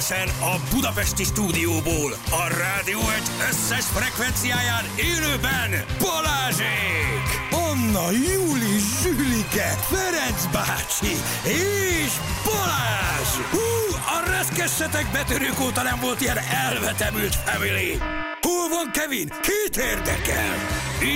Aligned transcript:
Egyenesen 0.00 0.42
a 0.42 0.74
Budapesti 0.74 1.24
stúdióból, 1.24 2.12
a 2.30 2.48
rádió 2.58 2.98
egy 2.98 3.28
összes 3.48 3.84
frekvenciáján 3.84 4.84
élőben 4.96 5.84
Balázsék! 5.98 7.24
Anna, 7.50 8.10
Júli, 8.10 8.78
Zsülike, 9.02 9.78
Ferenc 9.90 10.44
bácsi 10.52 11.14
és 11.44 12.12
Balázs! 12.44 13.32
Hú, 13.50 13.94
a 13.94 14.30
reszkessetek 14.30 15.10
betörők 15.12 15.60
óta 15.60 15.82
nem 15.82 15.98
volt 16.00 16.20
ilyen 16.20 16.38
elvetemült 16.38 17.34
family! 17.34 17.98
Hol 18.40 18.68
van 18.68 18.90
Kevin? 18.92 19.32
Két 19.40 19.76
érdekel! 19.76 20.56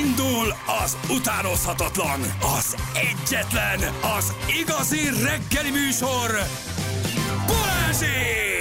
Indul 0.00 0.56
az 0.84 0.96
utánozhatatlan, 1.08 2.20
az 2.58 2.76
egyetlen, 2.94 3.80
az 4.16 4.32
igazi 4.60 5.08
reggeli 5.22 5.70
műsor, 5.70 6.30
Balázsék! 7.46 8.53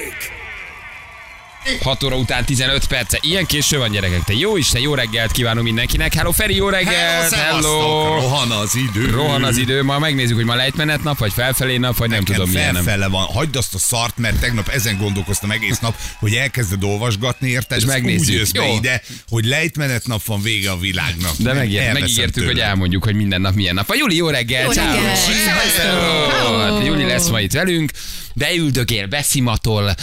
6 1.84 2.04
óra 2.04 2.16
után 2.16 2.46
15 2.46 2.86
perce. 2.86 3.18
Ilyen 3.22 3.46
késő 3.46 3.78
van, 3.78 3.92
gyerekek. 3.92 4.24
Te 4.24 4.34
jó 4.34 4.58
Isten, 4.58 4.82
jó 4.82 4.94
reggelt 4.94 5.32
kívánunk 5.32 5.66
mindenkinek. 5.66 6.14
Hello, 6.14 6.32
Feri, 6.32 6.56
jó 6.56 6.70
reggelt! 6.70 7.34
Hello! 7.34 8.04
Rohan 8.16 8.52
az 8.52 8.76
idő. 8.76 9.10
Rohan 9.10 9.44
az 9.44 9.58
idő, 9.58 9.84
ma 9.84 10.00
megnézzük, 10.00 10.36
hogy 10.36 10.46
ma 10.46 10.56
lejtmenet 10.56 11.04
nap, 11.04 11.18
vagy 11.18 11.34
felfelé 11.34 11.78
nap, 11.78 11.98
vagy 11.98 12.10
nem 12.10 12.20
Nekem 12.20 12.34
tudom 12.36 12.50
milyen 12.50 12.74
nem. 12.74 12.84
felfele 12.84 13.08
van. 13.08 13.26
Hagyd 13.26 13.56
azt 13.56 13.74
a 13.74 13.78
szart, 13.78 14.18
mert 14.18 14.40
tegnap 14.40 14.68
ezen 14.70 14.98
gondolkoztam 14.98 15.52
egész 15.52 15.80
nap, 15.80 15.96
hogy 16.20 16.34
elkezded 16.34 16.84
olvasgatni, 16.84 17.50
érted? 17.50 17.78
És 17.78 17.86
megnézzük. 17.86 18.28
Úgy 18.28 18.34
jössz 18.34 18.52
be 18.52 18.66
Jó. 18.68 18.76
ide, 18.76 19.02
hogy 19.30 19.46
lejtmenet 19.46 20.08
nap 20.08 20.24
van 20.26 20.42
vége 20.42 20.72
a 20.72 20.78
világnak. 20.78 21.36
De 21.38 21.50
Elveszem 21.50 21.92
megígértük, 21.94 22.44
hogy 22.44 22.54
tőled. 22.54 22.68
elmondjuk, 22.70 23.04
hogy 23.04 23.16
minden 23.16 23.42
nap 23.42 23.54
milyen 23.54 23.74
nap. 23.76 23.90
A 23.90 23.96
Juli, 23.96 24.16
jó 24.16 24.28
reggel! 24.30 24.64
Jó 24.64 24.72
ciao. 24.72 24.94
reggel! 24.94 25.16
Szevasztok! 25.16 25.84
Hello! 25.86 26.28
Hello! 26.30 26.76
Hát 26.76 26.86
Juli 26.86 27.04
lesz 27.06 27.28
ma 27.30 27.40
itt 27.40 27.52
velünk, 27.52 27.92
beüldögél, 28.34 29.08
beszimatol, 29.08 29.94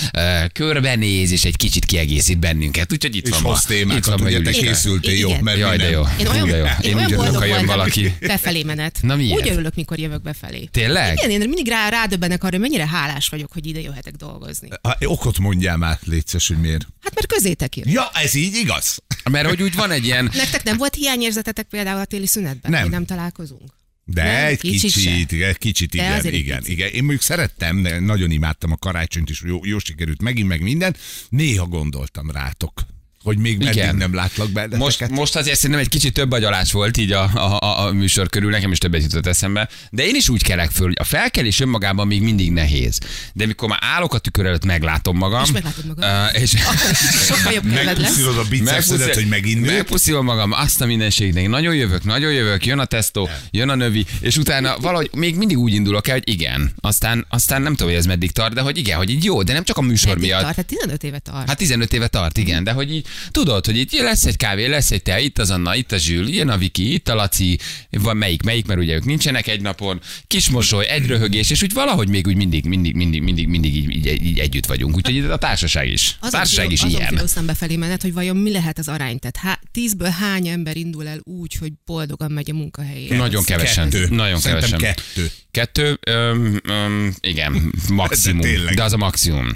körbenéz, 0.53 1.31
és 1.31 1.45
egy 1.45 1.57
kicsit 1.57 1.85
kiegészít 1.85 2.39
bennünket. 2.39 2.93
Úgyhogy 2.93 3.17
itt 3.17 3.25
És 3.27 3.31
van 3.31 3.43
ma. 3.43 3.49
hoz 3.49 3.61
Itt 3.61 3.67
témákat, 3.67 4.19
van 4.19 4.21
ugye 4.27 4.41
te 4.43 4.51
készültél, 4.51 5.15
jó, 5.15 5.33
mert 5.41 5.59
Jaj, 5.59 5.77
de 5.77 5.91
jó. 5.91 6.03
Én 6.19 6.27
olyan, 6.27 6.49
de 6.49 6.57
jó. 6.57 6.65
én 6.65 6.91
Én 6.91 6.95
olyan 6.97 7.11
boldog 7.15 7.35
ha 7.37 7.45
jön 7.45 7.67
valaki. 7.67 8.15
befelé 8.21 8.63
menet. 8.63 8.99
Na 9.03 9.17
miért? 9.17 9.41
Úgy 9.41 9.49
örülök, 9.49 9.75
mikor 9.75 9.99
jövök 9.99 10.23
befelé. 10.23 10.69
Tényleg? 10.71 11.19
Igen, 11.19 11.31
én 11.31 11.39
mindig 11.39 11.69
rá, 11.69 11.89
rádöbbenek 11.89 12.43
arra, 12.43 12.51
hogy 12.51 12.61
mennyire 12.61 12.87
hálás 12.87 13.29
vagyok, 13.29 13.53
hogy 13.53 13.67
ide 13.67 13.81
jöhetek 13.81 14.15
dolgozni. 14.15 14.69
Ha, 14.83 14.97
okot 15.05 15.39
mondjál 15.39 15.77
már, 15.77 15.99
létszes, 16.05 16.49
hogy 16.49 16.59
miért. 16.59 16.87
Hát 17.03 17.15
mert 17.15 17.27
közétek 17.27 17.77
jön. 17.77 17.89
Ja, 17.89 18.11
ez 18.15 18.35
így 18.35 18.55
igaz? 18.55 18.99
Mert 19.31 19.49
hogy 19.49 19.63
úgy 19.63 19.75
van 19.75 19.91
egy 19.91 20.05
ilyen, 20.05 20.31
Nektek 20.35 20.63
nem 20.63 20.77
volt 20.77 20.95
hiányérzetetek 20.95 21.67
például 21.71 22.01
a 22.01 22.05
téli 22.05 22.27
szünetben? 22.27 22.71
Nem. 22.71 22.89
Nem 22.89 23.05
találkozunk? 23.05 23.79
De 24.13 24.23
Nem, 24.23 24.45
egy 24.47 24.61
kicsit 24.61 24.93
kicsit, 24.93 25.33
egy 25.33 25.59
kicsit 25.59 25.95
igen, 25.95 26.25
igen, 26.25 26.59
picit. 26.59 26.69
igen. 26.69 26.89
Én 26.89 27.01
mondjuk 27.01 27.23
szerettem, 27.23 27.83
de 27.83 28.01
nagyon 28.01 28.31
imádtam 28.31 28.73
a 28.73 28.77
karácsonyt 28.77 29.31
is, 29.31 29.43
jó, 29.47 29.61
jó 29.65 29.79
sikerült 29.79 30.23
megint, 30.23 30.49
meg 30.49 30.63
minden. 30.63 30.97
Néha 31.29 31.67
gondoltam 31.67 32.31
rátok, 32.31 32.81
hogy 33.25 33.39
még 33.39 33.59
meddig 33.59 33.75
Igen. 33.77 33.97
nem 33.97 34.15
látlak 34.15 34.51
be. 34.51 34.69
Most, 34.77 35.09
most 35.09 35.37
azért 35.37 35.57
szerintem 35.57 35.81
egy 35.81 35.89
kicsit 35.89 36.13
több 36.13 36.33
agyalás 36.33 36.73
volt 36.73 36.97
így 36.97 37.13
a, 37.13 37.31
a, 37.35 37.59
a, 37.59 37.87
a 37.87 37.93
műsor 37.93 38.29
körül, 38.29 38.51
nekem 38.51 38.73
is 38.73 38.79
többet 38.79 39.03
jutott 39.03 39.27
eszembe. 39.27 39.69
De 39.91 40.07
én 40.07 40.15
is 40.15 40.29
úgy 40.29 40.43
kelek 40.43 40.71
föl, 40.71 40.87
hogy 40.87 40.97
a 41.01 41.05
felkelés 41.05 41.61
önmagában 41.61 42.07
még 42.07 42.23
mindig 42.23 42.53
nehéz. 42.53 42.99
De 43.33 43.47
mikor 43.47 43.69
már 43.69 43.79
állok 43.83 44.15
a 44.15 44.19
tükör 44.19 44.47
előtt, 44.47 44.65
meglátom 44.65 45.17
magam. 45.17 45.43
És 45.43 45.51
meglátod 45.51 45.87
magad. 45.87 46.05
Uh, 46.05 46.43
és 46.43 46.57
Sokkal 47.27 47.53
jobb. 47.53 47.65
Megpuszilod 47.65 48.39
a 48.39 48.45
bicepszedet, 48.49 49.15
hogy 49.15 49.29
megint. 49.29 49.67
Megpuszilom 49.67 50.25
magam, 50.25 50.53
azt 50.53 50.81
a 50.81 50.87
mindenségnek. 50.87 51.49
Nagyon 51.49 51.75
jövök, 51.75 52.05
nagyon 52.05 52.33
jövök, 52.33 52.67
jön 52.67 52.79
a 52.79 52.85
tesztó, 52.85 53.29
jön 53.51 53.69
a 53.69 53.75
növi, 53.75 54.07
és 54.21 54.37
utána 54.37 54.79
valahogy 54.87 55.11
még 55.13 55.37
mindig 55.37 55.59
úgy 55.59 55.75
indulok 55.75 56.09
el, 56.09 56.15
hogy 56.15 56.29
igen. 56.29 56.73
Aztán, 56.81 57.27
aztán 57.29 57.63
nem 57.63 57.73
tudom, 57.75 57.89
hogy 57.89 57.99
ez 57.99 58.07
meddig 58.07 58.31
tart, 58.31 58.55
de 58.55 58.61
hogy 58.61 58.79
igen, 58.79 58.97
hogy 58.97 59.11
így 59.11 59.25
jó, 59.25 59.43
de 59.43 59.53
nem 59.53 59.65
csak 59.65 59.77
a 59.77 59.81
műsor 59.81 60.09
Meddig 60.09 60.29
miatt. 60.29 60.43
tart? 60.43 60.57
Hát 60.57 60.67
15 60.67 61.03
éve 61.03 61.19
tart. 61.19 61.49
Hát 61.49 61.57
15 61.57 61.93
éve 61.93 62.09
tart, 62.09 62.39
igen, 62.39 62.65
de 62.65 62.73
hogy 62.73 62.93
így 62.93 63.07
tudod, 63.31 63.67
hogy 63.67 63.77
itt 63.77 63.93
lesz 64.01 64.25
egy 64.25 64.37
kávé, 64.37 64.67
lesz 64.67 64.91
egy 64.91 65.03
te, 65.03 65.21
itt 65.21 65.39
az 65.39 65.51
Anna, 65.51 65.75
itt 65.77 65.93
a 65.93 65.97
Zsül, 65.97 66.27
ilyen 66.27 66.49
a 66.49 66.57
Viki, 66.57 66.93
itt 66.93 67.09
a 67.09 67.15
Laci, 67.15 67.59
van 67.91 68.17
melyik, 68.17 68.43
melyik, 68.43 68.67
mert 68.67 68.81
ugye 68.81 68.95
ők 68.95 69.05
nincsenek 69.05 69.47
egy 69.47 69.61
napon, 69.61 70.01
kis 70.27 70.49
mosoly, 70.49 70.87
egy 70.89 71.07
röhögés, 71.07 71.51
és 71.51 71.63
úgy 71.63 71.73
valahogy 71.73 72.09
még 72.09 72.27
úgy 72.27 72.37
mindig, 72.37 72.65
mindig, 72.65 72.95
mindig, 72.95 73.23
mindig, 73.23 73.47
mindig 73.49 73.77
így, 73.77 74.07
így, 74.07 74.23
így 74.23 74.39
együtt 74.39 74.67
vagyunk. 74.67 74.97
Úgyhogy 74.97 75.19
a 75.19 75.37
társaság 75.37 75.89
is. 75.89 76.17
A 76.21 76.27
Azon 76.27 76.41
társaság 76.41 76.73
is 76.73 76.81
azon 76.83 76.99
ilyen. 77.01 77.15
filóztam 77.15 77.47
befelé 77.47 77.77
menet, 77.77 78.03
hogy 78.03 78.13
vajon 78.13 78.37
mi 78.37 78.51
lehet 78.51 78.79
az 78.79 78.89
arány. 78.89 79.19
Tehát 79.19 79.37
há, 79.37 79.61
tízből 79.73 80.09
hány 80.09 80.47
ember 80.47 80.77
indul 80.77 81.07
el 81.07 81.21
úgy, 81.23 81.55
hogy 81.55 81.73
boldogan 81.85 82.33
megy 82.33 82.51
a 82.51 82.55
munkahelyére. 82.55 83.17
Nagyon 83.17 83.45
kevesen. 83.45 83.91
Kettő. 83.91 84.09
Nagyon 84.09 84.41
Szerintem 84.41 84.79
kevesen. 84.79 84.95
kettő. 85.15 85.31
Kettő, 85.51 85.99
öm, 86.07 86.61
öm, 86.65 87.15
igen, 87.21 87.73
maximum. 87.89 88.41
De 88.41 88.75
de 88.75 88.83
az 88.83 88.93
a 88.93 88.97
maximum. 88.97 89.49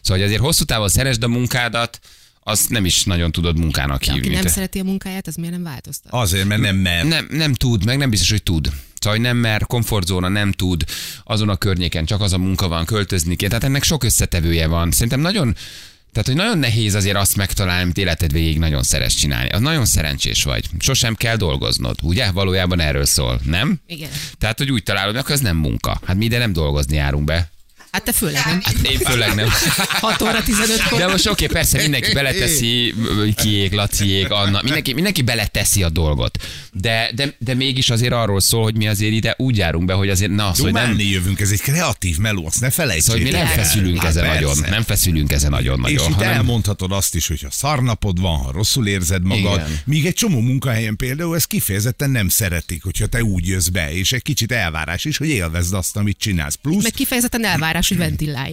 Szóval, 0.00 0.22
hogy 0.22 0.22
azért 0.22 0.40
hosszú 0.40 0.64
távon 0.64 0.88
szeresd 0.88 1.22
a 1.22 1.28
munkádat, 1.28 2.00
azt 2.44 2.68
nem 2.70 2.84
is 2.84 3.04
nagyon 3.04 3.32
tudod 3.32 3.58
munkának 3.58 4.04
De 4.04 4.10
aki 4.10 4.20
hívni. 4.20 4.34
nem 4.34 4.42
Te- 4.44 4.48
szereti 4.50 4.78
a 4.78 4.84
munkáját, 4.84 5.26
az 5.26 5.34
miért 5.34 5.52
nem 5.52 5.62
változtat? 5.62 6.12
Azért, 6.12 6.46
mert 6.46 6.60
nem 6.60 6.76
mer. 6.76 7.04
nem, 7.04 7.26
nem 7.30 7.54
tud, 7.54 7.84
meg 7.84 7.98
nem 7.98 8.10
biztos, 8.10 8.30
hogy 8.30 8.42
tud. 8.42 8.66
Szóval, 8.98 9.18
hogy 9.18 9.26
nem 9.28 9.36
mer, 9.36 9.66
komfortzóna 9.66 10.28
nem 10.28 10.52
tud, 10.52 10.84
azon 11.24 11.48
a 11.48 11.56
környéken 11.56 12.04
csak 12.04 12.20
az 12.20 12.32
a 12.32 12.38
munka 12.38 12.68
van, 12.68 12.84
költözni 12.84 13.36
kell. 13.36 13.48
Tehát 13.48 13.64
ennek 13.64 13.82
sok 13.82 14.04
összetevője 14.04 14.66
van. 14.66 14.90
Szerintem 14.90 15.20
nagyon, 15.20 15.56
tehát, 16.12 16.28
hogy 16.28 16.36
nagyon 16.36 16.58
nehéz 16.58 16.94
azért 16.94 17.16
azt 17.16 17.36
megtalálni, 17.36 17.82
amit 17.82 17.98
életed 17.98 18.32
végig 18.32 18.58
nagyon 18.58 18.82
szeres 18.82 19.14
csinálni. 19.14 19.48
Az 19.50 19.60
nagyon 19.60 19.84
szerencsés 19.84 20.42
vagy. 20.42 20.64
Sosem 20.78 21.14
kell 21.14 21.36
dolgoznod, 21.36 21.98
ugye? 22.02 22.30
Valójában 22.30 22.80
erről 22.80 23.04
szól, 23.04 23.40
nem? 23.44 23.80
Igen. 23.86 24.10
Tehát, 24.38 24.58
hogy 24.58 24.70
úgy 24.70 24.82
találod, 24.82 25.16
hogy 25.20 25.32
az 25.32 25.40
nem 25.40 25.56
munka. 25.56 26.00
Hát 26.04 26.16
mi 26.16 26.24
ide 26.24 26.38
nem 26.38 26.52
dolgozni 26.52 26.96
járunk 26.96 27.24
be. 27.24 27.50
Hát 27.94 28.02
te 28.04 28.12
főleg 28.12 28.42
nem. 28.46 28.60
Én 28.90 28.98
főleg 28.98 29.34
nem. 29.34 29.48
6 29.88 30.22
óra 30.22 30.38
15-kor. 30.46 30.98
De 30.98 31.06
most 31.06 31.26
oké, 31.26 31.46
persze 31.46 31.78
mindenki 31.80 32.12
beleteszi, 32.12 32.94
kiék, 33.36 33.72
laciék, 33.72 34.30
Anna, 34.30 34.60
mindenki, 34.62 34.92
mindenki 34.92 35.22
beleteszi 35.22 35.82
a 35.82 35.88
dolgot. 35.88 36.38
De, 36.72 37.10
de, 37.14 37.34
de 37.38 37.54
mégis 37.54 37.90
azért 37.90 38.12
arról 38.12 38.40
szól, 38.40 38.62
hogy 38.62 38.76
mi 38.76 38.88
azért 38.88 39.12
ide 39.12 39.34
úgy 39.38 39.56
járunk 39.56 39.84
be, 39.84 39.92
hogy 39.92 40.08
azért 40.08 40.30
na 40.30 40.48
az, 40.48 40.58
hogy 40.58 40.72
nem, 40.72 40.98
jövünk, 40.98 41.40
ez 41.40 41.50
egy 41.50 41.60
kreatív 41.60 42.18
meló, 42.18 42.46
azt 42.46 42.60
ne 42.60 42.70
felejtsék. 42.70 43.02
szóval, 43.04 43.22
hogy 43.22 43.30
mi 43.32 43.36
nem 43.38 43.46
feszülünk 43.46 43.98
Hát 44.00 44.08
ezen 44.08 44.26
nagyon. 44.26 44.56
Nem 44.70 44.82
feszülünk 44.82 45.32
ezen 45.32 45.50
nagyon-nagyon. 45.50 45.98
És 45.98 46.08
itt 46.08 46.14
hanem- 46.14 46.32
elmondhatod 46.32 46.92
azt 46.92 47.14
is, 47.14 47.26
hogy 47.28 47.40
ha 47.42 47.50
szarnapod 47.50 48.20
van, 48.20 48.36
ha 48.38 48.52
rosszul 48.52 48.86
érzed 48.86 49.22
magad, 49.24 49.54
Igen. 49.54 49.78
míg 49.84 50.06
egy 50.06 50.14
csomó 50.14 50.40
munkahelyen 50.40 50.96
például 50.96 51.36
ezt 51.36 51.46
kifejezetten 51.46 52.10
nem 52.10 52.28
szeretik, 52.28 52.82
hogyha 52.82 53.06
te 53.06 53.22
úgy 53.22 53.46
jössz 53.46 53.66
be, 53.68 53.92
és 53.92 54.12
egy 54.12 54.22
kicsit 54.22 54.52
elvárás 54.52 55.04
is, 55.04 55.16
hogy 55.16 55.28
élvezd 55.28 55.74
azt, 55.74 55.96
amit 55.96 56.18
csinálsz. 56.18 56.54
Plusz, 56.54 56.82
Meg 56.82 56.92
kifejezetten 56.92 57.44
elvárás, 57.44 57.83
hogy 57.88 57.96
ventilálj. 57.96 58.52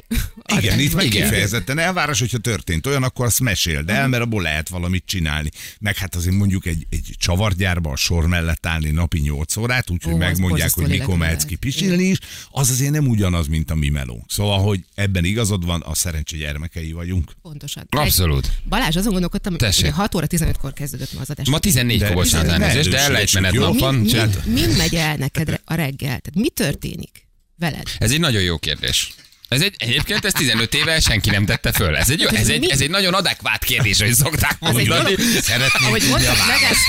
igen, 0.58 0.80
itt 0.80 0.94
meg 0.94 1.08
kifejezetten 1.08 1.78
elvárás, 1.78 2.20
hogyha 2.20 2.38
történt 2.38 2.88
olyan, 2.88 3.04
akkor 3.04 3.26
azt 3.26 3.40
meséld 3.40 3.90
el, 3.90 4.08
mert 4.08 4.24
abból 4.24 4.42
lehet 4.42 4.70
valamit 4.70 5.04
csinálni. 5.06 5.50
Meg 5.80 5.98
hát 5.98 6.16
azért 6.16 6.36
mondjuk 6.36 6.66
egy, 6.66 6.88
egy 6.90 7.16
csavargyárba 7.18 7.92
a 7.92 7.96
sor 7.96 8.28
mellett 8.28 8.66
állni 8.66 8.90
napi 8.90 9.20
8 9.20 9.58
órát, 9.58 9.90
úgyhogy 9.90 10.16
megmondják, 10.16 10.74
hogy 10.74 10.88
mikor 10.88 11.18
mehetsz 11.18 11.44
ki 11.46 11.56
pisilni 11.56 12.04
is, 12.04 12.18
az 12.52 12.70
azért 12.70 12.92
nem 12.92 13.08
ugyanaz, 13.08 13.48
mint 13.48 13.72
a 13.72 13.76
mi 13.76 13.90
melónk. 13.90 14.24
Szóval, 14.28 14.60
hogy 14.60 14.86
ebben 14.96 15.24
igazad 15.24 15.66
van, 15.66 15.82
a 15.82 15.94
szerencsé 15.94 16.38
gyermekei 16.38 16.92
vagyunk. 16.92 17.32
Pontosan. 17.42 17.86
Abszolút. 17.90 18.52
Balázs, 18.70 18.96
azon 18.96 19.12
gondolkodtam, 19.12 19.52
hogy 19.52 19.62
Tessék. 19.62 19.92
6 19.92 20.16
óra 20.16 20.26
15-kor 20.30 20.74
kezdődött 20.74 21.14
ma 21.14 21.20
az 21.22 21.30
adás. 21.30 21.50
Ma 21.50 21.60
14 21.60 22.00
De- 22.00 22.08
kor 22.08 22.16
bocsánat, 22.16 22.58
ne 22.58 22.66
elnézést, 22.66 23.40
de 23.42 23.50
jó? 23.52 23.62
nap 23.62 23.74
mi, 23.74 23.80
van. 23.80 23.96
mi, 23.96 24.08
csinálj- 24.08 24.46
mi 24.46 24.66
megy 24.78 24.96
el 24.96 25.16
neked 25.16 25.62
a 25.66 25.74
reggel? 25.74 26.20
Tehát 26.20 26.36
mi 26.36 26.50
történik 26.50 27.30
veled? 27.62 27.88
Ez 27.98 28.12
egy 28.12 28.20
nagyon 28.20 28.42
jó 28.42 28.58
kérdés. 28.58 29.14
Ez 29.48 29.62
egy, 29.62 29.76
egyébként 29.78 30.26
ez 30.26 30.34
15 30.34 30.74
éve 30.74 31.00
senki 31.00 31.30
nem 31.30 31.46
tette 31.46 31.72
föl. 31.72 31.98
Ez 31.98 32.10
egy, 32.10 32.24
ez 32.24 32.50
egy, 32.50 32.70
ez 32.70 32.82
egy 32.82 32.90
nagyon 32.90 33.14
adekvát 33.14 33.64
kérdés, 33.64 34.02
hogy 34.02 34.14
szokták 34.14 34.60
mondani. 34.60 34.88
dolog. 34.88 35.20
Szeretnék 35.42 35.88
Ahogy 35.88 36.04
mondtad, 36.10 36.38
megállsz, 36.48 36.88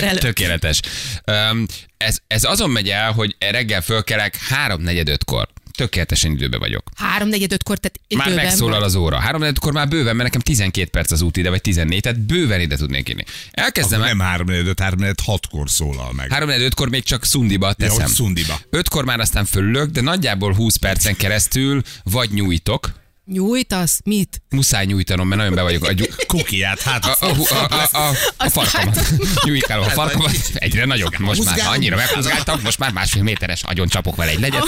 már. 0.00 0.16
Tökéletes. 0.18 0.80
Um, 1.26 1.66
ez, 1.96 2.16
ez 2.26 2.44
azon 2.44 2.70
megy 2.70 2.88
el, 2.88 3.12
hogy 3.12 3.36
reggel 3.38 3.80
fölkelek 3.80 4.38
3-4-5-kor. 4.68 5.48
Tökéletesen 5.76 6.30
időben 6.30 6.60
vagyok. 6.60 6.82
Háromnegyed 6.94 7.52
ötkor, 7.52 7.78
tehát 7.78 8.00
Már 8.16 8.26
időben 8.26 8.44
megszólal 8.44 8.78
vagy. 8.78 8.88
az 8.88 8.94
óra. 8.94 9.18
3 9.18 9.42
kor 9.60 9.72
már 9.72 9.88
bőven, 9.88 10.16
mert 10.16 10.22
nekem 10.28 10.40
12 10.40 10.88
perc 10.90 11.10
az 11.10 11.20
út 11.22 11.36
ide, 11.36 11.50
vagy 11.50 11.60
14, 11.60 12.00
tehát 12.00 12.20
bőven 12.20 12.60
ide 12.60 12.76
tudnék 12.76 13.08
írni. 13.08 13.24
Elkezdem 13.50 13.98
Akkor 14.00 14.10
el. 14.10 14.16
nem 14.16 14.26
3 14.26 14.46
4 14.46 14.72
3 14.80 14.98
4 14.98 15.12
6-kor 15.26 15.70
szólal 15.70 16.12
meg. 16.12 16.30
3 16.32 16.50
kor 16.74 16.88
még 16.88 17.02
csak 17.02 17.24
szundiba 17.24 17.66
Ja, 17.66 17.72
teszem. 17.72 18.02
hogy 18.04 18.12
szundiba. 18.12 18.60
Ötkor 18.70 19.04
már 19.04 19.20
aztán 19.20 19.44
fölülök, 19.44 19.90
de 19.90 20.00
nagyjából 20.00 20.54
20 20.54 20.76
percen 20.76 21.16
keresztül 21.16 21.82
vagy 22.04 22.30
nyújtok, 22.30 22.92
Nyújtasz? 23.32 24.00
Mit? 24.04 24.42
muszáj 24.50 24.84
nyújtanom, 24.86 25.28
mert 25.28 25.40
nagyon 25.40 25.54
be 25.54 25.62
vagyok. 25.62 25.84
A, 25.84 25.92
gyú- 25.92 26.24
Kukiát, 26.26 26.80
hát 26.80 27.04
a, 27.04 27.16
a, 27.20 27.26
a, 27.48 27.74
a, 27.92 27.98
a, 27.98 28.12
a 28.36 28.48
farkamat. 28.50 29.00
Nyújkálom 29.44 29.84
a 29.84 29.88
farkamat. 29.88 30.36
Egyre 30.54 30.84
nagyobb. 30.84 31.18
Most 31.18 31.44
már 31.44 31.58
annyira 31.66 31.96
meghúzgáltam, 31.96 32.60
most 32.62 32.78
már 32.78 32.92
másfél 32.92 33.22
méteres 33.22 33.62
agyon 33.62 33.88
csapok 33.88 34.16
vele 34.16 34.30
egy 34.30 34.40
legyet. 34.40 34.62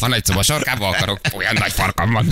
A 0.00 0.08
nagy 0.08 0.24
szoba 0.24 0.42
sarkába 0.42 0.88
akarok, 0.88 1.20
olyan 1.36 1.54
nagy 1.58 1.72
farkam 1.72 2.12
van. 2.12 2.26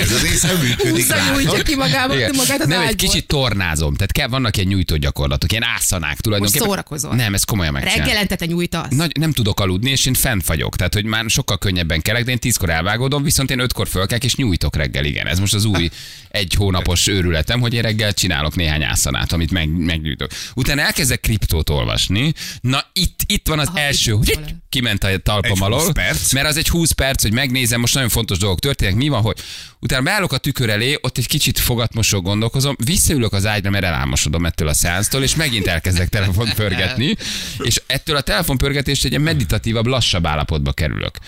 Ez 0.00 0.12
az 0.12 0.22
része 0.22 0.52
működik, 0.52 0.90
húzza, 0.90 1.16
nyújtja 1.32 1.62
ki 1.62 1.76
magába, 1.76 2.14
magát 2.14 2.60
az 2.60 2.66
nem, 2.68 2.80
egy 2.82 2.94
kicsit 2.94 3.26
tornázom. 3.26 3.94
Tehát 3.94 4.12
kell, 4.12 4.28
vannak 4.28 4.56
ilyen 4.56 4.68
nyújtó 4.68 4.96
gyakorlatok, 4.96 5.50
ilyen 5.50 5.64
ászanák 5.64 6.20
tulajdonképpen. 6.20 6.66
szórakozol? 6.66 7.14
Nem, 7.14 7.34
ez 7.34 7.44
komolyan 7.44 7.72
megcsinálom. 7.72 8.04
Reggelente 8.04 8.36
te 8.36 8.46
nyújtasz? 8.46 8.86
Nagy, 8.90 9.16
nem 9.18 9.32
tudok 9.32 9.60
aludni, 9.60 9.90
és 9.90 10.06
én 10.06 10.14
fent 10.14 10.46
vagyok. 10.46 10.76
Tehát, 10.76 10.94
hogy 10.94 11.04
már 11.04 11.24
sokkal 11.28 11.58
könnyebben 11.58 12.02
kelek, 12.02 12.24
de 12.24 12.30
én 12.30 12.38
tízkor 12.38 12.70
elvágódom, 12.70 13.22
viszont 13.22 13.50
én 13.50 13.58
ötkor 13.58 13.88
fölkelek, 13.88 14.24
és 14.24 14.34
nyújtok 14.34 14.76
reggel. 14.76 15.04
Igen. 15.06 15.26
Ez 15.26 15.38
most 15.38 15.54
az 15.54 15.64
új 15.64 15.90
egy 16.28 16.54
hónapos 16.54 17.06
őrületem, 17.06 17.60
hogy 17.60 17.74
én 17.74 17.82
reggel 17.82 18.12
csinálok 18.12 18.54
néhány 18.54 18.82
ászanát, 18.82 19.32
amit 19.32 19.50
meg, 19.50 19.68
meggyűjtök. 19.68 20.30
Utána 20.54 20.82
elkezdek 20.82 21.20
kriptót 21.20 21.70
olvasni. 21.70 22.32
Na 22.60 22.84
itt, 22.92 23.20
itt 23.26 23.48
van 23.48 23.58
az 23.58 23.68
Aha, 23.68 23.78
első, 23.78 24.12
hogy 24.12 24.38
kiment 24.68 25.04
a 25.04 25.18
talpam 25.18 25.50
Egy 25.50 25.58
20 25.58 25.60
alól, 25.60 25.92
perc. 25.92 26.32
mert 26.32 26.46
az 26.46 26.56
egy 26.56 26.68
20 26.68 26.90
perc, 26.90 27.22
hogy 27.22 27.32
megnézem, 27.32 27.80
most 27.80 27.94
nagyon 27.94 28.08
fontos 28.08 28.38
dolgok 28.38 28.58
történnek, 28.58 28.94
mi 28.94 29.08
van, 29.08 29.22
hogy 29.22 29.36
utána 29.80 30.02
beállok 30.02 30.32
a 30.32 30.38
tükör 30.38 30.70
elé, 30.70 30.98
ott 31.00 31.18
egy 31.18 31.26
kicsit 31.26 31.58
fogatmosó 31.58 32.20
gondolkozom, 32.20 32.76
visszaülök 32.84 33.32
az 33.32 33.46
ágyra, 33.46 33.70
mert 33.70 33.84
elálmosodom 33.84 34.46
ettől 34.46 34.68
a 34.68 34.74
szeánsztól, 34.74 35.22
és 35.22 35.34
megint 35.34 35.66
elkezdek 35.66 36.08
telefont 36.08 36.54
pörgetni, 36.54 37.16
és 37.68 37.82
ettől 37.86 38.16
a 38.16 38.20
telefonpörgetést 38.20 39.04
egy 39.04 39.18
meditatívabb, 39.18 39.86
lassabb 39.86 40.26
állapotba 40.26 40.72
kerülök. 40.72 41.18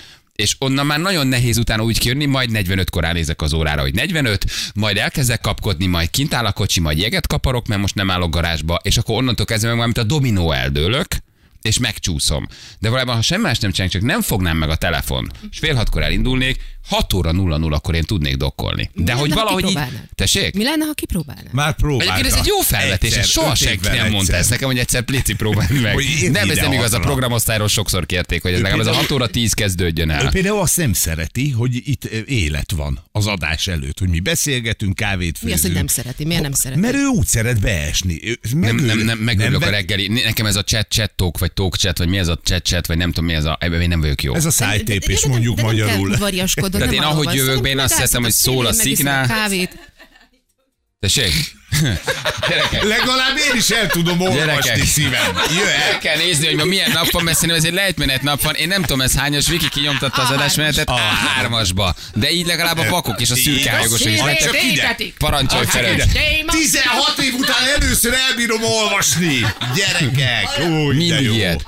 És 0.42 0.56
onnan 0.58 0.86
már 0.86 1.00
nagyon 1.00 1.26
nehéz 1.26 1.58
utána 1.58 1.82
úgy 1.82 1.98
kijönni, 1.98 2.26
majd 2.26 2.50
45 2.50 2.90
korán 2.90 3.14
nézek 3.14 3.42
az 3.42 3.52
órára, 3.52 3.80
hogy 3.80 3.94
45, 3.94 4.44
majd 4.74 4.96
elkezdek 4.96 5.40
kapkodni, 5.40 5.86
majd 5.86 6.10
kint 6.10 6.34
áll 6.34 6.44
a 6.46 6.52
kocsi, 6.52 6.80
majd 6.80 6.98
jeget 6.98 7.26
kaparok, 7.26 7.66
mert 7.66 7.80
most 7.80 7.94
nem 7.94 8.10
állok 8.10 8.30
garázsba, 8.30 8.80
és 8.82 8.96
akkor 8.96 9.16
onnantól 9.16 9.46
kezdve 9.46 9.68
meg 9.68 9.76
már, 9.76 9.86
mint 9.86 9.98
a 9.98 10.02
dominó 10.02 10.52
eldőlök, 10.52 11.06
és 11.62 11.78
megcsúszom. 11.78 12.46
De 12.78 12.88
valójában, 12.88 13.14
ha 13.14 13.22
semmi 13.22 13.42
más 13.42 13.58
nem 13.58 13.70
csinálok, 13.70 13.92
csak 13.92 14.02
nem 14.02 14.20
fognám 14.22 14.56
meg 14.56 14.70
a 14.70 14.76
telefon, 14.76 15.32
és 15.50 15.58
fél 15.58 15.74
hatkor 15.74 16.02
elindulnék, 16.02 16.60
6 16.88 17.12
óra 17.12 17.32
00 17.32 17.72
akkor 17.74 17.94
én 17.94 18.02
tudnék 18.02 18.36
dokkolni. 18.36 18.90
De 18.94 19.14
Mi 19.14 19.20
hogy 19.20 19.28
lenne, 19.28 19.40
valahogy 19.40 19.68
így... 19.68 19.78
Tessék? 20.14 20.54
Mi 20.54 20.62
lenne, 20.64 20.84
ha 20.84 20.92
kipróbálnád? 20.92 21.52
Már 21.52 21.74
próbálta. 21.74 22.12
Egyébként 22.12 22.34
ez 22.34 22.40
egy 22.40 22.46
jó 22.46 22.58
felvetés, 22.60 23.08
Egyszer, 23.08 23.24
és 23.24 23.30
soha 23.30 23.54
senki 23.54 23.88
nem 23.88 24.10
mondta 24.10 24.34
ezt 24.36 24.50
nekem, 24.50 24.68
hogy 24.68 24.78
egyszer 24.78 25.02
plici 25.02 25.34
próbálni 25.34 25.78
meg. 25.80 25.92
Hogy 25.94 26.28
Nem, 26.30 26.50
ez 26.50 26.56
nem 26.56 26.72
igaz, 26.72 26.92
a 26.92 26.98
programosztályról 27.00 27.68
sokszor 27.68 28.06
kérték, 28.06 28.42
hogy 28.42 28.52
ez 28.52 28.60
legalább 28.60 28.86
ez 28.86 28.92
a 28.94 28.96
6 28.96 29.10
óra 29.10 29.26
10 29.26 29.52
kezdődjön 29.52 30.08
Ő 30.08 30.12
el. 30.12 30.30
például 30.30 30.60
azt 30.60 30.76
nem 30.76 30.92
szereti, 30.92 31.50
hogy 31.50 31.74
itt 31.88 32.04
élet 32.04 32.70
van 32.72 33.04
az 33.12 33.26
adás 33.26 33.66
előtt, 33.66 33.98
hogy 33.98 34.08
mi 34.08 34.20
beszélgetünk, 34.20 34.94
kávét 34.94 35.32
Mi 35.42 35.50
főzünk. 35.50 35.54
az, 35.56 35.62
hogy 35.62 35.72
nem 35.72 35.86
szereti? 35.86 36.24
Miért 36.24 36.42
nem 36.42 36.52
szereti? 36.52 36.80
Mert 36.80 36.94
ő 36.94 37.06
úgy 37.06 37.26
szeret 37.26 37.60
beesni. 37.60 38.18
Ő- 38.24 38.38
Nem, 38.52 38.76
nem, 38.76 38.98
nem, 38.98 39.18
megörülök 39.18 39.62
a 39.62 39.70
reggeli. 39.70 40.08
Nekem 40.08 40.46
ez 40.46 40.56
a 40.56 40.62
chat 40.62 40.86
chat 40.90 41.12
talk, 41.16 41.38
vagy 41.48 41.52
talk 41.52 41.76
chat, 41.76 41.98
vagy 41.98 42.08
mi 42.08 42.18
ez 42.18 42.28
a 42.28 42.38
chat 42.44 42.62
chat, 42.64 42.86
vagy 42.86 42.96
nem 42.96 43.08
tudom 43.12 43.24
mi 43.24 43.34
ez 43.34 43.44
a, 43.44 43.56
ebben 43.60 43.80
én 43.80 43.88
nem 43.88 44.00
vagyok 44.00 44.22
jó. 44.22 44.34
Ez 44.34 44.44
a 44.44 44.48
De- 44.48 44.54
de- 44.58 44.64
de- 44.66 44.70
szájtépés, 44.76 45.22
de- 45.22 45.28
mondjuk 45.28 45.56
de 45.56 45.62
nem 45.62 45.70
magyarul. 45.70 45.92
kell 46.02 46.12
udvariaskodnod, 46.14 46.72
Tehát 46.72 46.86
nem 46.86 46.94
én 46.94 47.02
ahogy 47.02 47.34
jövök 47.34 47.62
be, 47.62 47.68
én 47.68 47.78
azt 47.78 48.00
hiszem, 48.00 48.22
hogy 48.22 48.32
szól 48.32 48.66
a 48.66 48.72
szignál. 48.72 49.26
Tessék? 51.00 51.56
Gyerekek, 52.48 52.82
Legalább 52.82 53.36
én 53.50 53.56
is 53.56 53.68
el 53.70 53.86
tudom 53.86 54.20
olvasni 54.20 54.44
Gyerekek. 54.46 54.84
szívem. 54.86 55.36
Jöhet. 55.56 55.92
el 55.92 55.98
kell 55.98 56.16
nézni, 56.16 56.46
hogy 56.46 56.54
ma 56.56 56.64
milyen 56.64 56.90
nap 56.90 57.10
van, 57.10 57.24
mert 57.24 57.36
szerintem 57.36 57.58
ez 57.64 57.68
egy 57.68 57.72
lejtmenet 57.74 58.22
nap 58.22 58.42
van. 58.42 58.54
Én 58.54 58.68
nem 58.68 58.80
tudom, 58.80 59.00
ez 59.00 59.14
hányos, 59.16 59.48
Viki 59.48 59.68
kinyomtatta 59.68 60.22
az 60.22 60.30
A 60.30 60.32
adásmenetet 60.32 60.88
A3-asba. 60.90 61.94
De 62.14 62.30
így 62.30 62.46
legalább 62.46 62.78
a 62.78 62.88
vakok 62.88 63.20
és 63.20 63.30
a 63.30 63.34
szürke 63.36 63.70
hályogosok 63.70 64.06
is 64.12 64.20
ide. 64.72 64.96
Parancsolj, 65.18 65.64
Ferenc! 65.66 66.04
16 66.50 67.18
év 67.18 67.34
után 67.34 67.64
először 67.80 68.14
elbírom 68.28 68.64
olvasni. 68.64 69.46
Gyerekek. 69.74 70.48
Új, 70.68 70.94
Mindig 70.96 71.30
ilyet. 71.34 71.64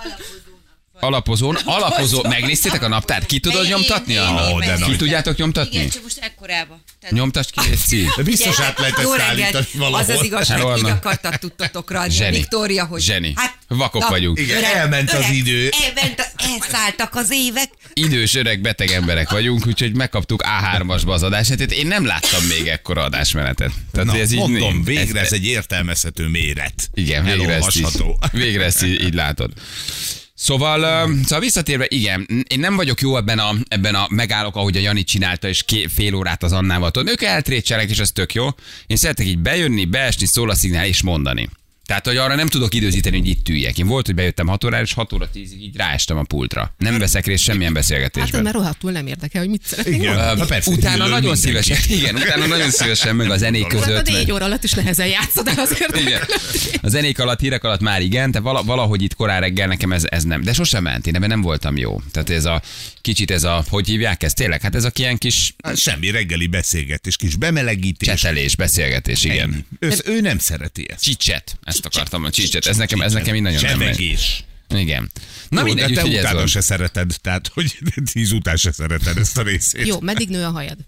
Alapozón, 1.00 1.58
alapozó, 1.64 2.22
megnéztétek 2.28 2.82
a 2.82 2.88
naptárt? 2.88 3.26
Ki 3.26 3.38
tudod 3.40 3.64
Én- 3.64 3.70
nyomtatni? 3.70 4.12
én- 4.12 4.20
én- 4.20 4.26
a- 4.26 4.58
de 4.58 4.76
Ki 4.84 4.96
tudjátok 4.96 5.36
nyomtatni? 5.36 5.76
Igen, 5.76 5.88
csak 5.90 6.02
most 6.02 6.18
ekkorába. 6.20 6.80
Tehát- 7.00 7.14
Nyomtasd 7.16 7.50
ki, 7.50 7.68
Léci. 7.68 8.06
De 8.16 8.22
biztos 8.22 8.60
át 8.60 8.78
lehet 8.78 8.94
ezt 8.98 9.02
jó 9.06 9.12
reggelt. 9.12 9.30
állítani 9.40 9.66
valahol. 9.74 9.98
Az 10.00 10.08
az 10.08 10.24
igazság, 10.24 10.60
Hol 10.60 10.76
így 10.76 10.82
van? 10.82 10.92
akartak 10.92 11.36
tudtatok 11.38 11.90
adni. 11.90 12.10
Zseni. 12.14 12.36
Viktória, 12.36 12.84
hogy... 12.84 13.00
Zseni. 13.02 13.34
Vakok 13.68 14.08
vagyunk. 14.08 14.38
Igen, 14.40 14.64
elment 14.64 15.12
az 15.12 15.28
idő. 15.30 15.68
Elment, 15.84 16.20
a- 16.20 16.42
elszálltak 16.42 17.14
az 17.14 17.28
évek. 17.32 17.68
Idős, 17.92 18.34
öreg, 18.34 18.60
beteg 18.60 18.90
emberek 18.90 19.30
vagyunk, 19.30 19.66
úgyhogy 19.66 19.94
megkaptuk 19.96 20.42
A3-asba 20.46 21.06
az 21.08 21.22
adásmenetet. 21.22 21.72
Én 21.78 21.86
nem 21.86 22.06
láttam 22.06 22.44
még 22.44 22.66
ekkora 22.66 23.02
adásmenetet. 23.02 23.70
Tehát 23.92 24.06
Na, 24.06 24.16
ez 24.18 24.32
így 24.32 24.38
mondom, 24.38 24.78
ez- 24.78 24.84
végre 24.86 25.20
ez 25.20 25.32
egy 25.32 25.46
értelmezhető 25.46 26.26
méret. 26.26 26.90
Igen, 26.94 27.24
végre 27.24 27.54
ezt, 27.54 27.76
így, 27.76 27.86
végre 28.32 28.64
ezt 28.64 28.82
így, 28.84 29.02
így 29.04 29.14
látod. 29.14 29.52
Szóval, 30.40 30.80
szóval 31.22 31.40
visszatérve, 31.40 31.86
igen, 31.88 32.26
én 32.48 32.60
nem 32.60 32.76
vagyok 32.76 33.00
jó 33.00 33.16
ebben 33.16 33.38
a, 33.38 33.50
ebben 33.68 33.94
a 33.94 34.06
megállok, 34.10 34.56
ahogy 34.56 34.76
a 34.76 34.80
Jani 34.80 35.04
csinálta, 35.04 35.48
és 35.48 35.62
ké, 35.62 35.86
fél 35.86 36.14
órát 36.14 36.42
az 36.42 36.52
Annával. 36.52 36.90
Tudod, 36.90 37.08
ők 37.08 37.22
eltrécselek, 37.22 37.90
és 37.90 37.98
ez 37.98 38.12
tök 38.12 38.34
jó. 38.34 38.48
Én 38.86 38.96
szeretek 38.96 39.26
így 39.26 39.38
bejönni, 39.38 39.84
beesni, 39.84 40.26
szól 40.26 40.50
a 40.50 40.54
szignál, 40.54 40.86
és 40.86 41.02
mondani. 41.02 41.48
Tehát, 41.90 42.06
hogy 42.06 42.16
arra 42.16 42.34
nem 42.34 42.46
tudok 42.46 42.74
időzíteni, 42.74 43.18
hogy 43.18 43.28
itt 43.28 43.48
üljek. 43.48 43.78
Én 43.78 43.86
volt, 43.86 44.06
hogy 44.06 44.14
bejöttem 44.14 44.46
6 44.46 44.64
órára, 44.64 44.82
és 44.82 44.92
6 44.92 45.12
óra 45.12 45.28
10-ig 45.34 45.60
így 45.60 45.76
ráestem 45.76 46.16
a 46.16 46.22
pultra. 46.22 46.74
Nem 46.78 46.98
veszek 46.98 47.26
részt 47.26 47.42
semmilyen 47.42 47.72
Hát, 47.74 47.80
beszélgetésben. 47.80 48.42
mert 48.42 48.54
rohadtul 48.54 48.90
nem 48.90 49.06
érdekel, 49.06 49.40
hogy 49.40 49.50
mit 49.50 49.62
szeretnél. 49.64 49.94
Igen. 49.94 50.46
persze, 50.46 50.70
utána 50.70 50.96
nagyon 50.96 51.10
mindenki. 51.10 51.40
szívesen, 51.40 51.76
igen, 51.88 52.14
utána 52.14 52.46
nagyon 52.46 52.70
szívesen 52.70 53.16
meg 53.16 53.30
a 53.30 53.36
zenék 53.36 53.62
Hát 53.62 53.72
a 53.72 53.84
között. 53.84 54.08
négy 54.08 54.30
óra 54.32 54.44
alatt 54.44 54.64
is 54.64 54.72
nehezen 54.72 55.06
játszod 55.06 55.48
el 55.48 55.58
azért. 55.58 55.96
Igen. 56.00 56.20
A 56.82 56.88
zenék 56.88 57.18
alatt, 57.18 57.40
hírek 57.40 57.64
alatt 57.64 57.80
már 57.80 58.00
igen, 58.02 58.30
de 58.30 58.40
vala, 58.40 58.62
valahogy 58.62 59.02
itt 59.02 59.14
korán 59.14 59.40
reggel 59.40 59.66
nekem 59.66 59.92
ez, 59.92 60.04
ez 60.10 60.22
nem. 60.24 60.42
De 60.42 60.52
sosem 60.52 60.82
ment, 60.82 61.06
én 61.06 61.14
ebben 61.14 61.28
nem 61.28 61.40
voltam 61.40 61.76
jó. 61.76 62.00
Tehát 62.12 62.30
ez 62.30 62.44
a 62.44 62.62
kicsit 63.00 63.30
ez 63.30 63.44
a, 63.44 63.64
hogy 63.68 63.86
hívják 63.86 64.22
ezt 64.22 64.36
tényleg? 64.36 64.60
Hát 64.60 64.74
ez 64.74 64.84
a 64.84 64.90
ilyen 64.94 65.18
kis 65.18 65.54
Hát 65.64 65.76
semmi 65.78 66.10
reggeli 66.10 66.46
beszélgetés, 66.46 67.16
kis 67.16 67.36
bemelegítés. 67.36 68.08
csetelés, 68.08 68.56
beszélgetés, 68.56 69.24
igen. 69.24 69.66
Ő, 69.78 69.92
ő 70.04 70.20
nem 70.20 70.38
szereti 70.38 70.86
ezt. 70.90 71.02
Csicset, 71.02 71.58
ezt 71.62 71.79
akartam 71.86 72.20
mondani, 72.20 72.42
csicset. 72.42 72.66
Ez 72.66 72.76
nekem, 72.76 73.00
ez 73.00 73.12
nekem 73.12 73.34
így 73.34 73.42
nagyon 73.42 73.62
nem 73.62 73.78
megy. 73.78 74.18
Igen. 74.74 75.10
Na 75.48 75.60
Jó, 75.60 75.66
mindegy, 75.66 75.92
de 75.92 76.02
te 76.02 76.08
utána 76.08 76.46
se 76.46 76.60
szereted, 76.60 77.16
tehát 77.20 77.48
hogy 77.48 77.78
tíz 78.12 78.32
után 78.32 78.56
se 78.56 78.72
szereted 78.72 79.16
ezt 79.16 79.38
a 79.38 79.42
részét. 79.42 79.86
Jó, 79.86 80.00
meddig 80.00 80.28
nő 80.28 80.44
a 80.44 80.50
hajad? 80.50 80.78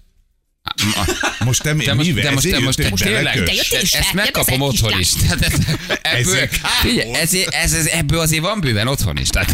Most 1.45 1.63
te, 1.63 1.75
De 1.75 1.95
most, 1.95 2.07
mivel? 2.07 2.23
de 2.23 2.31
most, 2.31 2.43
de 2.43 2.49
Ezért 2.49 2.65
most, 2.65 2.79
jöttél 2.79 2.91
most 2.91 3.05
tényleg? 3.05 3.45
Te 3.45 3.53
jöttél 3.53 3.81
is 3.81 3.93
ezt 3.93 4.13
megkapom 4.13 4.61
otthon 4.61 4.99
is. 4.99 5.13
Tehát 5.13 5.59
ebből, 6.03 6.49
figyelj, 6.81 7.13
ez, 7.15 7.35
ez, 7.51 7.73
ez, 7.73 7.87
ebből 7.87 8.21
azért 8.21 8.43
van 8.43 8.61
bőven 8.61 8.87
otthon 8.87 9.17
is. 9.17 9.29
Tehát, 9.29 9.53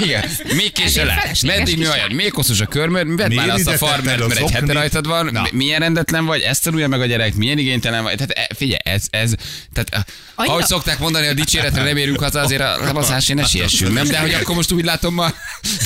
igen, 0.00 0.24
még 0.56 0.72
el. 0.74 0.88
felesleges 0.88 1.40
Meddig 1.40 1.76
kis 1.78 1.86
ajad, 1.88 2.12
még 2.12 2.32
hosszús 2.32 2.60
a 2.60 2.66
körmöd, 2.66 3.16
vedd 3.16 3.34
már 3.34 3.48
azt 3.48 3.66
a 3.66 3.76
farmert, 3.76 4.26
mert 4.26 4.40
egy 4.40 4.50
hete 4.50 4.72
rajtad 4.72 5.06
van, 5.06 5.28
Na. 5.32 5.46
milyen 5.52 5.80
rendetlen 5.80 6.24
vagy, 6.24 6.40
ezt 6.40 6.62
tanulja 6.62 6.88
meg 6.88 7.00
a 7.00 7.06
gyerek, 7.06 7.34
milyen 7.34 7.58
igénytelen 7.58 8.02
vagy. 8.02 8.14
Tehát 8.14 8.30
e, 8.30 8.54
figyelj, 8.54 8.80
ez, 8.82 9.06
ez 9.10 9.32
tehát, 9.72 10.06
Annyira- 10.34 10.54
ahogy 10.54 10.64
szokták 10.64 10.98
mondani, 10.98 11.26
a 11.26 11.34
dicséretre 11.34 11.82
nem 11.82 11.96
érünk 11.96 12.20
haza, 12.20 12.40
azért 12.40 12.60
a 12.60 12.76
lebaszásért 12.84 13.38
ne 13.38 13.46
siessünk, 13.46 13.92
nem? 13.94 14.06
De 14.06 14.18
hogy 14.18 14.34
akkor 14.34 14.54
most 14.54 14.72
úgy 14.72 14.84
látom 14.84 15.14
ma, 15.14 15.32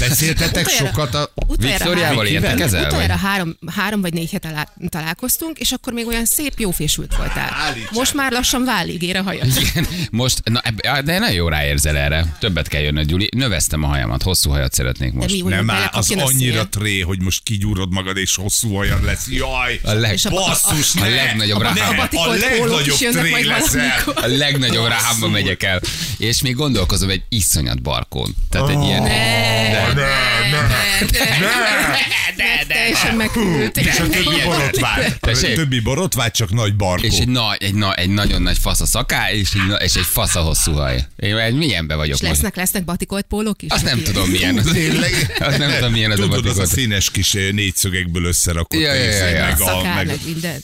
Beszéltetek 0.01 0.69
sokat 0.69 1.15
a... 1.15 1.33
Viktoriával 1.59 2.27
értekezel? 2.27 2.81
vagy? 2.81 2.89
Utoljára 2.89 3.17
három, 3.17 3.57
három 3.77 4.01
vagy 4.01 4.13
négy 4.13 4.31
hete 4.31 4.58
lá- 4.59 4.91
találkoztunk, 4.91 5.59
és 5.59 5.73
akkor 5.73 5.93
még 5.93 6.07
olyan 6.07 6.25
szép, 6.25 6.53
jófésült 6.59 7.17
voltál. 7.17 7.49
Állítsátok. 7.53 7.97
Most 7.99 8.15
már 8.15 8.33
lassan 8.33 8.65
válig 8.65 9.03
ér 9.03 9.17
a 9.17 9.23
hajad. 9.23 9.47
Igen, 9.71 9.87
most, 10.11 10.41
na, 10.45 10.61
de 11.05 11.19
nagyon 11.19 11.35
jó 11.35 11.49
ráérzel 11.49 11.97
erre. 11.97 12.37
Többet 12.41 12.69
kell 12.69 12.81
jönnöd, 12.81 13.07
Gyuri. 13.07 13.29
Növesztem 13.37 13.83
a 13.83 13.87
hajamat, 13.87 14.23
hosszú 14.23 14.51
hajat 14.51 14.73
szeretnék 14.73 15.13
De 15.13 15.17
most. 15.19 15.43
mi, 15.43 15.49
Nem 15.49 15.71
áll, 15.71 15.89
az 15.93 16.11
a 16.11 16.25
annyira 16.25 16.53
szél? 16.55 16.69
tré, 16.69 17.01
hogy 17.01 17.21
most 17.21 17.43
kigyúrod 17.43 17.93
magad, 17.93 18.17
és 18.17 18.35
hosszú 18.35 18.75
hajad 18.75 19.05
lesz. 19.05 19.27
Jaj! 19.31 19.81
A, 19.83 19.93
leg, 19.93 20.13
És 20.13 20.25
a- 20.25 20.31
Basszus, 20.31 20.95
a 20.95 21.01
ne! 21.01 21.09
legnagyobb 21.09 21.63
Ne, 21.63 21.73
ráhám. 21.73 21.93
A 21.93 21.97
batikolt 21.97 22.43
a 22.43 22.47
pólók 22.57 22.69
legnagyobb 22.79 23.13
tré 23.13 23.43
leszel. 23.43 24.03
a 24.15 24.27
legnagyobb 24.27 24.87
ráhámba 24.87 25.29
megyek 25.29 25.63
el. 25.63 25.81
És 26.19 26.43
még 26.43 26.55
gondolkozom 26.55 27.11
egy 27.11 27.23
iszonyat 27.29 27.83
barkón. 27.83 28.35
Tehát 28.51 28.69
egy 28.69 28.83
ilyen... 28.83 29.03
Ne, 29.03 29.93
ne, 29.93 30.38
De, 32.37 32.65
teljesen 32.69 33.15
megkült. 33.15 33.77
És 33.77 33.99
a 33.99 34.09
többi 34.09 34.43
borotvát. 34.45 35.19
A 35.21 35.53
többi 35.55 35.81
borotvát 35.81 36.35
csak 36.35 36.51
nagy 36.53 36.77
barkó. 36.77 37.05
És 37.07 37.19
egy, 37.19 37.29
nagy, 37.29 37.57
egy, 37.63 37.75
na, 37.75 37.95
egy 37.95 38.09
nagyon 38.09 38.43
nagy 38.43 38.59
fasz 38.59 38.81
a 38.81 38.87
szaká, 38.87 39.31
és 39.33 39.49
egy, 39.55 39.67
na- 39.69 39.77
és 39.77 39.95
egy 39.95 40.05
fasz 40.05 40.35
a 40.35 40.41
hosszú 40.41 40.73
haj. 40.73 41.05
Én 41.17 41.55
milyenbe 41.55 41.95
vagyok 41.95 42.15
És 42.15 42.21
most. 42.21 42.33
lesznek, 42.33 42.57
lesznek 42.57 42.85
batikolt 42.85 43.25
pólók 43.29 43.63
is? 43.63 43.71
Azt 43.71 43.85
nem 43.85 44.03
tudom 44.03 44.31
milyen. 44.31 44.63
Tényleg? 44.73 45.37
Azt 45.39 45.59
nem 45.59 45.71
tudom 45.75 45.93
milyen 45.93 46.11
az 46.11 46.19
a 46.19 46.23
Tudod, 46.23 46.47
az 46.47 46.59
a 46.59 46.67
színes 46.67 47.11
kis 47.11 47.35
eh, 47.35 47.51
négyszögekből 47.53 48.25
összerakott 48.25 48.81
Ja, 48.81 48.95
ja, 48.95 49.27
ja, 49.27 49.45
meg 49.45 49.61
a... 49.61 50.17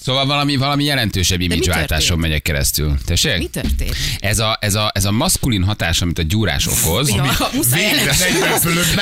Szóval 0.02 0.26
valami, 0.26 0.56
valami 0.56 0.84
jelentősebb 0.84 1.38
mi 1.38 1.44
imidzsváltáson 1.44 2.18
megyek 2.18 2.42
keresztül. 2.42 2.96
Tessék? 3.06 3.38
Mi 3.38 3.46
történt? 3.46 3.96
Ez 4.18 4.38
a, 4.38 4.58
ez, 4.60 4.74
a, 4.74 4.90
ez 4.94 5.04
a 5.04 5.10
maszkulin 5.10 5.62
hatás, 5.64 6.02
amit 6.02 6.18
a 6.18 6.22
gyúrás 6.22 6.66
okoz. 6.66 7.08
Ja, 7.08 7.36
muszáj 7.52 7.80
Végre 7.80 8.00
elesni. 8.00 8.38
40 8.38 8.60
fölött 8.60 8.94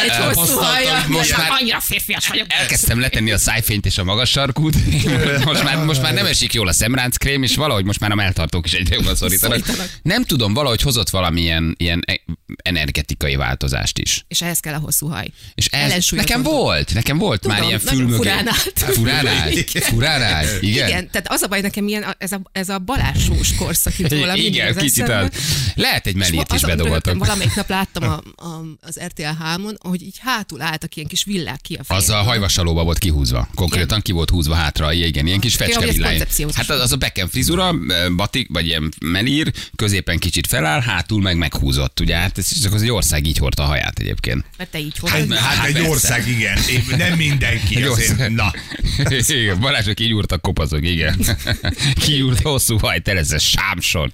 hajjal. 0.75 1.05
most 1.09 1.37
már- 1.37 1.51
Annyira 1.61 1.81
férfias 1.81 2.29
vagyok. 2.29 2.47
Elkezdtem 2.49 3.01
letenni 3.01 3.31
a 3.33 3.39
szájfényt 3.39 3.87
és 3.87 3.99
a 3.99 4.05
magas 4.05 4.31
sarkút. 4.31 4.75
Most 5.45 5.63
már, 5.63 5.85
most 5.85 6.03
már 6.03 6.15
nem 6.15 6.27
esik 6.27 6.53
jól 6.53 6.69
a 6.69 6.73
szemránckrém, 6.73 7.43
és 7.43 7.55
valahogy 7.57 7.85
most 7.85 8.01
már 8.01 8.11
a 8.11 8.15
melltartók 8.15 8.67
is 8.67 8.73
egyre 8.73 8.95
jobban 8.95 9.15
szorítanak. 9.15 9.65
Nem 10.03 10.25
tudom, 10.25 10.55
valahogy 10.55 10.83
hozott 10.83 11.11
valamilyen 11.11 11.75
ilyen 11.79 12.03
e- 12.07 12.21
energetikai 12.63 13.35
változást 13.37 13.99
is. 13.99 14.25
És 14.29 14.43
ehhez 14.43 14.59
kell 14.61 14.75
a 14.75 14.79
hosszú 14.79 15.09
haj. 15.09 15.27
És 15.55 15.67
ez, 15.67 16.05
nekem 16.11 16.43
volt, 16.43 16.95
nekem 16.95 17.19
volt 17.19 17.41
Tudom, 17.41 17.57
már 17.57 17.67
ilyen 17.67 17.79
fülmögé. 17.79 18.17
furán 18.17 18.49
állt. 18.49 18.79
Furán 18.95 19.27
állt? 19.27 19.71
Furán 19.85 20.23
állt? 20.23 20.63
Igen? 20.63 20.89
Igen, 20.89 21.11
tehát 21.11 21.27
az 21.31 21.43
a 21.43 21.47
baj 21.47 21.61
nekem 21.61 21.89
ilyen, 21.89 22.15
ez 22.19 22.33
a, 22.33 22.41
ez 22.53 22.69
a 22.69 22.79
balássós 22.79 23.55
korszak 23.55 23.95
róla 23.99 24.33
mindig 24.33 24.55
Igen, 24.55 24.77
kicsit 24.77 25.09
az. 25.09 25.29
Lehet 25.75 26.07
egy 26.07 26.15
mellét 26.17 26.53
is 26.55 26.61
bedobottam. 26.63 27.19
Valamelyik 27.19 27.55
nap 27.55 27.69
láttam 27.69 28.03
a, 28.13 28.23
a, 28.45 28.63
az 28.81 29.01
RTL 29.07 29.23
3-on, 29.45 29.77
ahogy 29.79 30.03
így 30.03 30.17
hátul 30.21 30.62
álltak 30.63 30.97
ilyen 30.97 31.09
kis 31.09 31.25
villák 31.25 31.61
ki 31.61 31.75
a 31.75 31.95
Az 31.95 32.09
a 32.11 32.17
hajvasalóba 32.17 32.85
volt 32.85 32.99
kihúzva. 32.99 33.49
Konkrétan 33.55 34.01
ki 34.01 34.13
volt 34.13 34.31
húzva 34.31 34.55
hátra, 34.55 34.93
igen, 34.93 35.27
ilyen 35.27 35.41
kis 35.41 35.55
fecskevillány. 35.55 36.11
koncepciós 36.11 36.55
Hát 36.55 36.71
az, 36.71 36.81
az 36.81 36.93
a 36.93 36.97
becken 36.97 37.29
frizura, 37.29 37.75
batik, 38.17 38.49
vagy 38.53 38.67
ilyen 38.67 38.93
melír, 39.01 39.53
középen 39.77 40.19
kicsit 40.19 40.47
feláll, 40.47 40.81
hátul 40.81 41.21
meg 41.21 41.37
meghúzott, 41.37 42.01
ugye? 42.01 42.17
Hát 42.17 42.39
ez 42.39 42.61
csak 42.63 42.73
az 42.73 42.83
egy 42.83 42.91
ország 42.91 43.27
így 43.27 43.39
hordta 43.39 43.63
a 43.63 43.67
haját 43.67 43.99
egyébként. 43.99 44.45
Mert 44.57 44.71
te 44.71 44.79
így 44.79 44.99
Hát, 45.05 45.11
hordod. 45.11 45.37
hát, 45.37 45.57
Hát 45.57 45.67
egy 45.67 45.87
ország, 45.87 46.29
igen. 46.29 46.59
Én- 46.71 46.97
Nem 46.97 47.17
mindenki. 47.17 47.77
Egy 47.77 47.83
Azért, 47.83 48.29
na, 48.29 48.53
Igen, 49.29 49.61
Balázsok 49.61 50.01
így 50.01 50.13
úrtak 50.13 50.41
kopaszok, 50.43 50.83
igen. 50.87 51.21
Kiúrt 52.05 52.41
hosszú 52.43 52.79
haj, 52.79 53.01
tereszes 53.01 53.49
sámson. 53.49 54.13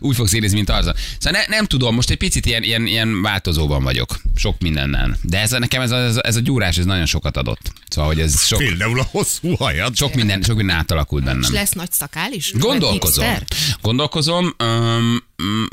Úgy 0.00 0.16
fogsz 0.16 0.32
érezni, 0.32 0.56
mint 0.56 0.70
arza. 0.70 0.94
Szóval 1.18 1.40
ne, 1.40 1.56
nem 1.56 1.66
tudom, 1.66 1.94
most 1.94 2.10
egy 2.10 2.16
picit 2.16 2.46
ilyen, 2.46 2.62
ilyen, 2.62 2.86
ilyen 2.86 3.22
változóban 3.22 3.82
vagyok. 3.82 4.20
Sok 4.36 4.60
mindennel. 4.60 5.18
De 5.22 5.40
ez 5.40 5.52
a, 5.52 5.55
nekem 5.58 5.82
ez 5.82 5.90
a, 5.90 5.96
ez, 6.22 6.36
a, 6.36 6.40
gyúrás, 6.40 6.78
ez 6.78 6.84
nagyon 6.84 7.06
sokat 7.06 7.36
adott. 7.36 7.72
Szóval, 7.88 8.10
hogy 8.10 8.20
ez 8.20 8.46
sok, 8.46 8.58
például 8.58 9.00
a 9.00 9.06
hosszú 9.10 9.54
hajad. 9.54 9.96
sok, 9.96 10.14
minden, 10.14 10.42
sok 10.42 10.56
minden 10.56 10.76
átalakult 10.76 11.22
És 11.22 11.28
bennem. 11.28 11.52
lesz 11.52 11.72
nagy 11.72 11.92
szakál 11.92 12.32
is? 12.32 12.52
Gondolkozom. 12.52 13.34
Gondolkozom. 13.82 14.54
Um, 14.58 15.22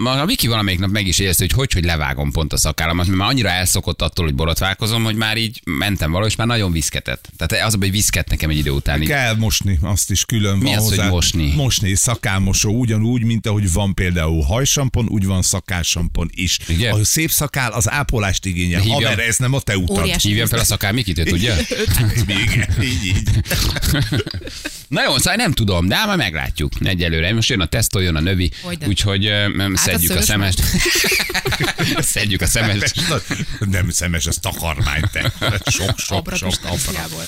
a 0.04 0.26
Viki 0.26 0.48
valamelyik 0.48 0.80
nap 0.80 0.90
meg 0.90 1.08
is 1.08 1.20
érezte, 1.20 1.44
hogy 1.44 1.52
hogy, 1.54 1.74
hogy 1.74 1.84
levágom 1.84 2.32
pont 2.32 2.54
a 2.54 2.58
szakállamat, 2.58 3.06
mert 3.06 3.18
már 3.18 3.30
annyira 3.30 3.50
elszokott 3.50 4.02
attól, 4.02 4.26
hogy 4.26 4.36
borotválkozom, 4.36 5.04
hogy 5.04 5.16
már 5.16 5.38
így 5.38 5.62
mentem 5.66 6.10
valahogy, 6.12 6.32
és 6.32 6.38
már 6.38 6.48
nagyon 6.48 6.72
viszketett. 6.72 7.30
Tehát 7.38 7.66
az 7.66 7.76
hogy 7.80 7.92
viszket 7.92 8.30
nekem 8.30 8.50
egy 8.50 8.58
idő 8.58 8.70
után. 8.70 9.02
Így. 9.02 9.08
Kell 9.08 9.36
mosni, 9.36 9.80
azt 9.82 10.12
is 10.12 10.26
külön 10.26 10.58
Mi 10.58 10.64
van 10.64 10.78
az, 10.78 10.84
hogy 10.88 10.98
hozzá. 10.98 11.10
mosni? 11.10 11.54
Mosni, 11.56 11.96
szakálmosó, 11.96 12.72
ugyanúgy, 12.80 13.24
mint 13.24 13.48
ahogy 13.48 13.72
van 13.72 13.94
például 13.94 14.42
hajsampon, 14.44 15.08
úgy 15.10 15.26
van 15.26 15.42
szakálsampon 15.42 16.30
is. 16.34 16.58
Igen? 16.68 16.94
A 16.94 17.04
szép 17.04 17.32
szakál 17.32 17.72
az 17.72 17.90
ápolást 17.90 18.46
igényel. 18.46 18.82
De 18.82 18.86
hívja- 18.92 19.10
Haver, 19.10 19.28
ez 19.28 19.38
nem 19.38 19.54
a 19.54 19.60
te 19.60 19.78
utad. 19.78 19.98
Óriási. 19.98 20.28
Hívjam 20.28 20.48
fel 20.48 20.60
a 20.60 20.64
szakál 20.64 20.92
Mikit, 20.92 21.20
ő 21.20 21.24
tudja? 21.24 21.56
Igen, 22.28 22.68
így, 22.82 23.06
így. 23.06 23.30
Na 24.88 25.04
jó, 25.04 25.18
szóval 25.18 25.36
nem 25.36 25.52
tudom, 25.52 25.88
de 25.88 26.06
már 26.06 26.18
meglátjuk 26.18 26.72
egyelőre. 26.84 27.34
Most 27.34 27.50
jön 27.50 27.60
a 27.62 27.66
tesztol, 27.66 28.04
jön 28.04 28.16
a 28.16 28.20
növi, 28.20 28.52
Hogyne. 28.62 28.88
úgyhogy 28.88 29.32
ö, 29.60 29.74
a 29.74 29.78
szedjük 29.78 30.12
a, 30.12 30.14
szős 30.14 30.24
szemest. 30.24 30.64
szedjük 32.14 32.42
a 32.42 32.46
szemest. 32.46 33.02
Nem 33.60 33.90
szemes, 33.90 34.26
az 34.26 34.38
takarmány, 34.42 35.04
te. 35.12 35.34
Sok, 35.66 36.00
sok, 36.00 36.18
Abra 36.18 36.36
sok, 36.36 36.54
abra. 36.64 37.24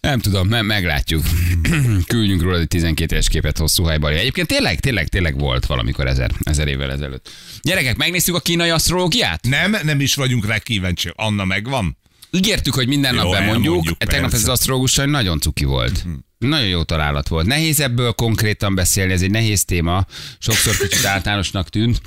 Nem 0.00 0.18
tudom, 0.18 0.48
me- 0.48 0.62
meglátjuk. 0.62 1.24
Küldjünk 2.06 2.42
róla 2.42 2.58
egy 2.58 2.68
12 2.68 3.14
éves 3.14 3.28
képet 3.28 3.58
hosszú 3.58 3.82
hajban. 3.82 4.12
Egyébként 4.12 4.46
tényleg, 4.46 4.80
tényleg, 4.80 5.08
tényleg 5.08 5.38
volt 5.38 5.66
valamikor 5.66 6.06
ezer, 6.06 6.30
ezer 6.42 6.68
évvel 6.68 6.92
ezelőtt. 6.92 7.30
Gyerekek, 7.60 7.96
megnéztük 7.96 8.34
a 8.34 8.40
kínai 8.40 8.70
asztrológiát? 8.70 9.44
Nem, 9.48 9.76
nem 9.82 10.00
is 10.00 10.14
vagyunk 10.14 10.46
rá 10.46 10.58
kíváncsi. 10.58 11.12
Anna 11.14 11.44
megvan? 11.44 11.96
Ígértük, 12.36 12.74
hogy 12.74 12.88
minden 12.88 13.14
nap 13.14 13.24
Jó, 13.24 13.30
bemondjuk. 13.30 13.64
elmondjuk, 13.66 13.98
Tegnap 13.98 14.32
ez 14.32 14.42
az 14.42 14.48
asztrológussal 14.48 15.06
nagyon 15.06 15.40
cuki 15.40 15.64
volt. 15.64 16.04
Nagyon 16.38 16.66
jó 16.68 16.82
találat 16.82 17.28
volt. 17.28 17.46
Nehéz 17.46 17.80
ebből 17.80 18.12
konkrétan 18.12 18.74
beszélni, 18.74 19.12
ez 19.12 19.22
egy 19.22 19.30
nehéz 19.30 19.64
téma. 19.64 20.06
Sokszor 20.38 20.76
kicsit 20.76 21.04
általánosnak 21.04 21.68
tűnt. 21.68 22.00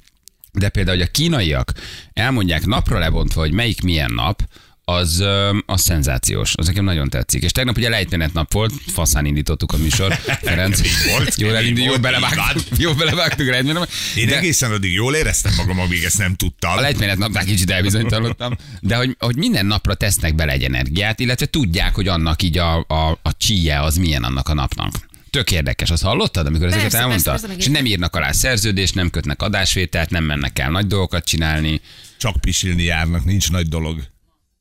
De 0.51 0.69
például, 0.69 0.97
hogy 0.97 1.05
a 1.07 1.11
kínaiak 1.11 1.71
elmondják 2.13 2.65
napra 2.65 2.99
lebontva, 2.99 3.41
hogy 3.41 3.51
melyik 3.51 3.81
milyen 3.81 4.11
nap, 4.11 4.41
az, 4.85 5.23
az 5.65 5.81
szenzációs. 5.81 6.53
Az 6.55 6.67
nekem 6.67 6.83
nagyon 6.83 7.09
tetszik. 7.09 7.43
És 7.43 7.51
tegnap 7.51 7.77
ugye 7.77 7.89
lejtmenet 7.89 8.33
nap 8.33 8.53
volt, 8.53 8.73
faszán 8.87 9.25
indítottuk 9.25 9.71
a 9.71 9.77
műsor. 9.77 10.13
Ferenc, 10.43 10.81
volt, 11.11 11.35
jól 11.35 11.49
így 11.51 11.55
elindul, 11.55 11.83
jó 11.83 11.89
volt, 11.89 12.01
belevágtuk, 12.01 12.63
így 12.73 12.79
jó 12.79 12.93
belevágtuk 12.93 13.47
lejtmenet 13.49 13.89
Én 14.15 14.27
De- 14.27 14.37
egészen 14.37 14.71
addig 14.71 14.93
jól 14.93 15.15
éreztem 15.15 15.53
magam, 15.57 15.79
amíg 15.79 16.03
ezt 16.03 16.17
nem 16.17 16.35
tudtam. 16.35 16.77
a 16.77 16.79
lejtmenet 16.81 17.17
napnál 17.17 17.45
kicsit 17.45 17.71
elbizonytalanodtam, 17.71 18.57
de 18.81 18.95
hogy, 18.95 19.15
hogy 19.19 19.35
minden 19.35 19.65
napra 19.65 19.93
tesznek 19.93 20.35
bele 20.35 20.51
egy 20.51 20.63
energiát, 20.63 21.19
illetve 21.19 21.45
tudják, 21.45 21.95
hogy 21.95 22.07
annak 22.07 22.41
így 22.41 22.57
a, 22.57 22.77
a, 22.87 23.19
a 23.21 23.37
csíje 23.37 23.81
az 23.81 23.95
milyen 23.95 24.23
annak 24.23 24.49
a 24.49 24.53
napnak. 24.53 24.93
Tök 25.29 25.51
érdekes, 25.51 25.89
azt 25.91 26.03
hallottad, 26.03 26.45
amikor 26.47 26.65
ezeket 26.65 26.83
Persze, 26.83 26.97
elmondta? 26.99 27.29
persze, 27.29 27.47
persze, 27.47 27.61
és 27.61 27.67
nem 27.69 27.85
írnak 27.85 28.15
alá 28.15 28.31
szerződést, 28.31 28.95
nem 28.95 29.09
kötnek 29.09 29.41
adásvételt, 29.41 30.09
nem 30.09 30.23
mennek 30.23 30.59
el 30.59 30.69
nagy 30.71 30.87
dolgokat 30.87 31.25
csinálni. 31.25 31.81
Csak 32.17 32.41
pisilni 32.41 32.83
járnak, 32.83 33.25
nincs 33.25 33.51
nagy 33.51 33.67
dolog. 33.67 34.13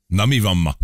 Na 0.07 0.27
mi 0.27 0.41
van 0.41 0.57
ma? 0.57 0.77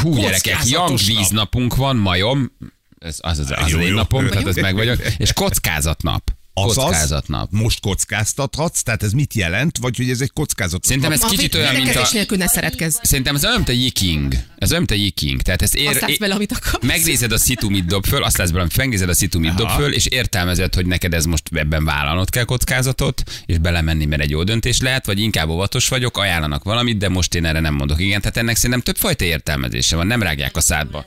Hú, 0.00 0.14
gyerekek, 0.14 0.56
Kockázatos 0.56 0.70
Young 0.70 0.88
nap. 0.90 0.98
víznapunk 1.16 1.76
van 1.76 1.96
majom, 1.96 2.52
ez 2.98 3.18
az 3.20 3.38
az, 3.38 3.50
az, 3.50 3.70
Jó, 3.70 3.78
az 3.78 3.84
én 3.84 3.88
jó. 3.90 3.94
napom, 3.94 4.28
tehát 4.28 4.46
ez 4.46 4.56
meg 4.56 4.74
vagyok, 4.74 4.98
és 5.18 5.32
kockázatnap. 5.32 6.30
Azaz, 6.54 6.84
Kockázatnap. 6.84 7.48
most 7.50 7.80
kockáztathatsz, 7.80 8.82
tehát 8.82 9.02
ez 9.02 9.12
mit 9.12 9.34
jelent, 9.34 9.78
vagy 9.78 9.96
hogy 9.96 10.10
ez 10.10 10.20
egy 10.20 10.32
kockázat? 10.32 10.84
Szerintem 10.84 11.12
ez 11.12 11.20
kicsit 11.20 11.54
olyan, 11.54 11.74
mint 11.74 11.96
a... 11.96 12.08
nélkül 12.12 12.36
ne 12.36 12.46
szeretkezz. 12.46 12.96
Szerintem 13.02 13.34
ez 13.34 13.44
olyan, 13.44 13.56
mint 13.56 13.68
a 13.68 13.72
yiking. 13.72 14.34
Ez 14.58 14.70
olyan, 14.70 14.84
mint 14.88 15.00
a 15.00 15.04
yiking. 15.04 15.42
Tehát 15.42 15.62
ezt 15.62 15.74
ér, 15.74 15.88
Azt 15.88 16.00
látsz 16.00 16.18
bele, 16.18 16.34
amit 16.34 16.52
akarsz. 16.52 16.84
Megnézed 16.86 17.32
a 17.32 17.38
szitu, 17.38 17.70
mit 17.70 17.86
dob 17.86 18.06
föl, 18.06 18.22
azt 18.22 18.36
lesz 18.36 18.50
belőle, 18.50 18.70
megnézed 18.76 19.08
a 19.08 19.14
szitu, 19.14 19.38
mit 19.38 19.54
dob 19.54 19.68
föl, 19.68 19.92
és 19.92 20.06
értelmezed, 20.06 20.74
hogy 20.74 20.86
neked 20.86 21.14
ez 21.14 21.24
most 21.24 21.42
ebben 21.52 21.84
vállalnod 21.84 22.30
kell 22.30 22.44
kockázatot, 22.44 23.22
és 23.46 23.58
belemenni, 23.58 24.04
mert 24.04 24.22
egy 24.22 24.30
jó 24.30 24.42
döntés 24.44 24.80
lehet, 24.80 25.06
vagy 25.06 25.18
inkább 25.18 25.48
óvatos 25.48 25.88
vagyok, 25.88 26.18
ajánlanak 26.18 26.64
valamit, 26.64 26.98
de 26.98 27.08
most 27.08 27.34
én 27.34 27.44
erre 27.44 27.60
nem 27.60 27.74
mondok 27.74 28.00
igen. 28.00 28.20
Tehát 28.20 28.36
ennek 28.36 28.56
szerintem 28.56 28.80
többfajta 28.80 29.24
értelmezése 29.24 29.96
van, 29.96 30.06
nem 30.06 30.22
rágják 30.22 30.56
a 30.56 30.60
szádba. 30.60 31.04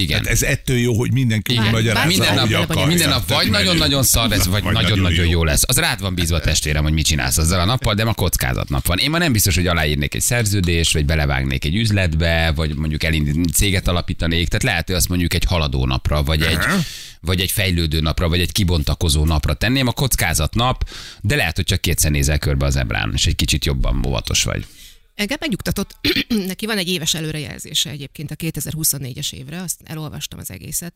Igen. 0.00 0.18
Hát 0.18 0.26
ez 0.26 0.42
ettől 0.42 0.76
jó, 0.76 0.98
hogy 0.98 1.12
mindenki 1.12 1.52
Igen. 1.52 1.70
magyarázza, 1.70 2.08
minden 2.08 2.34
nap, 2.34 2.52
akarja. 2.52 2.86
minden 2.86 3.08
nap 3.08 3.28
vagy 3.28 3.50
nagyon-nagyon 3.50 4.02
szar 4.02 4.32
ez, 4.32 4.46
vagy 4.46 4.64
nagyon-nagyon 4.64 5.26
jó 5.26 5.44
lesz. 5.44 5.62
Az 5.66 5.76
rád 5.76 6.00
van 6.00 6.14
bízva 6.14 6.40
testvérem, 6.40 6.82
hogy 6.82 6.92
mit 6.92 7.04
csinálsz 7.04 7.38
azzal 7.38 7.60
a 7.60 7.64
nappal, 7.64 7.94
de 7.94 8.04
ma 8.04 8.14
kockázatnap 8.14 8.86
van. 8.86 8.98
Én 8.98 9.10
ma 9.10 9.18
nem 9.18 9.32
biztos, 9.32 9.54
hogy 9.54 9.66
aláírnék 9.66 10.14
egy 10.14 10.20
szerződést, 10.20 10.92
vagy 10.92 11.04
belevágnék 11.04 11.64
egy 11.64 11.74
üzletbe, 11.76 12.52
vagy 12.54 12.74
mondjuk 12.74 13.04
elindítani 13.04 13.44
céget 13.52 13.88
alapítanék. 13.88 14.48
Tehát 14.48 14.62
lehet, 14.62 14.86
hogy 14.86 14.96
azt 14.96 15.08
mondjuk 15.08 15.34
egy 15.34 15.44
haladó 15.44 15.86
napra, 15.86 16.22
vagy 16.22 16.42
egy, 16.42 16.58
vagy 17.20 17.40
egy 17.40 17.50
fejlődő 17.50 18.00
napra, 18.00 18.28
vagy 18.28 18.40
egy 18.40 18.52
kibontakozó 18.52 19.24
napra 19.24 19.54
tenném. 19.54 19.86
A 19.86 19.92
kockázat 19.92 20.54
nap, 20.54 20.88
de 21.20 21.36
lehet, 21.36 21.56
hogy 21.56 21.64
csak 21.64 21.80
kétszer 21.80 22.10
nézel 22.10 22.38
körbe 22.38 22.66
az 22.66 22.76
ebrán, 22.76 23.10
és 23.14 23.26
egy 23.26 23.36
kicsit 23.36 23.64
jobban 23.64 24.06
óvatos 24.06 24.42
vagy. 24.42 24.66
Engem 25.16 25.36
megnyugtatott, 25.40 25.96
neki 26.52 26.66
van 26.66 26.78
egy 26.78 26.88
éves 26.88 27.14
előrejelzése 27.14 27.90
egyébként 27.90 28.30
a 28.30 28.36
2024-es 28.36 29.32
évre, 29.32 29.62
azt 29.62 29.80
elolvastam 29.84 30.38
az 30.38 30.50
egészet. 30.50 30.94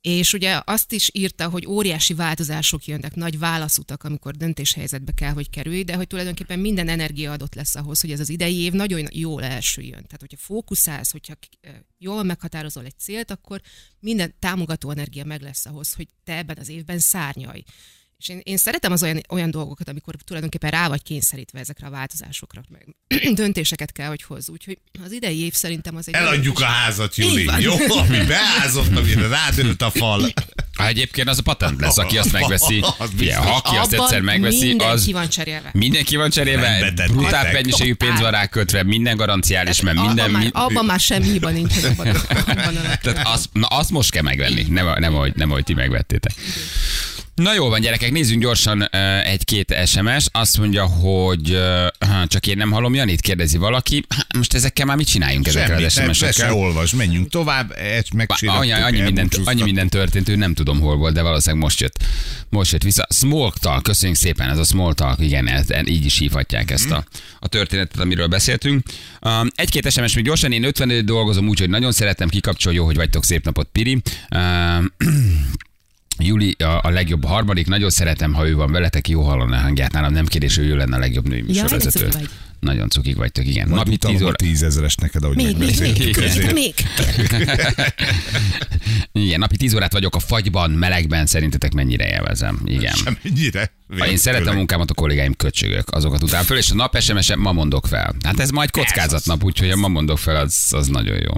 És 0.00 0.32
ugye 0.32 0.60
azt 0.64 0.92
is 0.92 1.10
írta, 1.12 1.48
hogy 1.48 1.66
óriási 1.66 2.14
változások 2.14 2.84
jönnek, 2.84 3.14
nagy 3.14 3.38
válaszutak, 3.38 4.04
amikor 4.04 4.36
döntéshelyzetbe 4.36 5.12
kell, 5.12 5.32
hogy 5.32 5.50
kerülj, 5.50 5.82
de 5.82 5.96
hogy 5.96 6.06
tulajdonképpen 6.06 6.58
minden 6.58 6.88
energia 6.88 7.32
adott 7.32 7.54
lesz 7.54 7.74
ahhoz, 7.74 8.00
hogy 8.00 8.10
ez 8.10 8.20
az 8.20 8.28
idei 8.28 8.56
év 8.56 8.72
nagyon 8.72 9.08
jól 9.10 9.44
elsüljön. 9.44 10.04
Tehát, 10.04 10.20
hogyha 10.20 10.36
fókuszálsz, 10.36 11.10
hogyha 11.10 11.34
eh, 11.60 11.74
jól 11.98 12.22
meghatározol 12.22 12.84
egy 12.84 12.98
célt, 12.98 13.30
akkor 13.30 13.60
minden 14.00 14.34
támogató 14.38 14.90
energia 14.90 15.24
meg 15.24 15.42
lesz 15.42 15.66
ahhoz, 15.66 15.92
hogy 15.92 16.08
te 16.24 16.36
ebben 16.36 16.56
az 16.60 16.68
évben 16.68 16.98
szárnyalj. 16.98 17.62
És 18.22 18.28
én, 18.28 18.40
én 18.42 18.56
szeretem 18.56 18.92
az 18.92 19.02
olyan, 19.02 19.20
olyan 19.28 19.50
dolgokat, 19.50 19.88
amikor 19.88 20.14
tulajdonképpen 20.24 20.70
rá 20.70 20.88
vagy 20.88 21.02
kényszerítve 21.02 21.58
ezekre 21.58 21.86
a 21.86 21.90
változásokra, 21.90 22.62
meg 22.68 22.86
döntéseket 23.34 23.92
kell, 23.92 24.08
hogy 24.08 24.22
hozz. 24.22 24.48
Úgyhogy 24.48 24.78
az 25.04 25.12
idei 25.12 25.44
év 25.44 25.52
szerintem 25.52 25.96
az 25.96 26.08
egy... 26.08 26.14
Eladjuk 26.14 26.60
a 26.60 26.64
házat, 26.64 27.16
Juli. 27.16 27.48
Jó, 27.58 27.74
ami 27.88 28.24
beázott, 28.26 28.96
amire 28.96 29.28
rádőlt 29.28 29.82
a 29.82 29.90
fal. 29.90 30.28
Ha 30.72 30.86
egyébként 30.86 31.28
az 31.28 31.38
a 31.38 31.42
patent 31.42 31.80
lesz, 31.80 31.98
aki 31.98 32.18
azt 32.18 32.32
megveszi. 32.32 32.84
Az 32.98 33.10
biztos. 33.10 33.44
ha 33.44 33.54
aki 33.54 33.76
azt 33.76 33.92
egyszer 33.92 34.20
megveszi, 34.20 34.66
mindenki 34.66 34.84
az 34.84 35.10
van 35.10 35.28
cserélve. 35.28 35.70
Mindenki 35.72 36.16
van 36.16 36.30
cserélve, 36.30 36.92
brutál 37.06 37.52
mennyiségű 37.52 37.94
pénz 37.94 38.20
van 38.20 38.30
rá 38.30 38.46
kötve, 38.46 38.82
minden 38.82 39.16
garanciális, 39.16 39.80
mert 39.80 39.96
minden... 39.96 40.18
abban, 40.18 40.40
már, 40.40 40.50
abban 40.52 40.84
már 40.84 41.00
semmi 41.00 41.30
hiba 41.30 41.50
nincs. 41.50 41.76
Abban, 41.84 42.06
abban 42.06 42.76
a 42.76 42.96
tehát 43.02 43.26
azt, 43.26 43.48
na, 43.52 43.66
azt 43.66 43.90
most 43.90 44.10
kell 44.10 44.22
megvenni, 44.22 44.62
nem, 44.68 44.94
nem, 44.98 45.14
ahogy, 45.14 45.32
nem 45.34 45.50
ahogy 45.50 45.64
ti 45.64 45.74
megvettétek. 45.74 46.32
Na 47.34 47.54
jó 47.54 47.68
van, 47.68 47.80
gyerekek, 47.80 48.10
nézzünk 48.10 48.42
gyorsan 48.42 48.88
egy-két 49.24 49.74
SMS. 49.86 50.26
Azt 50.32 50.58
mondja, 50.58 50.84
hogy 50.84 51.58
csak 52.26 52.46
én 52.46 52.56
nem 52.56 52.70
hallom 52.70 52.94
Janit, 52.94 53.20
kérdezi 53.20 53.58
valaki. 53.58 54.04
Most 54.36 54.54
ezekkel 54.54 54.86
már 54.86 54.96
mit 54.96 55.06
csináljunk 55.08 55.46
ezekkel 55.46 55.68
Semmi, 55.68 55.84
az 55.84 55.94
ne, 55.94 56.12
SMS-ekkel? 56.12 56.54
olvas, 56.54 56.94
menjünk 56.94 57.28
tovább, 57.28 57.74
Annyi, 58.38 58.72
annyi, 58.72 59.00
minden, 59.00 59.28
annyi 59.44 59.62
minden 59.62 59.88
történt, 59.88 60.28
ő 60.28 60.36
nem 60.36 60.54
tudom 60.54 60.80
hol 60.80 60.96
volt, 60.96 61.14
de 61.14 61.22
valószínűleg 61.22 61.64
most 61.64 61.80
jött, 61.80 62.04
most 62.48 62.72
jött 62.72 62.82
vissza. 62.82 63.06
Small 63.10 63.52
Talk, 63.60 63.82
köszönjük 63.82 64.18
szépen, 64.18 64.48
ez 64.48 64.58
a 64.58 64.64
Small 64.64 64.94
Talk, 64.94 65.20
igen, 65.20 65.48
ez, 65.48 65.66
így 65.84 66.04
is 66.04 66.18
hívhatják 66.18 66.70
ezt 66.70 66.90
a, 66.90 67.04
a 67.38 67.48
történetet, 67.48 68.00
amiről 68.00 68.26
beszéltünk. 68.26 68.86
Um, 69.20 69.48
egy-két 69.54 69.90
SMS 69.90 70.14
még 70.14 70.24
gyorsan, 70.24 70.52
én 70.52 70.64
50 70.64 71.06
dolgozom, 71.06 71.48
úgyhogy 71.48 71.68
nagyon 71.68 71.92
szeretem, 71.92 72.28
kikapcsol, 72.28 72.72
jó, 72.72 72.84
hogy 72.84 72.96
vagytok, 72.96 73.24
szép 73.24 73.44
napot, 73.44 73.68
Piri. 73.72 74.02
Um, 74.34 74.92
Juli 76.18 76.56
a, 76.58 76.80
a 76.82 76.90
legjobb 76.90 77.24
harmadik, 77.24 77.66
nagyon 77.66 77.90
szeretem, 77.90 78.32
ha 78.32 78.48
ő 78.48 78.54
van 78.54 78.72
veletek, 78.72 79.08
jó 79.08 79.22
hallani 79.22 79.52
a 79.52 79.58
hangját, 79.60 79.92
nálam 79.92 80.12
nem 80.12 80.26
kérdés, 80.26 80.56
hogy 80.56 80.66
ő 80.66 80.76
lenne 80.76 80.96
a 80.96 80.98
legjobb 80.98 81.28
női 81.28 81.42
műsorvezető. 81.42 82.08
vagy. 82.12 82.28
Nagyon 82.60 82.88
cukik 82.88 83.16
vagytok, 83.16 83.46
igen. 83.46 83.68
Majd 83.68 83.84
Napi 83.84 83.96
10 83.96 84.10
utalom 84.10 84.22
a 84.22 84.26
óra. 84.26 84.34
tízezeres 84.36 84.94
neked, 84.94 85.24
ahogy 85.24 85.36
Még, 85.36 85.56
még, 85.56 85.80
még, 85.80 86.16
közé. 86.16 86.52
még. 86.52 86.74
Igen, 89.12 89.38
napi 89.38 89.56
10 89.56 89.74
órát 89.74 89.92
vagyok 89.92 90.14
a 90.14 90.18
fagyban, 90.18 90.70
melegben, 90.70 91.26
szerintetek 91.26 91.72
mennyire 91.72 92.08
élvezem? 92.08 92.60
Igen. 92.64 92.94
Semennyire. 93.04 93.72
Ha 93.98 94.06
én 94.06 94.16
szeretem 94.16 94.52
a 94.54 94.56
munkámat, 94.56 94.90
a 94.90 94.94
kollégáim 94.94 95.34
köcsögök, 95.34 95.90
azokat 95.90 96.22
után 96.22 96.44
föl, 96.44 96.56
és 96.56 96.70
a 96.70 96.74
nap 96.74 96.98
sms 97.00 97.34
ma 97.36 97.52
mondok 97.52 97.86
fel. 97.86 98.14
Hát 98.22 98.40
ez 98.40 98.50
majd 98.50 98.70
kockázatnap, 98.70 99.44
úgyhogy 99.44 99.70
a 99.70 99.76
ma 99.76 99.88
mondok 99.88 100.18
fel, 100.18 100.36
az, 100.36 100.66
az 100.70 100.86
nagyon 100.86 101.16
jó. 101.16 101.32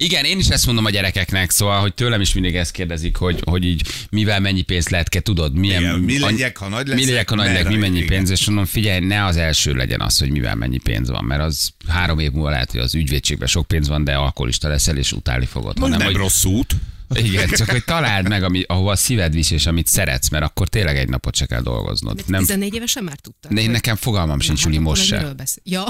Igen, 0.00 0.24
én 0.24 0.38
is 0.38 0.48
ezt 0.48 0.66
mondom 0.66 0.84
a 0.84 0.90
gyerekeknek, 0.90 1.50
szóval, 1.50 1.80
hogy 1.80 1.94
tőlem 1.94 2.20
is 2.20 2.34
mindig 2.34 2.56
ezt 2.56 2.70
kérdezik, 2.70 3.16
hogy, 3.16 3.40
hogy 3.44 3.64
így 3.64 3.88
mivel 4.10 4.40
mennyi 4.40 4.62
pénzt 4.62 4.88
lehet 4.88 5.08
ke, 5.08 5.20
tudod, 5.20 5.54
milyen, 5.54 5.82
Igen, 5.82 5.98
mi 5.98 6.18
legyek, 6.18 6.56
ha 6.56 6.68
nagy 6.68 6.84
mi 6.84 6.90
leszek, 6.90 7.06
legyek, 7.06 7.28
ha 7.28 7.34
nagy 7.34 7.46
legyek, 7.46 7.68
mi 7.68 7.76
mennyi 7.76 7.96
igen. 7.96 8.08
pénz, 8.08 8.30
és 8.30 8.46
mondom, 8.46 8.64
figyelj, 8.64 9.00
ne 9.00 9.24
az 9.24 9.36
első 9.36 9.74
legyen 9.74 10.00
az, 10.00 10.18
hogy 10.18 10.30
mivel 10.30 10.54
mennyi 10.54 10.78
pénz 10.78 11.10
van, 11.10 11.24
mert 11.24 11.42
az 11.42 11.70
három 11.86 12.18
év 12.18 12.30
múlva 12.30 12.50
lehet, 12.50 12.70
hogy 12.70 12.80
az 12.80 12.94
ügyvédségben 12.94 13.48
sok 13.48 13.66
pénz 13.66 13.88
van, 13.88 14.04
de 14.04 14.14
alkoholista 14.14 14.68
leszel, 14.68 14.96
és 14.96 15.12
utálni 15.12 15.46
fogod. 15.46 15.74
Nem, 15.74 15.82
hanem, 15.82 15.98
nem 15.98 16.06
hogy, 16.06 16.16
rossz 16.16 16.44
út. 16.44 16.74
Igen, 17.14 17.48
csak 17.48 17.70
hogy 17.70 17.84
találd 17.84 18.28
meg, 18.28 18.42
ami, 18.42 18.62
ahova 18.66 18.90
a 18.90 18.96
szíved 18.96 19.32
visz, 19.32 19.50
és 19.50 19.66
amit 19.66 19.86
szeretsz, 19.86 20.28
mert 20.28 20.44
akkor 20.44 20.68
tényleg 20.68 20.96
egy 20.96 21.08
napot 21.08 21.34
se 21.36 21.46
kell 21.46 21.60
dolgoznod. 21.60 22.14
Nem. 22.16 22.24
Nem, 22.26 22.40
14 22.40 22.74
évesen 22.74 23.04
már 23.04 23.16
de 23.48 23.48
én 23.60 23.64
hogy- 23.64 23.70
nekem 23.74 23.96
fogalmam 23.96 24.40
sincs, 24.40 24.64
hát 24.64 24.78
most 24.78 25.12
akkor 25.12 25.36
se. 25.36 25.50
Ja. 25.64 25.86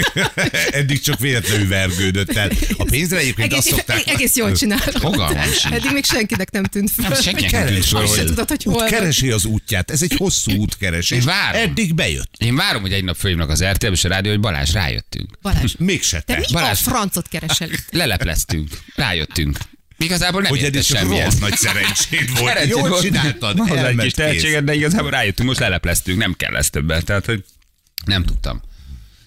Eddig 0.70 1.00
csak 1.00 1.18
véletlenül 1.18 1.68
vergődött 1.68 2.32
el. 2.36 2.50
A 2.78 2.84
pénzre 2.84 3.18
egyébként 3.18 3.52
azt 3.52 3.66
egész, 3.66 3.76
szokták... 3.78 4.06
egész 4.08 4.36
jól 4.36 4.52
csinálod. 4.52 4.96
Fogalmam 4.98 5.42
sincs. 5.52 5.74
Eddig 5.74 5.92
még 5.92 6.04
senkinek 6.04 6.50
nem 6.50 6.64
tűnt 6.64 6.90
fel. 6.90 7.08
Nem, 7.08 7.20
senkinek 7.20 7.50
nem 7.50 7.66
tűnt 7.66 7.78
Azt 7.78 7.90
se 7.90 7.96
hogy- 8.18 8.26
tudod, 8.26 8.48
hogy 8.48 8.62
hol 8.62 8.84
keresi 8.86 9.30
az 9.30 9.44
útját. 9.44 9.90
Ez 9.90 10.02
egy 10.02 10.14
hosszú 10.16 10.52
útkeresés. 10.52 11.18
Én 11.18 11.24
várom. 11.24 11.60
Eddig 11.62 11.94
bejött. 11.94 12.34
Én 12.38 12.56
várom, 12.56 12.82
hogy 12.82 12.92
egy 12.92 13.04
nap 13.04 13.16
fölhívnak 13.16 13.48
az 13.50 13.64
RTL 13.64 13.86
és 13.92 14.04
a 14.04 14.08
rádió, 14.08 14.30
hogy 14.32 14.40
Balázs, 14.40 14.72
rájöttünk. 14.72 15.30
Balázs, 15.42 15.74
Mégse 15.78 16.20
te 16.20 16.34
te. 16.34 16.38
mi 16.38 16.44
Balázs. 16.52 16.86
a 16.86 16.90
francot 16.90 17.28
keresel? 17.28 17.70
itt? 17.70 17.84
Lelepleztünk, 17.90 18.68
rájöttünk. 18.94 19.58
Igazából 20.04 20.40
nem 20.40 20.50
Hogy 20.50 20.60
érte 20.60 20.68
eddig 20.78 20.82
semmilyen. 20.82 21.24
rohadt 21.24 21.40
nagy 21.40 21.56
szerencséd 21.56 22.30
volt. 22.30 22.46
Szerencsét 22.46 22.76
Jól 22.76 22.88
volt. 22.88 23.02
csináltad. 23.02 23.56
Van 23.56 23.84
egy 23.86 23.96
kis 23.96 24.12
tehetséged, 24.12 24.64
de 24.64 24.74
igazából 24.74 25.10
rájöttünk, 25.10 25.48
most 25.48 25.60
lelepleztünk, 25.60 26.18
nem 26.18 26.34
kell 26.36 26.52
lesz 26.52 26.70
többet. 26.70 27.04
Tehát, 27.04 27.24
hogy 27.26 27.44
nem 28.04 28.24
tudtam. 28.24 28.62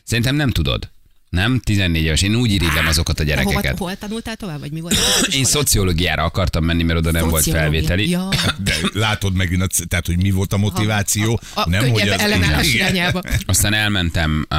Szerintem 0.03 0.35
nem 0.35 0.49
tudod. 0.49 0.91
Nem? 1.29 1.59
14 1.59 2.03
éves. 2.03 2.21
Én 2.21 2.35
úgy 2.35 2.51
irigylem 2.51 2.87
azokat 2.87 3.19
a 3.19 3.23
Te 3.23 3.33
hova, 3.33 3.43
gyerekeket. 3.43 3.77
hol 3.77 3.95
tanultál 3.95 4.35
tovább, 4.35 4.59
vagy 4.59 4.71
mi 4.71 4.79
volt? 4.81 4.93
az 4.93 5.33
Én 5.35 5.43
szociológiára 5.43 6.23
akartam 6.23 6.63
menni, 6.63 6.83
mert 6.83 6.99
oda 6.99 7.11
nem 7.11 7.29
volt 7.29 7.43
felvételi. 7.43 8.09
Ja. 8.09 8.29
De 8.63 8.75
látod 8.93 9.33
megint, 9.33 9.61
a, 9.61 9.67
tehát, 9.87 10.05
hogy 10.05 10.17
mi 10.21 10.31
volt 10.31 10.53
a 10.53 10.57
motiváció. 10.57 11.39
A, 11.53 11.59
a, 11.59 11.75
a 11.75 11.77
könnyebb 11.77 12.19
ellenállás 12.19 12.67
Igen. 12.73 12.75
irányába. 12.75 13.21
Aztán 13.45 13.73
elmentem 13.73 14.45
uh, 14.49 14.57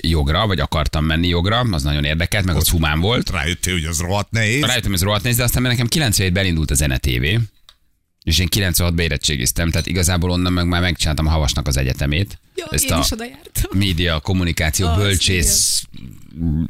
jogra, 0.00 0.46
vagy 0.46 0.60
akartam 0.60 1.04
menni 1.04 1.28
jogra, 1.28 1.58
az 1.70 1.82
nagyon 1.82 2.04
érdekelt, 2.04 2.44
meg 2.44 2.56
az 2.56 2.68
humán 2.68 3.00
volt. 3.00 3.30
Rájöttél, 3.30 3.72
hogy 3.72 3.84
az 3.84 4.00
rohadt 4.00 4.30
nehéz. 4.30 4.62
Rájöttem, 4.62 4.92
ez 4.92 5.02
rohadt 5.02 5.22
néz, 5.22 5.36
de 5.36 5.42
aztán 5.42 5.62
nekem 5.62 5.86
97 5.86 6.32
belindult 6.32 6.70
a 6.70 6.74
Zene 6.74 6.98
TV, 6.98 7.24
és 8.24 8.38
én 8.38 8.48
96-ba 8.50 9.00
érettségiztem, 9.00 9.70
tehát 9.70 9.86
igazából 9.86 10.30
onnan 10.30 10.52
meg 10.52 10.66
már 10.66 10.80
megcsináltam 10.80 11.26
a 11.26 11.30
Havasnak 11.30 11.66
az 11.66 11.76
egyetemét. 11.76 12.38
Ja, 12.54 12.66
ezt 12.70 12.84
én 12.84 12.92
a 12.92 12.98
is 12.98 13.10
oda 13.10 13.24
jártam. 13.24 13.78
média, 13.78 14.20
kommunikáció, 14.20 14.86
Az, 14.86 14.96
bölcsész 14.96 15.84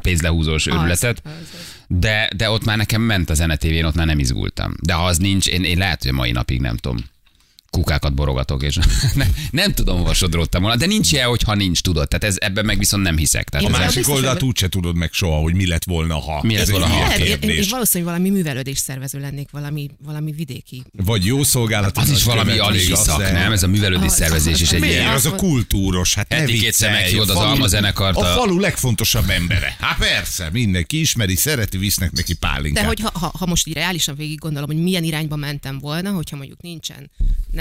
pénzlehúzós 0.02 0.66
őrületet. 0.66 1.22
Az, 1.24 1.32
az, 1.32 1.40
az. 1.40 1.84
De, 1.88 2.30
de 2.36 2.50
ott 2.50 2.64
már 2.64 2.76
nekem 2.76 3.02
ment 3.02 3.30
a 3.30 3.34
Zene 3.34 3.56
TV-n, 3.56 3.84
ott 3.84 3.94
már 3.94 4.06
nem 4.06 4.18
izgultam. 4.18 4.74
De 4.82 4.92
ha 4.92 5.04
az 5.04 5.18
nincs, 5.18 5.46
én, 5.46 5.64
én 5.64 5.78
lehet, 5.78 6.02
hogy 6.02 6.10
a 6.10 6.14
mai 6.14 6.30
napig 6.30 6.60
nem 6.60 6.76
tudom 6.76 7.04
kukákat 7.76 8.14
borogatok, 8.14 8.62
és 8.62 8.78
ne, 9.14 9.26
nem 9.50 9.72
tudom, 9.72 9.96
hova 9.98 10.14
sodródtam 10.14 10.62
volna, 10.62 10.76
de 10.76 10.86
nincs 10.86 11.12
ilyen, 11.12 11.28
hogyha 11.28 11.54
nincs, 11.54 11.80
tudod. 11.80 12.08
Tehát 12.08 12.24
ez, 12.24 12.36
ebben 12.40 12.64
meg 12.64 12.78
viszont 12.78 13.02
nem 13.02 13.16
hiszek. 13.16 13.48
Tehát 13.48 13.66
A 13.66 13.70
másik 13.70 14.08
oldalt 14.08 14.38
hogy- 14.38 14.48
úgyse 14.48 14.68
tudod 14.68 14.96
meg 14.96 15.12
soha, 15.12 15.36
hogy 15.40 15.54
mi 15.54 15.66
lett 15.66 15.84
volna, 15.84 16.18
ha. 16.20 16.40
Mi 16.42 16.56
lett 16.56 16.68
volna, 16.68 16.86
ha? 16.86 17.16
én, 17.16 17.64
valószínűleg 17.70 18.14
valami 18.14 18.30
művelődés 18.36 18.78
szervező 18.78 19.20
lennék, 19.20 19.48
valami, 19.50 19.90
valami 20.04 20.32
vidéki. 20.32 20.82
Vagy 20.92 21.24
jó 21.24 21.42
szolgálat. 21.42 21.98
az 21.98 22.10
is 22.10 22.22
valami 22.22 22.58
alisi 22.58 22.94
szak, 22.94 23.18
nem? 23.32 23.52
Ez 23.52 23.62
a 23.62 23.66
művelődés 23.66 24.12
szervezés 24.12 24.60
is 24.60 24.72
egy 24.72 24.82
az- 24.82 24.88
ilyen. 24.88 25.12
Az 25.12 25.26
a 25.26 25.34
kultúros, 25.34 26.14
hát 26.14 26.28
ne 26.28 26.44
viccelj, 26.44 26.92
meghívod 26.92 27.28
a 27.28 27.32
az 27.32 27.38
falu- 27.38 27.52
almazenekart, 27.52 28.16
A 28.16 28.20
a- 28.20 28.34
falu 28.34 28.58
legfontosabb 28.58 29.28
embere. 29.30 29.76
Hát 29.80 29.98
persze, 29.98 30.48
mindenki 30.52 31.00
ismeri, 31.00 31.36
szereti, 31.36 31.78
visznek 31.78 32.12
neki 32.12 32.34
pálinkát. 32.34 32.82
De 32.82 32.88
hogy 32.88 33.00
ha, 33.00 33.10
ha, 33.18 33.32
ha 33.38 33.46
most 33.46 33.66
így 33.66 33.74
reálisan 33.74 34.14
végig 34.16 34.38
gondolom, 34.38 34.68
hogy 34.68 34.82
milyen 34.82 35.04
irányba 35.04 35.36
mentem 35.36 35.78
volna, 35.78 36.10
hogyha 36.10 36.36
mondjuk 36.36 36.60
nincsen 36.62 37.10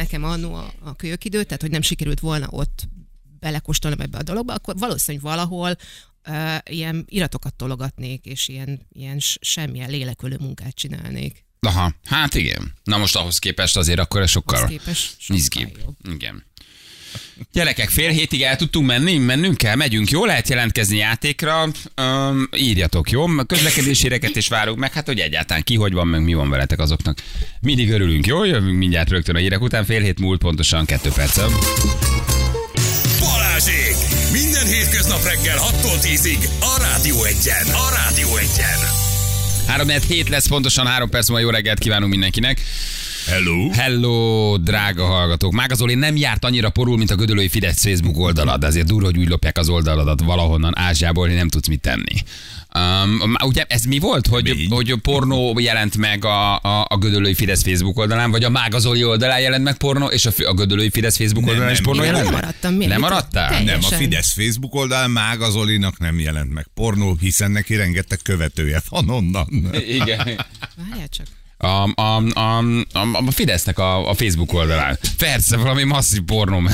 nekem 0.05 0.23
annó 0.23 0.53
a, 0.53 0.73
a 0.79 0.95
kölyökidő, 0.95 1.43
tehát 1.43 1.61
hogy 1.61 1.71
nem 1.71 1.81
sikerült 1.81 2.19
volna 2.19 2.47
ott 2.49 2.87
belekóstolnom 3.39 3.99
ebbe 3.99 4.17
a 4.17 4.23
dologba, 4.23 4.53
akkor 4.53 4.77
valószínűleg 4.77 5.25
valahol 5.25 5.77
uh, 6.27 6.57
ilyen 6.69 7.05
iratokat 7.09 7.53
tologatnék, 7.53 8.25
és 8.25 8.47
ilyen, 8.47 8.87
ilyen 8.91 9.17
semmilyen 9.39 9.89
lélekölő 9.89 10.37
munkát 10.39 10.75
csinálnék. 10.75 11.45
Aha, 11.59 11.93
hát 12.03 12.35
igen. 12.35 12.73
Na 12.83 12.97
most 12.97 13.15
ahhoz 13.15 13.39
képest 13.39 13.77
azért 13.77 13.99
akkor 13.99 14.21
ez 14.21 14.29
sokkal 14.29 14.57
Ahhoz 14.57 14.69
képest 14.69 15.15
sokkal 15.19 15.37
izgibb. 15.37 15.77
jobb. 15.77 16.13
Igen. 16.13 16.43
Gyerekek, 17.53 17.89
fél 17.89 18.09
hétig 18.09 18.41
el 18.41 18.55
tudtunk 18.55 18.87
menni, 18.87 19.17
mennünk 19.17 19.57
kell, 19.57 19.75
megyünk, 19.75 20.09
jó? 20.09 20.25
Lehet 20.25 20.49
jelentkezni 20.49 20.97
játékra, 20.97 21.71
um, 22.01 22.49
írjatok, 22.57 23.09
jó? 23.09 23.25
Közlekedési 23.47 24.01
híreket 24.01 24.35
is 24.35 24.47
várunk 24.47 24.77
meg, 24.77 24.93
hát 24.93 25.05
hogy 25.05 25.19
egyáltalán 25.19 25.63
ki, 25.63 25.75
hogy 25.75 25.93
van, 25.93 26.07
meg 26.07 26.23
mi 26.23 26.33
van 26.33 26.49
veletek 26.49 26.79
azoknak. 26.79 27.17
Mindig 27.61 27.91
örülünk, 27.91 28.25
jó? 28.25 28.43
Jövünk 28.43 28.77
mindjárt 28.77 29.09
rögtön 29.09 29.35
a 29.35 29.39
hírek 29.39 29.61
után, 29.61 29.85
fél 29.85 30.01
hét 30.01 30.19
múlt 30.19 30.39
pontosan 30.39 30.85
kettő 30.85 31.09
perccel. 31.09 31.49
Balázsék! 33.19 33.95
Minden 34.31 34.65
hétköznap 34.65 35.23
reggel 35.23 35.57
6-tól 35.57 35.99
10-ig 36.01 36.49
a 36.59 36.79
Rádió 36.81 37.23
Egyen. 37.23 37.65
A 37.67 37.89
Rádió 37.95 38.37
Egyen. 38.37 38.79
3 39.67 39.87
hét 40.07 40.29
lesz, 40.29 40.47
pontosan 40.47 40.87
három 40.87 41.09
perc 41.09 41.27
múlva 41.27 41.43
jó 41.43 41.49
reggelt 41.49 41.79
kívánunk 41.79 42.11
mindenkinek. 42.11 42.61
Hello. 43.27 43.69
Hello, 43.69 44.57
drága 44.57 45.05
hallgatók. 45.05 45.53
Mága 45.53 45.75
Zoli 45.75 45.93
nem 45.95 46.15
járt 46.15 46.45
annyira 46.45 46.69
porul, 46.69 46.97
mint 46.97 47.11
a 47.11 47.15
Gödölői 47.15 47.47
Fidesz 47.47 47.81
Facebook 47.81 48.17
oldalad, 48.17 48.59
de 48.59 48.67
azért 48.67 48.87
durva, 48.87 49.05
hogy 49.05 49.17
úgy 49.17 49.27
lopják 49.27 49.57
az 49.57 49.69
oldaladat 49.69 50.21
valahonnan 50.21 50.77
Ázsiából, 50.77 51.27
hogy 51.27 51.35
nem 51.35 51.47
tudsz 51.49 51.67
mit 51.67 51.79
tenni. 51.81 52.15
Um, 52.75 53.35
ugye 53.45 53.63
ez 53.67 53.83
mi 53.83 53.99
volt, 53.99 54.27
hogy, 54.27 54.43
Mi? 54.55 54.67
hogy 54.69 54.93
pornó 55.01 55.59
jelent 55.59 55.97
meg 55.97 56.25
a, 56.25 56.55
a, 56.55 56.85
a 56.89 56.97
Gödölői 56.97 57.33
Fidesz 57.33 57.63
Facebook 57.63 57.97
oldalán, 57.97 58.31
vagy 58.31 58.43
a 58.43 58.49
Mága 58.49 58.79
Zoli 58.79 59.03
oldalán 59.03 59.39
jelent 59.39 59.63
meg 59.63 59.77
pornó, 59.77 60.07
és 60.07 60.25
a, 60.25 60.31
a 60.45 60.53
Gödölői 60.53 60.89
Fidesz 60.89 61.17
Facebook 61.17 61.43
Nem, 61.45 61.53
oldalán 61.53 61.71
is 61.71 61.77
nem, 61.79 61.85
pornó 61.85 62.01
én 62.01 62.07
jelent 62.07 62.23
nem 62.25 62.33
meg? 62.33 62.43
maradtam. 62.43 62.73
Miért? 62.73 62.91
Nem 62.91 63.01
maradtál? 63.01 63.63
Nem, 63.63 63.79
a. 63.81 63.85
Fidesz 63.85 64.31
Facebook 64.33 64.75
oldalán 64.75 65.11
Mága 65.11 65.49
Zolinak 65.49 65.97
nem 65.99 66.19
jelent 66.19 66.53
meg 66.53 66.67
pornó, 66.73 67.17
hiszen 67.19 67.51
neki 67.51 67.75
rengeteg 67.75 68.19
követője 68.23 68.81
van 68.89 69.09
onnan. 69.09 69.47
Igen. 69.87 70.17
Várjál 70.75 71.09
csak. 71.09 71.25
A, 71.65 71.91
a, 71.95 72.23
a, 72.33 72.57
a, 72.93 73.17
a 73.25 73.31
Fidesznek 73.31 73.79
a, 73.79 74.09
a 74.09 74.13
Facebook 74.13 74.53
oldalán. 74.53 74.97
Persze, 75.17 75.57
valami 75.57 75.83
masszív 75.83 76.21
pornó. 76.21 76.61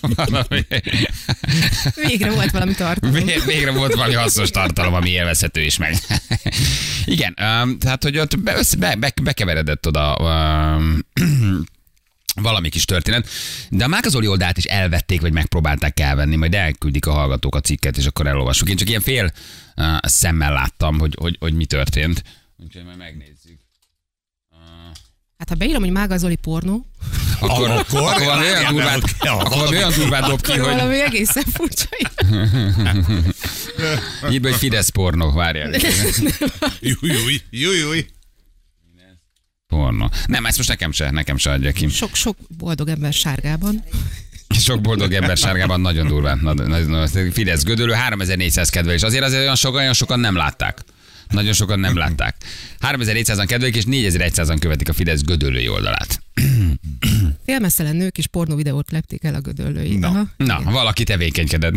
Valami- 0.00 0.66
Végre 2.06 2.30
volt 2.30 2.50
valami 2.50 2.74
tartalom. 2.74 3.14
Vég- 3.14 3.44
Végre 3.44 3.70
volt 3.70 3.94
valami 3.94 4.14
hasznos 4.14 4.50
tartalom, 4.50 4.94
ami 4.94 5.10
élvezhető 5.10 5.60
is 5.60 5.76
meg. 5.76 5.96
Igen, 7.04 7.34
um, 7.40 7.78
tehát, 7.78 8.02
hogy 8.02 8.18
ott 8.18 8.38
be, 8.40 8.62
be, 8.78 8.94
be, 8.96 9.12
bekeveredett 9.22 9.86
oda 9.86 10.16
um, 10.20 10.98
valami 12.34 12.68
kis 12.68 12.84
történet. 12.84 13.28
De 13.70 13.84
a 13.84 13.88
Mákazoli 13.88 14.26
oldalt 14.26 14.56
is 14.56 14.64
elvették, 14.64 15.20
vagy 15.20 15.32
megpróbálták 15.32 16.00
elvenni, 16.00 16.36
majd 16.36 16.54
elküldik 16.54 17.06
a 17.06 17.12
hallgatók 17.12 17.54
a 17.54 17.60
cikket, 17.60 17.96
és 17.96 18.06
akkor 18.06 18.26
elolvassuk. 18.26 18.68
Én 18.68 18.76
csak 18.76 18.88
ilyen 18.88 19.00
fél 19.00 19.32
uh, 19.76 19.84
szemmel 20.02 20.52
láttam, 20.52 20.98
hogy, 20.98 21.14
hogy, 21.20 21.36
hogy 21.40 21.54
mi 21.54 21.64
történt. 21.64 22.22
Úgyhogy 22.64 22.84
majd 22.84 22.96
megnézzük. 22.98 23.39
Hát 25.40 25.48
ha 25.48 25.54
beírom, 25.54 25.82
hogy 25.82 25.90
Mága 25.90 26.16
Zoli 26.16 26.36
pornó, 26.36 26.86
Akkor, 27.40 27.70
Akkor- 27.70 28.00
akkor 28.00 28.24
valami 28.24 28.46
olyan 28.46 28.72
durvát, 28.74 29.02
akkor 29.18 29.58
valami 29.58 29.76
olyan 29.76 29.92
durvát 29.96 30.26
dob 30.26 30.40
ki, 30.40 30.50
akkor 30.52 30.64
hogy 30.64 30.74
valami 30.76 31.00
egészen 31.00 31.42
furcsa. 31.52 31.86
így, 34.32 34.42
hogy 34.42 34.54
Fidesz 34.54 34.88
pornó, 34.88 35.32
várjál. 35.32 35.70
Júj, 36.80 37.40
júj, 37.50 37.76
júj. 37.78 38.06
Pornó. 39.66 40.10
Nem, 40.26 40.46
ezt 40.46 40.56
most 40.56 40.68
nekem 40.68 40.92
se, 40.92 41.10
nekem 41.10 41.36
se 41.36 41.50
adja 41.50 41.72
ki. 41.72 41.88
Sok, 41.88 42.14
sok 42.14 42.36
boldog 42.58 42.88
ember 42.88 43.12
sárgában. 43.12 43.84
Sok 44.58 44.80
boldog 44.80 45.12
ember 45.12 45.36
sárgában 45.36 45.80
nagyon 45.80 46.06
durván. 46.06 46.58
Fidesz 47.32 47.62
Gödölő, 47.62 47.92
3400 47.92 48.70
kedvelés. 48.70 49.02
Azért 49.02 49.24
azért 49.24 49.42
olyan, 49.42 49.56
sok, 49.56 49.74
olyan 49.74 49.92
sokan 49.92 50.20
nem 50.20 50.36
látták. 50.36 50.84
Nagyon 51.30 51.52
sokan 51.52 51.80
nem 51.80 51.96
látták. 51.96 52.36
3400-an 52.80 53.44
kedvelik, 53.46 53.76
és 53.76 53.84
4100-an 53.86 54.56
követik 54.60 54.88
a 54.88 54.92
Fidesz 54.92 55.22
Gödöllői 55.22 55.68
oldalát. 55.68 56.20
Félmesztelen 57.44 57.96
nők 57.96 58.18
is 58.18 58.26
pornó 58.26 58.56
videót 58.56 58.90
lepték 58.90 59.24
el 59.24 59.34
a 59.34 59.40
gödöllői. 59.40 59.96
Na. 59.96 60.08
Aha. 60.08 60.28
Na, 60.36 60.62
valaki 60.64 61.04
tevékenykedett. 61.04 61.74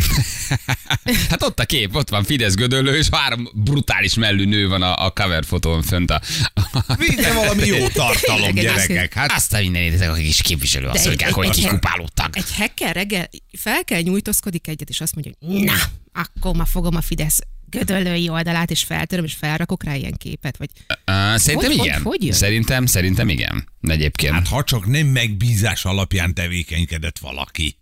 hát 1.30 1.44
ott 1.44 1.60
a 1.60 1.66
kép, 1.66 1.96
ott 1.96 2.10
van 2.10 2.24
Fidesz 2.24 2.56
Gödöllő, 2.56 2.98
és 2.98 3.08
három 3.12 3.50
brutális 3.54 4.14
mellű 4.14 4.46
nő 4.46 4.68
van 4.68 4.82
a, 4.82 5.06
a 5.06 5.12
cover 5.12 5.46
fotón 5.46 5.82
fönt 5.82 6.12
a... 6.12 6.22
Végre 6.98 7.34
valami 7.34 7.66
jó 7.66 7.88
tartalom, 8.04 8.54
gyerekek. 8.54 9.14
Hát 9.14 9.32
Azt 9.32 9.54
a 9.54 9.60
mindenit, 9.60 9.94
ezek 9.94 10.10
a 10.10 10.14
kis 10.14 10.42
képviselő 10.42 10.88
asszonykák, 10.88 11.34
hogy 11.34 11.50
kikupálódtak. 11.50 12.36
Egy 12.36 12.56
hacker 12.56 12.96
reggel 12.96 13.30
fel 13.58 13.84
kell 13.84 14.02
nyújtózkodik 14.02 14.68
egyet, 14.68 14.90
és 14.90 15.02
azt 15.02 15.16
mondja, 15.16 15.34
hogy 15.40 15.64
na, 15.64 15.74
akkor 16.14 16.56
ma 16.56 16.66
fogom 16.66 16.96
a 16.96 17.02
Fidesz 17.02 17.40
gödöllői 17.74 18.30
oldalát, 18.30 18.72
és 18.72 18.84
feltöröm, 18.84 19.26
és 19.26 19.34
felrakok 19.34 19.84
rá 19.84 19.96
ilyen 19.96 20.14
képet, 20.18 20.58
vagy 20.58 20.70
Uh, 20.88 21.36
szerintem 21.38 21.70
Hogy- 21.70 21.78
hogy- 21.80 21.88
igen. 21.88 22.02
hogy 22.02 22.24
jön? 22.24 22.32
szerintem, 22.34 22.86
szerintem 22.86 23.30
igen. 23.30 23.68
Egyébként. 23.82 24.34
Hát 24.34 24.48
ha 24.48 24.64
csak 24.64 24.86
nem 24.86 25.08
megbízás 25.08 25.86
alapján 25.86 26.34
tevékenykedett 26.34 27.20
valaki. 27.20 27.78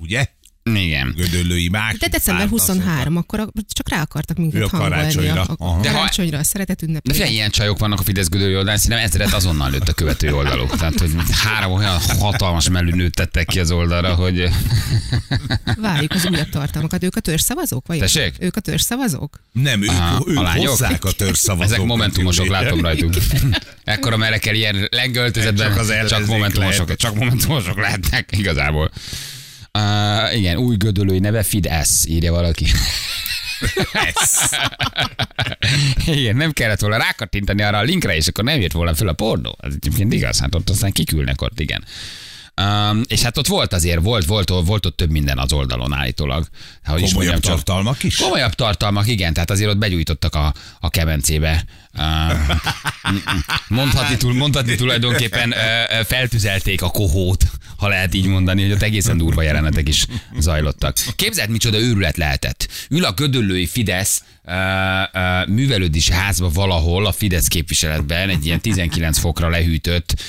Ugye? 0.00 0.26
Igen. 0.72 1.14
Gödöllői 1.16 1.68
Máki. 1.68 1.96
De 1.96 2.08
december 2.08 2.48
párt, 2.48 2.58
azt 2.60 2.66
23, 2.68 3.16
akkor 3.16 3.48
csak 3.72 3.88
rá 3.90 4.00
akartak 4.00 4.36
minket 4.36 4.62
a 4.62 4.68
hangolni 4.68 4.94
karácsonyra. 4.94 5.42
a, 5.42 5.64
a. 5.64 5.80
De 5.80 5.88
ha- 5.90 5.96
karácsonyra, 5.96 6.38
a 6.38 6.42
szeretet 6.44 6.76
De 6.80 6.86
ünnepére. 6.86 7.14
figyelj, 7.14 7.32
ilyen 7.32 7.50
csajok 7.50 7.78
vannak 7.78 8.00
a 8.00 8.02
Fidesz 8.02 8.28
gödölő 8.28 8.56
oldalán, 8.56 8.76
szerintem 8.78 9.06
ezeret 9.06 9.32
azonnal 9.32 9.70
lőtt 9.70 9.88
a 9.88 9.92
követő 9.92 10.34
oldaluk. 10.34 10.76
Tehát, 10.76 10.98
hogy 11.00 11.10
három 11.44 11.72
olyan 11.72 11.98
hatalmas 12.18 12.68
mellűnőt 12.68 13.14
tettek 13.14 13.46
ki 13.46 13.60
az 13.60 13.70
oldalra, 13.70 14.14
hogy 14.14 14.48
Várjuk 15.76 16.12
az 16.12 16.26
újabb 16.30 16.48
tartalmakat. 16.48 17.02
Ők 17.04 17.16
a 17.16 17.20
törzszavazók? 17.20 17.86
Vagy 17.86 17.98
Tessék? 17.98 18.34
Ők 18.38 18.56
a 18.56 18.60
törzszavazók? 18.60 19.40
Nem, 19.52 19.82
ők, 19.82 19.88
Aha, 19.90 20.24
ők 20.26 20.38
a 20.38 20.42
lányok? 20.42 20.68
hozzák 20.68 21.04
a 21.04 21.12
törzszavazókat. 21.12 21.72
ezek 21.72 21.86
momentumosok, 21.86 22.46
látom 22.48 22.80
rajtuk. 22.80 23.14
Ekkora 23.84 24.16
merre 24.16 24.38
kell 24.38 24.54
ilyen 24.54 24.88
lengöltözetben, 24.90 25.68
Csak 25.68 25.78
az 25.78 25.92
csak, 26.08 26.26
momentumosok, 26.26 26.82
lehet. 26.84 26.98
csak 26.98 27.14
momentumosok 27.14 27.80
lehetnek 27.80 28.28
igazából. 28.32 28.90
Uh, 29.78 30.36
igen, 30.36 30.56
új 30.56 30.76
gödölői 30.76 31.18
neve 31.18 31.42
Fidesz, 31.42 32.06
írja 32.06 32.32
valaki. 32.32 32.66
Ez. 34.08 34.50
Igen, 36.06 36.36
nem 36.36 36.52
kellett 36.52 36.80
volna 36.80 36.96
rákattintani 36.96 37.62
arra 37.62 37.78
a 37.78 37.82
linkre, 37.82 38.16
és 38.16 38.26
akkor 38.26 38.44
nem 38.44 38.60
jött 38.60 38.72
volna 38.72 38.94
föl 38.94 39.08
a 39.08 39.12
pornó. 39.12 39.56
Ez 39.60 39.72
egyébként 39.74 40.12
igaz, 40.12 40.40
hát 40.40 40.54
ott 40.54 40.70
aztán 40.70 40.92
kikülnek 40.92 41.42
ott, 41.42 41.60
igen. 41.60 41.84
Um, 42.62 43.00
és 43.06 43.22
hát 43.22 43.38
ott 43.38 43.46
volt 43.46 43.72
azért, 43.72 44.02
volt, 44.02 44.24
volt, 44.24 44.48
volt 44.48 44.86
ott 44.86 44.96
több 44.96 45.10
minden 45.10 45.38
az 45.38 45.52
oldalon 45.52 45.92
állítólag. 45.92 46.46
Hogy 46.84 47.02
is 47.02 47.08
Komolyabb 47.12 47.32
mondjam, 47.32 47.40
csak- 47.40 47.64
tartalmak 47.64 48.02
is? 48.02 48.16
Komolyabb 48.16 48.52
tartalmak, 48.52 49.06
igen, 49.08 49.32
tehát 49.32 49.50
azért 49.50 49.70
ott 49.70 49.78
begyújtottak 49.78 50.34
a, 50.34 50.54
a 50.80 50.90
kemencébe. 50.90 51.64
Mondhatni, 53.68 54.16
túl, 54.16 54.34
mondhatni 54.34 54.74
tulajdonképpen 54.74 55.54
feltüzelték 56.06 56.82
a 56.82 56.90
kohót, 56.90 57.44
ha 57.76 57.88
lehet 57.88 58.14
így 58.14 58.26
mondani, 58.26 58.62
hogy 58.62 58.72
ott 58.72 58.82
egészen 58.82 59.18
durva 59.18 59.42
jelenetek 59.42 59.88
is 59.88 60.06
zajlottak. 60.38 60.96
Képzeld, 61.16 61.50
micsoda 61.50 61.78
őrület 61.78 62.16
lehetett. 62.16 62.68
Ül 62.88 63.04
a 63.04 63.12
gödöllői 63.12 63.66
Fidesz 63.66 64.22
művelődési 65.46 66.12
házba 66.12 66.48
valahol 66.48 67.06
a 67.06 67.12
Fidesz 67.12 67.46
képviseletben 67.46 68.28
egy 68.28 68.46
ilyen 68.46 68.60
19 68.60 69.18
fokra 69.18 69.48
lehűtött 69.48 70.22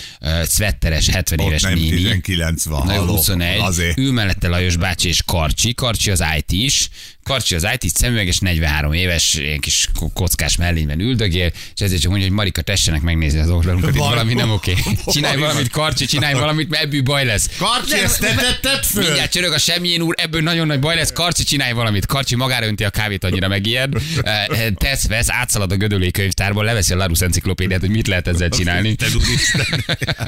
szvetteres 0.44 1.10
70 1.10 1.40
Ott 1.40 1.48
éves 1.48 1.62
nem 1.62 1.74
néni. 1.74 1.90
19 1.90 2.66
van. 2.66 2.86
Na, 2.86 2.94
jó, 2.94 3.00
halló. 3.00 3.16
21. 3.16 3.60
Azért. 3.60 3.98
Ül 3.98 4.12
mellette 4.12 4.48
Lajos 4.48 4.76
bácsi 4.78 5.08
és 5.08 5.22
Karcsi. 5.26 5.74
Karcsi 5.74 6.12
az 6.12 6.24
IT 6.38 6.52
is. 6.52 6.90
Karcsi 7.24 7.56
az 7.56 7.68
IT 7.80 7.96
szemüveges, 7.96 8.40
43 8.40 8.94
éves, 8.94 9.34
ilyen 9.34 9.60
kis 9.60 9.90
ko- 10.00 10.14
kockás 10.14 10.56
mellényben 10.56 11.00
üldögél, 11.00 11.52
és 11.76 11.82
ezért 11.82 12.02
csak 12.02 12.10
mondja, 12.10 12.28
hogy 12.28 12.38
Marika, 12.38 12.62
tessenek 12.62 13.02
megnézni 13.02 13.40
az 13.40 13.50
oldalunkat, 13.50 13.90
itt 13.90 13.98
Val- 13.98 14.10
valami 14.10 14.34
nem 14.34 14.50
oké. 14.52 14.74
Csinálj 15.08 15.36
valami 15.38 15.54
valamit, 15.56 15.72
Karcsi, 15.72 16.06
csinálj 16.06 16.34
valamit, 16.34 16.70
mert 16.70 16.84
ebből 16.84 17.02
baj 17.02 17.26
lesz. 17.26 17.50
Karcsi, 17.58 17.94
ezt 18.00 18.20
te 18.20 18.36
tetted 18.36 18.84
föl? 18.84 19.04
Mindjárt 19.04 19.32
csörög 19.32 19.52
a 19.52 19.58
semmilyen 19.58 20.02
úr, 20.02 20.16
ebből 20.18 20.42
nagyon 20.42 20.68
nagy 20.68 20.80
baj 20.80 20.96
lesz. 20.96 21.12
Karcsi, 21.12 21.44
csinálj 21.44 21.72
valamit. 21.72 22.06
Karcsi 22.06 22.36
magára 22.36 22.66
önti 22.66 22.84
a 22.84 22.90
kávét, 22.90 23.24
annyira 23.24 23.48
megijed. 23.48 23.94
Eh, 24.24 24.46
Tesz, 24.76 25.08
vesz, 25.08 25.30
átszalad 25.30 25.72
a 25.72 25.76
gödöllői 25.76 26.12
könyvtárból, 26.12 26.64
leveszi 26.64 26.94
a 26.94 26.98
Larus 26.98 27.20
enciklopédiát, 27.22 27.80
hogy 27.80 27.90
mit 27.90 28.08
lehet 28.08 28.28
ezzel 28.28 28.50
csinálni. 28.50 28.96
Te. 28.96 29.06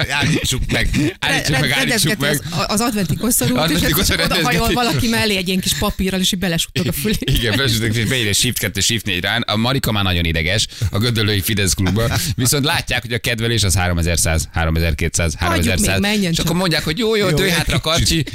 Állítsuk 0.09 0.61
meg. 0.71 0.89
Állítsuk 1.19 1.59
meg, 1.59 1.71
állítsuk 1.71 2.17
meg. 2.17 2.41
Az, 2.67 2.81
adventi 2.81 3.15
koszorút, 3.15 3.69
és 3.69 4.73
valaki 4.73 5.07
mellé 5.07 5.35
egy 5.37 5.47
ilyen 5.47 5.59
kis 5.59 5.73
papírral, 5.73 6.19
és 6.19 6.31
így 6.31 6.39
belesuttog 6.39 6.87
a 6.87 6.91
fülé. 6.91 7.15
Igen, 7.19 7.57
besütök, 7.57 7.95
és 7.95 8.05
beírja 8.05 8.33
Shift 8.33 8.57
2, 8.57 8.79
Shift 8.79 9.05
4 9.05 9.21
rán. 9.21 9.41
A 9.41 9.55
Marika 9.55 9.91
már 9.91 10.03
nagyon 10.03 10.25
ideges 10.25 10.67
a 10.91 10.97
Gödöllői 11.17 11.41
Fidesz 11.41 11.73
klubba, 11.73 12.17
viszont 12.35 12.63
látják, 12.65 13.01
hogy 13.01 13.13
a 13.13 13.17
kedvelés 13.17 13.63
az 13.63 13.75
3100, 13.75 14.49
3200, 14.53 15.33
Hagyjuk 15.39 15.65
3100. 15.65 15.99
még, 15.99 16.29
és 16.29 16.35
csak. 16.35 16.45
akkor 16.45 16.57
mondják, 16.57 16.83
hogy 16.83 16.97
jó, 16.97 17.15
jó, 17.15 17.29
Jó, 17.29 17.35
tőj 17.35 17.49
hátra 17.49 17.79
Karcsi. 17.79 18.23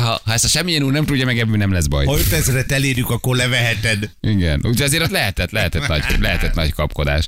Ha, 0.00 0.20
ha 0.24 0.32
ezt 0.32 0.44
a 0.44 0.48
semmilyen 0.48 0.82
úr 0.82 0.92
nem 0.92 1.04
tudja 1.04 1.24
meg, 1.24 1.38
ebből 1.38 1.56
nem 1.56 1.72
lesz 1.72 1.86
baj. 1.86 2.04
Ha 2.04 2.16
5000-et 2.16 2.70
elérjük, 2.70 3.10
akkor 3.10 3.36
leveheted. 3.36 4.10
Igen, 4.20 4.60
úgyhogy 4.62 4.82
azért 4.82 5.02
ott 5.02 5.10
lehetett, 5.10 5.50
lehetett 5.50 5.88
nagy, 5.88 6.02
lehetett 6.20 6.54
nagy 6.54 6.72
kapkodás. 6.72 7.26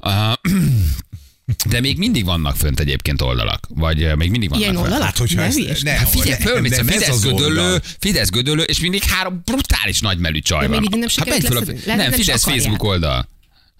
Uh, 0.00 0.32
de 1.70 1.80
még 1.80 1.98
mindig 1.98 2.24
vannak 2.24 2.56
fönt 2.56 2.80
egyébként 2.80 3.22
oldalak, 3.22 3.66
vagy 3.68 4.02
uh, 4.04 4.14
még 4.14 4.30
mindig 4.30 4.48
vannak 4.48 4.64
Ilyen 4.64 4.74
fönt. 4.74 4.86
oldalak? 4.86 5.06
Hát, 5.08 5.18
hogyha 5.18 5.40
Ne 5.40 5.46
ezt- 5.46 5.82
ne, 5.82 5.90
Hát 5.90 6.08
figyelj, 6.08 6.40
fölmész 6.42 6.78
a 6.78 6.84
Fidesz 6.84 7.24
oldal. 7.24 7.80
Fidesz 7.98 8.28
gödöllő, 8.30 8.62
és 8.62 8.80
mindig 8.80 9.02
három 9.02 9.40
brutális 9.44 10.00
nagymelű 10.00 10.38
csaj 10.38 10.60
De 10.60 10.66
van. 10.68 10.80
még 10.80 10.90
mindig 10.90 11.10
nem 11.16 11.26
Hát? 11.28 11.84
Lehet, 11.86 12.00
Nem, 12.02 12.20
Fidesz. 12.20 12.44
Facebook 12.44 12.82
oldal. 12.82 13.28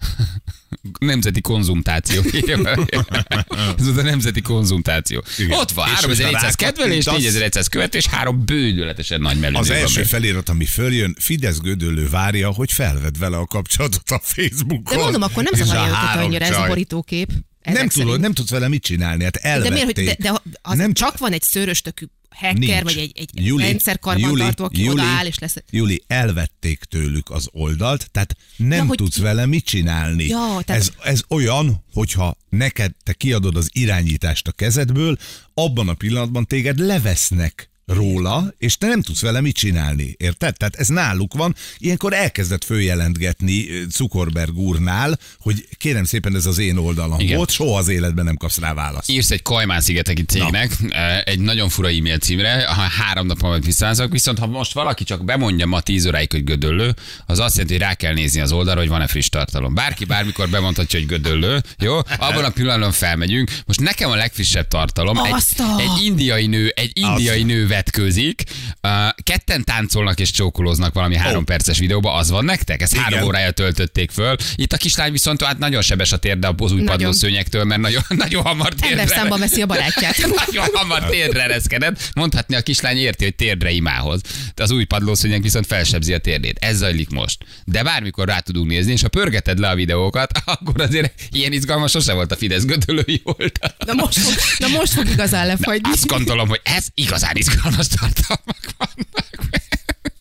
Nemzeti 0.99 1.41
konzumtáció. 1.41 2.21
Ez 3.79 3.87
az 3.87 3.97
a 3.97 4.01
nemzeti 4.01 4.41
konzumtáció. 4.41 5.23
Igen. 5.37 5.57
Ott 5.59 5.71
van, 5.71 5.87
És 5.87 5.93
3400 5.93 6.41
hogyha 6.41 6.55
kedvelés, 6.55 7.05
rákattintasz- 7.05 7.33
4100 7.33 7.67
követés, 7.67 8.05
három 8.05 8.45
bődületesen 8.45 9.21
nagy 9.21 9.39
melű. 9.39 9.55
Az 9.55 9.69
első 9.69 9.95
benne. 9.95 10.07
felirat, 10.07 10.49
ami 10.49 10.65
följön, 10.65 11.15
Fidesz 11.19 11.59
Gödöllő 11.59 12.09
várja, 12.09 12.49
hogy 12.49 12.71
felved 12.71 13.17
vele 13.17 13.37
a 13.37 13.45
kapcsolatot 13.45 14.09
a 14.11 14.19
Facebookon. 14.23 14.97
De 14.97 15.03
mondom, 15.03 15.21
akkor 15.21 15.43
nem 15.43 15.53
zavarja 15.53 15.81
őket 15.87 15.95
három 15.95 16.23
annyira 16.25 16.45
ez 16.45 16.51
a 16.51 16.53
csaj. 16.55 16.67
borítókép. 16.67 17.31
Ezek 17.61 17.79
Nem 17.79 17.87
tudod, 17.89 18.19
nem 18.19 18.33
tudsz 18.33 18.49
vele 18.49 18.67
mit 18.67 18.83
csinálni, 18.83 19.23
hát 19.23 19.33
De 19.33 19.39
elvették. 19.39 19.71
miért, 19.73 19.95
hogy 19.97 20.05
de, 20.05 20.15
de 20.31 20.41
az 20.61 20.77
Nem- 20.77 20.93
csak 20.93 21.17
van 21.17 21.31
egy 21.31 21.41
szőröstökű 21.41 22.05
hacker, 22.29 22.57
Nincs. 22.57 22.81
vagy 22.81 22.97
egy, 22.97 23.11
egy 23.15 23.29
Júli, 23.33 23.63
rendszerkarbantartó, 23.63 24.63
aki 24.63 24.79
Júli, 24.83 24.91
odaáll 24.91 25.25
és 25.25 25.39
lesz. 25.39 25.55
Júli, 25.69 26.03
elvették 26.07 26.83
tőlük 26.83 27.29
az 27.29 27.47
oldalt, 27.51 28.11
tehát 28.11 28.35
nem 28.57 28.77
Ja, 28.77 28.85
hogy- 28.85 28.97
tudsz 28.97 29.17
vele 29.17 29.45
mit 29.45 29.65
csinálni. 29.65 30.25
Ja, 30.27 30.59
tehát- 30.65 30.81
ez, 30.81 30.91
ez 31.03 31.21
olyan, 31.29 31.83
hogyha 31.93 32.37
neked 32.49 32.91
te 33.03 33.13
kiadod 33.13 33.55
az 33.55 33.69
irányítást 33.73 34.47
a 34.47 34.51
kezedből, 34.51 35.17
abban 35.53 35.89
a 35.89 35.93
pillanatban 35.93 36.45
téged 36.45 36.79
levesznek 36.79 37.69
róla, 37.89 38.53
és 38.57 38.77
te 38.77 38.87
nem 38.87 39.01
tudsz 39.01 39.21
vele 39.21 39.41
mit 39.41 39.55
csinálni, 39.55 40.15
érted? 40.17 40.57
Tehát 40.57 40.75
ez 40.75 40.87
náluk 40.87 41.33
van, 41.33 41.55
ilyenkor 41.77 42.13
elkezdett 42.13 42.63
följelentgetni 42.63 43.67
Zuckerberg 43.89 44.57
úrnál, 44.57 45.19
hogy 45.39 45.67
kérem 45.77 46.03
szépen 46.03 46.35
ez 46.35 46.45
az 46.45 46.57
én 46.57 46.77
oldalam 46.77 47.19
Igen. 47.19 47.37
volt, 47.37 47.49
soha 47.49 47.77
az 47.77 47.87
életben 47.87 48.25
nem 48.25 48.35
kapsz 48.35 48.59
rá 48.59 48.73
választ. 48.73 49.09
írsz 49.09 49.31
egy 49.31 49.41
Kajmán 49.41 49.81
szigeteki 49.81 50.23
cégnek 50.23 50.79
Na. 50.79 51.21
egy 51.21 51.39
nagyon 51.39 51.69
fura 51.69 51.87
e-mail 51.87 52.17
címre, 52.17 52.65
ha 52.67 52.81
három 52.81 53.25
nap 53.25 53.41
alatt 53.41 53.65
visszaállszok, 53.65 54.11
viszont 54.11 54.39
ha 54.39 54.47
most 54.47 54.73
valaki 54.73 55.03
csak 55.03 55.25
bemondja 55.25 55.65
ma 55.65 55.81
10 55.81 56.05
óráig, 56.05 56.31
hogy 56.31 56.43
gödöllő, 56.43 56.95
az 57.25 57.39
azt 57.39 57.55
jelenti, 57.55 57.77
hogy 57.77 57.83
rá 57.83 57.93
kell 57.93 58.13
nézni 58.13 58.41
az 58.41 58.51
oldalra, 58.51 58.79
hogy 58.79 58.89
van-e 58.89 59.07
friss 59.07 59.29
tartalom. 59.29 59.73
Bárki 59.73 60.05
bármikor 60.05 60.49
bemondhatja, 60.49 60.99
hogy 60.99 61.07
gödöllő, 61.07 61.61
jó? 61.79 61.97
Abban 61.97 62.43
a 62.43 62.49
pillanatban 62.49 62.91
felmegyünk. 62.91 63.51
Most 63.65 63.79
nekem 63.79 64.09
a 64.09 64.15
legfrissebb 64.15 64.67
tartalom, 64.67 65.17
egy, 65.17 65.33
egy 65.77 66.03
indiai 66.03 66.47
nő, 66.47 66.73
egy 66.75 66.91
indiai 66.93 67.43
nő 67.43 67.67
vetkőzik, 67.79 68.43
uh, 68.81 68.91
ketten 69.23 69.63
táncolnak 69.63 70.19
és 70.19 70.31
csókolóznak 70.31 70.93
valami 70.93 71.15
három 71.15 71.45
perces 71.45 71.79
videóba, 71.79 72.13
az 72.13 72.29
van 72.29 72.45
nektek? 72.45 72.81
Ezt 72.81 72.95
három 72.95 73.21
órája 73.21 73.51
töltötték 73.51 74.11
föl. 74.11 74.35
Itt 74.55 74.73
a 74.73 74.77
kislány 74.77 75.11
viszont 75.11 75.43
hát 75.43 75.57
nagyon 75.57 75.81
sebes 75.81 76.11
a 76.11 76.17
térde 76.17 76.47
a 76.47 76.51
bozúj 76.51 76.81
Nagyon. 76.81 76.95
padlószőnyektől, 76.95 77.63
mert 77.63 77.81
nagyon, 77.81 78.01
nagyon 78.25 78.43
hamar 78.43 78.73
térdre. 78.73 79.01
Ember 79.01 79.17
számba 79.17 79.37
veszi 79.37 79.61
a 79.61 79.65
barátját. 79.65 80.17
Nagyon 80.45 80.65
hamar 80.73 81.03
térdre 81.09 81.43
ereszkedett. 81.43 82.09
Mondhatni 82.13 82.55
a 82.55 82.61
kislány 82.61 82.97
érti, 82.97 83.23
hogy 83.23 83.35
térdre 83.35 83.71
imához. 83.71 84.21
De 84.55 84.63
az 84.63 84.71
új 84.71 84.83
padlószőnyeg 84.83 85.41
viszont 85.41 85.65
felsebzi 85.65 86.13
a 86.13 86.17
térdét. 86.17 86.57
Ez 86.59 86.77
zajlik 86.77 87.09
most. 87.09 87.45
De 87.65 87.83
bármikor 87.83 88.27
rá 88.27 88.39
tudunk 88.39 88.69
nézni, 88.69 88.91
és 88.91 89.01
ha 89.01 89.07
pörgeted 89.07 89.59
le 89.59 89.69
a 89.69 89.75
videókat, 89.75 90.31
akkor 90.53 90.81
azért 90.81 91.13
ilyen 91.31 91.51
izgalmas 91.51 91.91
sose 91.91 92.13
volt 92.13 92.31
a 92.31 92.35
Fidesz 92.35 92.65
gödölői 92.65 93.21
oldal. 93.23 93.75
Na 93.85 93.93
most 93.93 94.19
na 94.57 94.67
most 94.67 94.93
fog 94.93 95.09
igazán 95.09 95.47
lefagyni. 95.47 95.89
Azt 95.91 96.07
gondolom, 96.07 96.47
hogy 96.47 96.61
ez 96.63 96.87
igazán 96.93 97.35
izgalmas 97.35 97.68
tartalmak 97.75 98.57
vannak. 98.77 99.27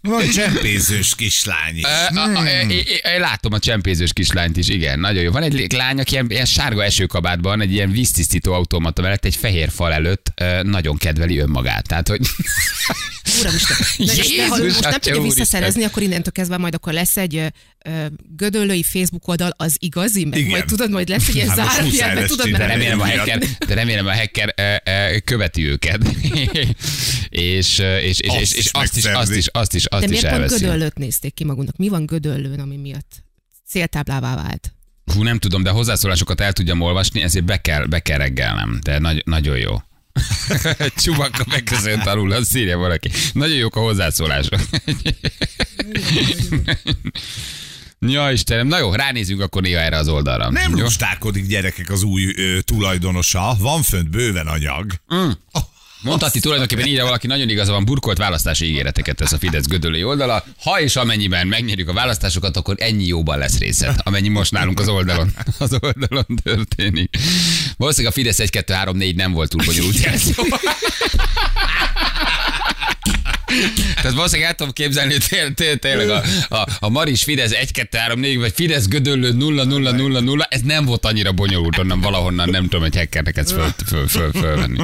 Van 0.01 0.31
csempézős 0.31 1.15
kislány 1.15 1.77
is. 1.77 1.83
Ö, 1.85 2.19
a- 2.19 2.37
a- 2.39 2.47
én- 2.49 2.71
én- 2.71 2.85
én 3.15 3.21
Látom 3.21 3.53
a 3.53 3.59
csempézős 3.59 4.13
kislányt 4.13 4.57
is, 4.57 4.69
igen, 4.69 5.01
nagyon 5.01 5.23
jó. 5.23 5.31
Van 5.31 5.43
egy 5.43 5.73
lány, 5.73 5.99
aki 6.01 6.13
ilyen, 6.13 6.27
ilyen 6.31 6.45
sárga 6.45 6.85
esőkabátban, 6.85 7.61
egy 7.61 7.73
ilyen 7.73 7.91
víztisztító 7.91 8.53
automata 8.53 9.03
mellett, 9.03 9.25
egy 9.25 9.37
fehér 9.37 9.71
fal 9.71 9.93
előtt 9.93 10.33
nagyon 10.63 10.97
kedveli 10.97 11.39
önmagát. 11.39 11.87
Tehát, 11.87 12.09
hogy 12.09 12.21
Uramisten. 13.41 13.77
Na, 13.97 14.13
és 14.13 14.37
de, 14.37 14.47
ha 14.49 14.57
Jézus, 14.57 14.73
most 14.73 14.81
nem 14.91 15.01
tudja 15.01 15.23
visszaszerezni, 15.23 15.85
akkor 15.85 16.03
innentől 16.03 16.33
kezdve 16.33 16.57
majd 16.57 16.75
akkor 16.75 16.93
lesz 16.93 17.17
egy 17.17 17.53
gödöllői 18.37 18.83
Facebook 18.83 19.29
oldal, 19.29 19.55
az 19.57 19.77
igazi, 19.79 20.25
meg 20.25 20.39
Igen. 20.39 20.51
majd 20.51 20.65
tudod, 20.65 20.91
majd 20.91 21.09
lesz 21.09 21.29
egy 21.29 21.35
ilyen 21.35 21.49
Hát 21.49 22.15
lesz 22.15 22.29
tudod, 22.29 22.51
mert 22.51 22.67
remélem 22.67 23.01
a 23.01 23.09
hacker, 23.09 23.39
de 23.67 23.75
remélem 23.75 24.07
a 24.07 24.15
hacker 24.15 24.55
követi 25.25 25.67
őket. 25.67 26.01
és, 27.29 27.79
és, 27.79 28.21
és, 28.21 28.21
és, 28.21 28.53
és 28.53 28.71
azt, 28.73 28.97
is, 28.97 29.05
azt 29.05 29.35
is, 29.35 29.47
azt 29.47 29.75
is, 29.75 29.85
azt 29.85 30.07
de 30.07 30.13
is 30.13 30.21
miért 30.21 30.29
pont 30.29 30.43
elveszi. 30.43 30.65
gödöllőt 30.65 30.99
nézték 30.99 31.35
ki 31.35 31.45
magunknak? 31.45 31.77
Mi 31.77 31.89
van 31.89 32.07
gödöllőn, 32.07 32.61
ami 32.61 32.77
miatt 32.77 33.25
céltáblává 33.67 34.35
vált? 34.35 34.73
Hú, 35.15 35.23
nem 35.23 35.39
tudom, 35.39 35.63
de 35.63 35.71
hozzászólásokat 35.71 36.41
el 36.41 36.53
tudjam 36.53 36.81
olvasni, 36.81 37.23
ezért 37.23 37.45
be 37.45 37.61
kell, 37.61 37.87
be 37.87 38.01
kell 38.01 38.19
reggelnem. 38.19 38.79
De 38.83 38.99
nagy, 38.99 39.23
nagyon 39.27 39.59
jó. 39.59 39.83
Csubakka 41.03 41.45
megköszönt 41.49 42.07
alul, 42.07 42.33
azt 42.33 42.57
írja 42.57 42.79
valaki. 42.79 43.11
Nagyon 43.33 43.57
jók 43.57 43.77
a 43.77 43.81
hozzászólások. 43.81 44.61
ja, 48.01 48.31
Istenem, 48.31 48.67
na 48.67 48.79
jó, 48.79 48.95
ránézünk 48.95 49.41
akkor 49.41 49.63
néha 49.63 49.81
erre 49.81 49.97
az 49.97 50.09
oldalra. 50.09 50.51
Nem 50.51 50.77
jó? 50.77 50.83
lustálkodik 50.83 51.47
gyerekek 51.47 51.91
az 51.91 52.03
új 52.03 52.33
ö, 52.37 52.61
tulajdonosa, 52.61 53.57
van 53.59 53.83
fönt 53.83 54.11
bőven 54.11 54.47
anyag. 54.47 54.93
Mm. 55.15 55.31
Mondhatni 56.01 56.41
tulajdonképpen 56.41 56.87
így, 56.87 57.01
valaki 57.01 57.27
nagyon 57.27 57.49
igaza 57.49 57.73
van, 57.73 57.85
burkolt 57.85 58.19
választási 58.19 58.65
ígéreteket 58.67 59.17
tesz 59.17 59.33
a 59.33 59.39
Fidesz 59.39 59.67
gödöllői 59.67 60.05
oldala. 60.05 60.45
Ha 60.63 60.81
és 60.81 60.97
amennyiben 60.97 61.47
megnyerjük 61.47 61.89
a 61.89 61.93
választásokat, 61.93 62.57
akkor 62.57 62.75
ennyi 62.79 63.07
jóban 63.07 63.39
lesz 63.39 63.59
részed, 63.59 63.95
amennyi 64.03 64.29
most 64.29 64.53
nálunk 64.53 64.81
az 64.81 64.89
oldalon, 64.89 65.33
az 65.59 65.77
oldalon 65.81 66.27
történik. 66.43 67.17
Valószínűleg 67.77 68.13
a 68.13 68.17
Fidesz 68.17 68.39
1, 68.39 68.51
2, 68.51 68.73
3, 68.73 68.97
4 68.97 69.17
nem 69.17 69.33
volt 69.33 69.51
túl 69.51 69.65
bonyolult 69.65 69.99
jelszó. 69.99 70.33
Tehát 73.95 74.13
valószínűleg 74.15 74.49
el 74.51 74.55
tudom 74.57 74.73
képzelni, 74.73 75.13
hogy 75.13 75.25
té- 75.29 75.55
té- 75.55 75.81
tényleg 75.81 76.09
a, 76.11 76.23
a, 76.49 76.67
a 76.81 76.89
Maris 76.89 77.23
Fidesz 77.23 77.51
1, 77.53 77.73
2, 77.73 77.99
3, 77.99 78.21
4, 78.21 78.39
vagy 78.39 78.53
Fidesz 78.55 78.87
Gödöllő 78.89 79.33
0, 79.33 79.65
0, 79.65 79.91
0, 79.91 80.21
0, 80.21 80.45
ez 80.51 80.61
nem 80.61 80.85
volt 80.85 81.05
annyira 81.05 81.33
bonyolult, 81.33 81.79
onnan 81.79 82.01
valahonnan 82.01 82.49
nem 82.49 82.63
tudom, 82.63 82.81
hogy 82.81 82.97
hackernek 82.97 83.37
ezt 83.37 83.51
föl, 83.53 83.75
föl, 83.87 84.09
föl, 84.09 84.31
fölvenni. 84.33 84.83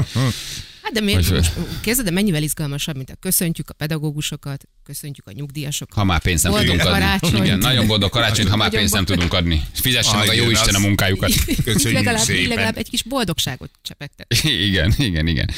Hát 0.84 0.92
de 0.92 1.00
miért 1.00 1.30
most 1.30 1.52
képzeld, 1.80 2.06
de 2.06 2.12
mennyivel 2.12 2.42
izgalmasabb, 2.42 2.96
mint 2.96 3.10
a 3.10 3.14
köszöntjük 3.20 3.70
a 3.70 3.72
pedagógusokat, 3.72 4.64
köszöntjük 4.82 5.26
a 5.26 5.32
nyugdíjasokat. 5.32 5.94
Ha 5.96 6.04
már 6.04 6.20
pénzt 6.20 6.42
nem 6.42 6.52
Boldog 6.52 6.70
tudunk 6.70 6.88
adni. 6.88 7.00
karácsonyt. 7.00 7.44
Igen, 7.44 7.58
nagyon 7.58 7.86
boldog 7.86 8.10
karácsonyt, 8.10 8.48
ha 8.48 8.56
már 8.56 8.70
pénzt 8.70 8.94
nem 8.94 9.04
tudunk 9.04 9.32
adni. 9.32 9.62
Fizessen 9.72 10.18
meg 10.18 10.28
a 10.28 10.32
jó 10.32 10.50
Isten 10.50 10.74
a 10.74 10.78
munkájukat. 10.78 11.30
Köszönjük 11.64 11.92
legalább, 11.92 12.24
szépen. 12.24 12.48
legalább 12.48 12.76
egy 12.76 12.90
kis 12.90 13.02
boldogságot 13.02 13.70
csepegtet. 13.82 14.34
Igen, 14.68 14.94
igen, 14.98 15.26
igen. 15.26 15.50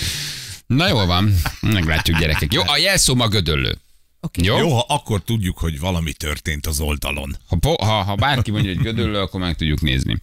Na 0.67 0.89
jól 0.89 1.07
van, 1.07 1.35
meglátjuk 1.61 2.19
gyerekek. 2.19 2.53
Jó, 2.53 2.62
a 2.67 2.77
jelszó 2.77 3.15
ma 3.15 3.29
gödöllő. 3.29 3.79
Oké. 4.27 4.43
Jó? 4.45 4.59
Jó, 4.59 4.73
ha 4.75 4.85
akkor 4.89 5.23
tudjuk, 5.23 5.59
hogy 5.59 5.81
valami 5.81 6.12
történt 6.12 6.67
az 6.67 6.81
oldalon. 6.81 7.37
Ha, 7.49 7.75
ha, 7.85 8.03
ha 8.03 8.15
bárki 8.15 8.51
mondja, 8.51 8.75
hogy 8.75 8.83
gödöllő, 8.83 9.19
akkor 9.21 9.41
meg 9.41 9.57
tudjuk 9.57 9.81
nézni. 9.81 10.19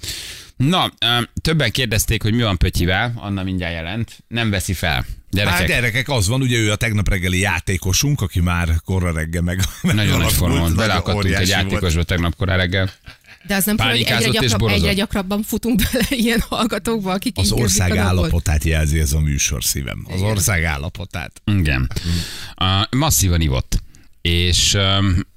Na, 0.58 0.92
többen 1.42 1.72
kérdezték, 1.72 2.22
hogy 2.22 2.34
mi 2.34 2.42
van 2.42 2.58
Pötyivel, 2.58 3.14
Anna 3.16 3.44
mindjárt 3.44 3.74
jelent. 3.74 4.24
Nem 4.28 4.50
veszi 4.50 4.74
fel. 4.74 5.06
Gyerekek, 5.32 5.58
Hát 5.58 5.68
gyerekek, 5.68 6.10
az 6.10 6.28
van, 6.28 6.42
ugye 6.42 6.58
ő 6.58 6.72
a 6.72 6.76
tegnap 6.76 7.10
reggeli 7.10 7.40
játékosunk, 7.40 8.22
aki 8.22 8.40
már 8.40 8.70
korra 8.86 9.12
reggel 9.12 9.42
meg. 9.42 9.62
nagyon 9.82 10.18
nagy 10.18 10.36
nagyon 10.40 10.76
Beleakadtunk 10.76 11.26
egy 11.26 11.32
óriási 11.32 11.52
volt. 11.54 11.72
játékosba 11.72 12.04
tegnap 12.04 12.36
korán 12.36 12.58
reggel. 12.58 12.92
De 13.48 13.56
az 13.56 13.66
nem 13.66 13.76
tudom, 13.76 13.92
hogy 13.92 14.00
egyre, 14.00 14.10
Pálinkázott 14.14 14.44
és 14.44 14.50
gyakrab, 14.50 14.60
borozott. 14.60 14.84
egyre 14.84 14.94
gyakrabban 14.94 15.44
futunk 15.44 15.82
bele 15.92 16.06
ilyen 16.24 16.44
hallgatókba, 16.50 17.12
akik 17.12 17.38
Az 17.38 17.52
ország 17.52 17.98
állapotát 17.98 18.64
jelzi 18.64 19.00
ez 19.00 19.14
a 19.14 19.20
műsor 19.20 19.64
szívem. 19.64 20.06
Az 20.10 20.22
ország 20.22 20.64
állapotát. 20.64 21.42
Igen. 21.46 21.92
Uh, 22.62 23.00
masszívan 23.00 23.42
ivott. 23.42 23.82
És, 24.30 24.78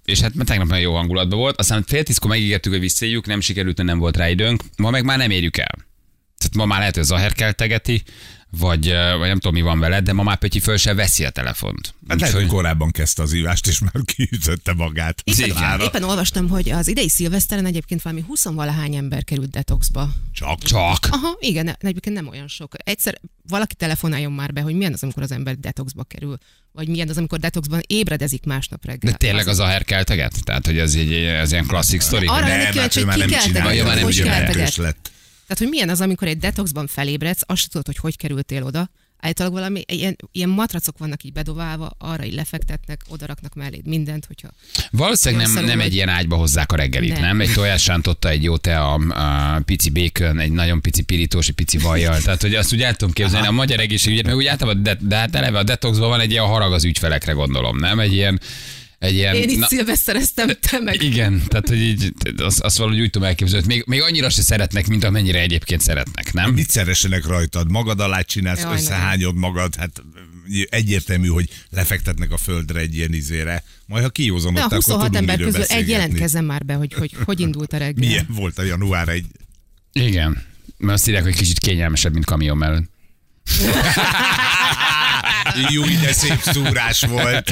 és 0.05 0.20
hát 0.20 0.33
tegnap 0.44 0.66
nagyon 0.66 0.81
jó 0.81 0.94
hangulatban 0.94 1.38
volt. 1.38 1.61
Aztán 1.61 1.85
fél 1.87 2.03
tízkor 2.03 2.31
megígértük, 2.31 2.72
hogy 2.72 2.81
visszajöjjük, 2.81 3.27
nem 3.27 3.40
sikerült, 3.40 3.83
nem 3.83 3.99
volt 3.99 4.16
rá 4.16 4.29
időnk. 4.29 4.62
Ma 4.77 4.90
meg 4.90 5.05
már 5.05 5.18
nem 5.18 5.31
érjük 5.31 5.57
el. 5.57 5.75
Tehát 6.38 6.55
ma 6.55 6.64
már 6.64 6.79
lehet, 6.79 6.94
hogy 6.94 7.05
Zaher 7.05 7.33
keltegeti, 7.33 8.03
vagy, 8.51 8.89
vagy 9.19 9.29
nem 9.29 9.39
tudom, 9.39 9.55
mi 9.55 9.61
van 9.61 9.79
veled, 9.79 10.05
de 10.05 10.13
ma 10.13 10.23
már 10.23 10.37
Pötyi 10.39 10.61
föl 10.61 10.77
se 10.77 10.95
veszi 10.95 11.25
a 11.25 11.31
telefont. 11.31 11.95
Hát 12.09 12.21
lehet, 12.21 12.37
hogy 12.37 12.47
korábban 12.47 12.91
kezdte 12.91 13.23
az 13.23 13.33
ívást, 13.33 13.67
és 13.67 13.79
már 13.79 14.05
kiütötte 14.05 14.73
magát. 14.73 15.23
Éppen, 15.25 15.45
Igen. 15.45 15.81
éppen 15.81 16.03
olvastam, 16.03 16.49
hogy 16.49 16.71
az 16.71 16.89
idei 16.89 17.09
szilveszteren 17.09 17.67
egyébként 17.67 18.03
valami 18.03 18.25
20 18.27 18.45
valahány 18.45 18.95
ember 18.95 19.25
került 19.25 19.51
detoxba. 19.51 20.11
Csak. 20.33 20.63
Csak. 20.63 21.09
Aha, 21.11 21.37
igen, 21.41 21.77
egyébként 21.81 22.17
nem 22.17 22.29
olyan 22.29 22.49
sok. 22.49 22.75
Egyszer 22.85 23.21
valaki 23.49 23.75
telefonáljon 23.75 24.33
már 24.33 24.53
be, 24.53 24.61
hogy 24.61 24.75
milyen 24.75 24.93
az, 24.93 25.03
amikor 25.03 25.23
az 25.23 25.33
ember 25.33 25.59
detoxba 25.59 26.05
kerül, 26.05 26.39
vagy 26.73 26.89
milyen 26.89 27.09
az, 27.09 27.17
amikor 27.17 27.39
detoxban 27.39 27.81
ébredezik 27.87 28.45
másnap 28.45 28.85
reggel. 28.85 29.11
De 29.11 29.17
tényleg 29.17 29.49
az 29.49 29.57
Zaher 29.57 29.85
kelteget? 29.85 30.45
Tehát, 30.45 30.67
hogy 30.67 30.79
ez, 30.79 30.95
egy, 30.95 31.13
ez 31.13 31.53
ilyen 31.53 31.67
klasszik 31.67 32.01
sztori? 32.01 32.27
Arra 32.27 32.47
Nem, 32.47 32.73
hát 32.75 32.97
ő 32.97 33.05
már 33.05 33.19
nem 33.19 33.29
csinálja, 33.29 33.73
Ja, 33.73 33.85
már 34.25 34.55
nem 34.55 34.69
lett. 34.77 35.11
Tehát, 35.47 35.59
hogy 35.59 35.69
milyen 35.69 35.89
az, 35.89 36.01
amikor 36.01 36.29
egy 36.29 36.39
detoxban 36.39 36.87
felébredsz, 36.87 37.43
azt 37.47 37.61
sem 37.61 37.69
tudod, 37.71 37.87
hogy 37.87 37.97
hogy 37.97 38.17
kerültél 38.17 38.63
oda. 38.63 38.91
Állítólag 39.21 39.53
valami 39.53 39.83
ilyen, 39.87 40.17
ilyen 40.33 40.49
matracok 40.49 40.99
vannak 40.99 41.23
így 41.23 41.33
bedobálva, 41.33 41.91
arra 41.99 42.25
így 42.25 42.35
lefektetnek, 42.35 43.01
odaraknak 43.09 43.55
melléd 43.55 43.87
mindent, 43.87 44.25
hogyha 44.27 44.49
Valószínűleg 44.91 45.47
nem, 45.53 45.65
nem 45.65 45.81
egy 45.81 45.95
ilyen 45.95 46.09
ágyba 46.09 46.37
hozzák 46.37 46.73
a 46.73 46.77
reggelit, 46.77 47.13
nem? 47.13 47.21
Nem. 47.21 47.41
Egy 47.41 47.53
tojásrántotta, 47.53 48.29
egy 48.29 48.43
jó 48.43 48.57
tea, 48.57 48.93
a 48.93 49.61
pici 49.65 49.91
bacon, 49.91 50.39
egy 50.39 50.53
nagyon 50.53 50.81
pici 50.81 51.03
pirítós, 51.03 51.49
egy 51.49 51.55
pici 51.55 51.79
vajjal. 51.79 52.21
Tehát, 52.21 52.41
hogy 52.41 52.55
azt 52.55 52.73
úgy 52.73 52.83
el 52.83 52.95
tudom 52.95 53.15
képzelni, 53.15 53.47
a 53.47 53.51
magyar 53.51 53.81
egészségügyet, 53.81 54.27
meg 54.27 54.37
úgy 54.37 54.47
általában, 54.47 54.83
de, 54.83 54.99
de 55.01 55.17
hát 55.17 55.35
eleve 55.35 55.59
a 55.59 55.63
detoxban 55.63 56.09
van 56.09 56.21
egy 56.21 56.31
ilyen 56.31 56.45
harag 56.45 56.73
az 56.73 56.85
ügyfelekre, 56.85 57.33
gondolom, 57.33 57.79
nem? 57.79 58.01
Egy 58.01 58.13
ilyen, 58.13 58.41
egy 58.99 59.15
ilyen 59.15 59.35
én 59.35 59.49
itt 59.49 59.67
szilvesztereztem, 59.67 60.49
te 60.61 60.79
meg. 60.79 61.03
igen, 61.03 61.43
tehát 61.49 61.69
hogy 61.69 61.81
így, 61.81 62.13
azt, 62.37 62.61
azt 62.61 62.77
valahogy 62.77 63.01
úgy 63.01 63.11
tudom 63.11 63.29
elképzelni, 63.29 63.67
még, 63.67 63.85
még 63.87 64.03
annyira 64.03 64.31
se 64.31 64.43
szeretnek, 64.43 64.87
mint 64.87 65.05
amennyire 65.05 65.41
egyébként 65.41 65.81
szeretnek, 65.81 66.33
nem? 66.33 66.53
Mit 66.53 66.71
szeressenek 66.71 67.27
rajtad? 67.27 67.71
Magad 67.71 68.01
alá 68.01 68.21
csinálsz, 68.21 68.63
Jaj, 68.63 68.75
összehányod 68.75 69.35
magad, 69.35 69.75
hát 69.75 70.03
egyértelmű, 70.69 71.29
hogy 71.29 71.49
lefektetnek 71.71 72.33
a 72.33 72.37
földre 72.37 72.81
egy 72.81 72.95
ilyen 72.95 73.13
izére. 73.13 73.65
Majd 73.87 74.03
ha 74.03 74.09
De 74.09 74.21
a 74.21 74.25
kiózanodtál, 74.25 74.65
akkor 74.65 74.77
26 74.77 75.05
tudunk 75.05 75.31
ember 75.31 75.47
közül 75.47 75.63
egy 75.63 75.89
jelentkezzen 75.89 76.45
már 76.45 76.65
be, 76.65 76.75
hogy 76.75 76.93
hogy, 76.95 77.17
hogy 77.25 77.41
indult 77.41 77.73
a 77.73 77.77
reggel. 77.77 78.09
Milyen 78.09 78.27
volt 78.29 78.59
a 78.59 78.63
január 78.63 79.09
egy... 79.09 79.27
Igen. 79.93 80.43
Mert 80.77 80.93
azt 80.93 81.09
írják, 81.09 81.23
hogy 81.23 81.37
kicsit 81.37 81.59
kényelmesebb, 81.59 82.13
mint 82.13 82.25
kamion 82.25 82.57
mellett. 82.57 82.91
Jó, 85.71 85.83
de 85.83 86.12
szép 86.12 86.38
szúrás 86.38 87.01
volt. 87.01 87.51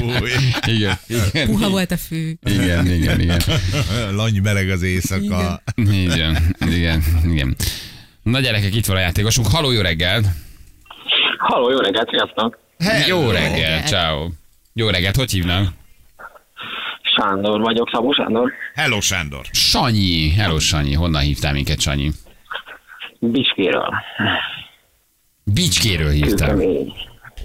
Jó. 0.00 0.26
Igen. 0.66 0.98
Igen. 1.06 1.46
Puha 1.46 1.68
volt 1.68 1.90
a 1.90 1.96
fű. 1.96 2.34
Igen, 2.44 2.86
igen, 2.86 3.20
igen. 3.20 3.40
Langy 4.10 4.42
meleg 4.42 4.70
az 4.70 4.82
éjszaka. 4.82 5.62
Igen, 5.74 6.36
igen, 6.60 7.02
igen. 7.24 7.56
Na 8.22 8.40
gyerekek, 8.40 8.74
itt 8.74 8.86
van 8.86 8.96
a 8.96 9.00
játékosunk. 9.00 9.46
Haló, 9.46 9.70
jó 9.70 9.80
reggelt! 9.80 10.26
Halló, 11.38 11.70
jó 11.70 11.78
reggelt, 11.78 12.08
sziasztok! 12.08 12.58
Jó 13.08 13.30
reggelt, 13.30 13.52
reggelt. 13.52 13.86
ciao. 13.86 14.28
Jó 14.72 14.88
reggelt, 14.88 15.16
hogy 15.16 15.30
hívnak? 15.30 15.68
Sándor 17.16 17.60
vagyok, 17.60 17.90
Szabó 17.92 18.12
Sándor. 18.12 18.52
Hello, 18.74 19.00
Sándor. 19.00 19.44
Sanyi. 19.50 20.30
Hello, 20.30 20.58
Sanyi. 20.58 20.94
Honnan 20.94 21.22
hívtál 21.22 21.52
minket, 21.52 21.80
Sanyi? 21.80 22.10
Bicskéről. 23.18 23.94
Bicskéről 25.44 26.10
hívtál. 26.10 26.60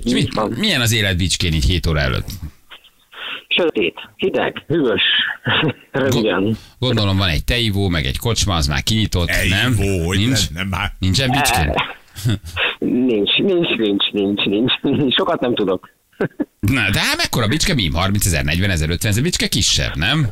És 0.03 0.11
mi, 0.11 0.19
Így 0.19 0.33
van. 0.33 0.51
milyen 0.51 0.81
az 0.81 0.91
élet 0.93 1.17
Bicskén 1.17 1.53
így 1.53 1.65
7 1.65 1.87
óra 1.87 1.99
előtt? 1.99 2.27
Sötét, 3.47 3.93
hideg, 4.15 4.63
hűvös, 4.67 5.01
röviden. 5.91 6.57
Gondolom 6.79 7.17
van 7.17 7.29
egy 7.29 7.43
teivó, 7.43 7.87
meg 7.87 8.05
egy 8.05 8.17
kocsma, 8.17 8.55
az 8.55 8.67
már 8.67 8.83
kinyitott, 8.83 9.29
Ej, 9.29 9.47
nem? 9.47 9.75
Hogy 10.05 10.17
nincs? 10.17 10.49
nem, 10.49 10.53
nem 10.53 10.67
már. 10.67 10.91
Nincsen 10.99 11.31
Bicskén? 11.31 11.73
Nincs, 12.79 13.37
nincs, 13.37 13.69
nincs, 13.77 14.11
nincs, 14.11 14.43
nincs. 14.81 15.13
Sokat 15.13 15.39
nem 15.39 15.55
tudok. 15.55 15.89
Na, 16.59 16.89
de 16.89 16.99
hát 16.99 17.17
mekkora 17.17 17.47
Bicske? 17.47 17.73
Mi? 17.73 17.89
30 17.93 18.25
ezer, 18.25 18.43
40 18.43 18.69
ezer, 18.69 18.89
50 18.89 19.11
ezer 19.11 19.23
Bicske 19.23 19.47
kisebb, 19.47 19.95
nem? 19.95 20.27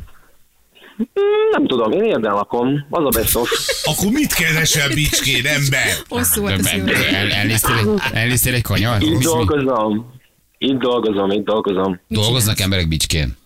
Nem 1.52 1.68
tudom, 1.68 1.92
én 1.92 2.04
érden 2.04 2.34
lakom, 2.34 2.86
az 2.90 3.06
a 3.06 3.10
beszos. 3.10 3.50
Akkor 3.84 4.12
mit 4.12 4.34
keresel 4.34 4.90
Bicskén, 4.90 5.46
ember? 5.46 5.88
Hosszú 6.08 6.42
volt 6.42 6.66
a 6.66 6.70
El, 6.70 7.32
elnéztél, 7.32 7.76
egy, 7.78 7.88
elnéztél 8.14 8.54
egy 8.54 8.62
kanyar? 8.62 9.02
Itt 9.02 9.22
dolgozom. 9.22 10.14
Itt 10.58 10.78
dolgozom, 10.78 11.32
itt 11.32 11.46
dolgozom. 11.46 12.00
Dolgoznak 12.08 12.60
emberek 12.60 12.88
Bicskén. 12.88 13.38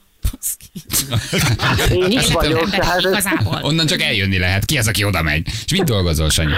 Én 1.91 2.09
itt 2.11 2.27
vagyok, 2.27 2.69
tehát 2.69 2.99
igazából. 2.99 3.59
Onnan 3.61 3.85
csak 3.85 4.01
eljönni 4.01 4.37
lehet. 4.37 4.65
Ki 4.65 4.77
az, 4.77 4.87
aki 4.87 5.03
oda 5.03 5.21
megy? 5.21 5.47
És 5.65 5.71
mit 5.71 5.83
dolgozol, 5.83 6.29
Sanyi? 6.29 6.53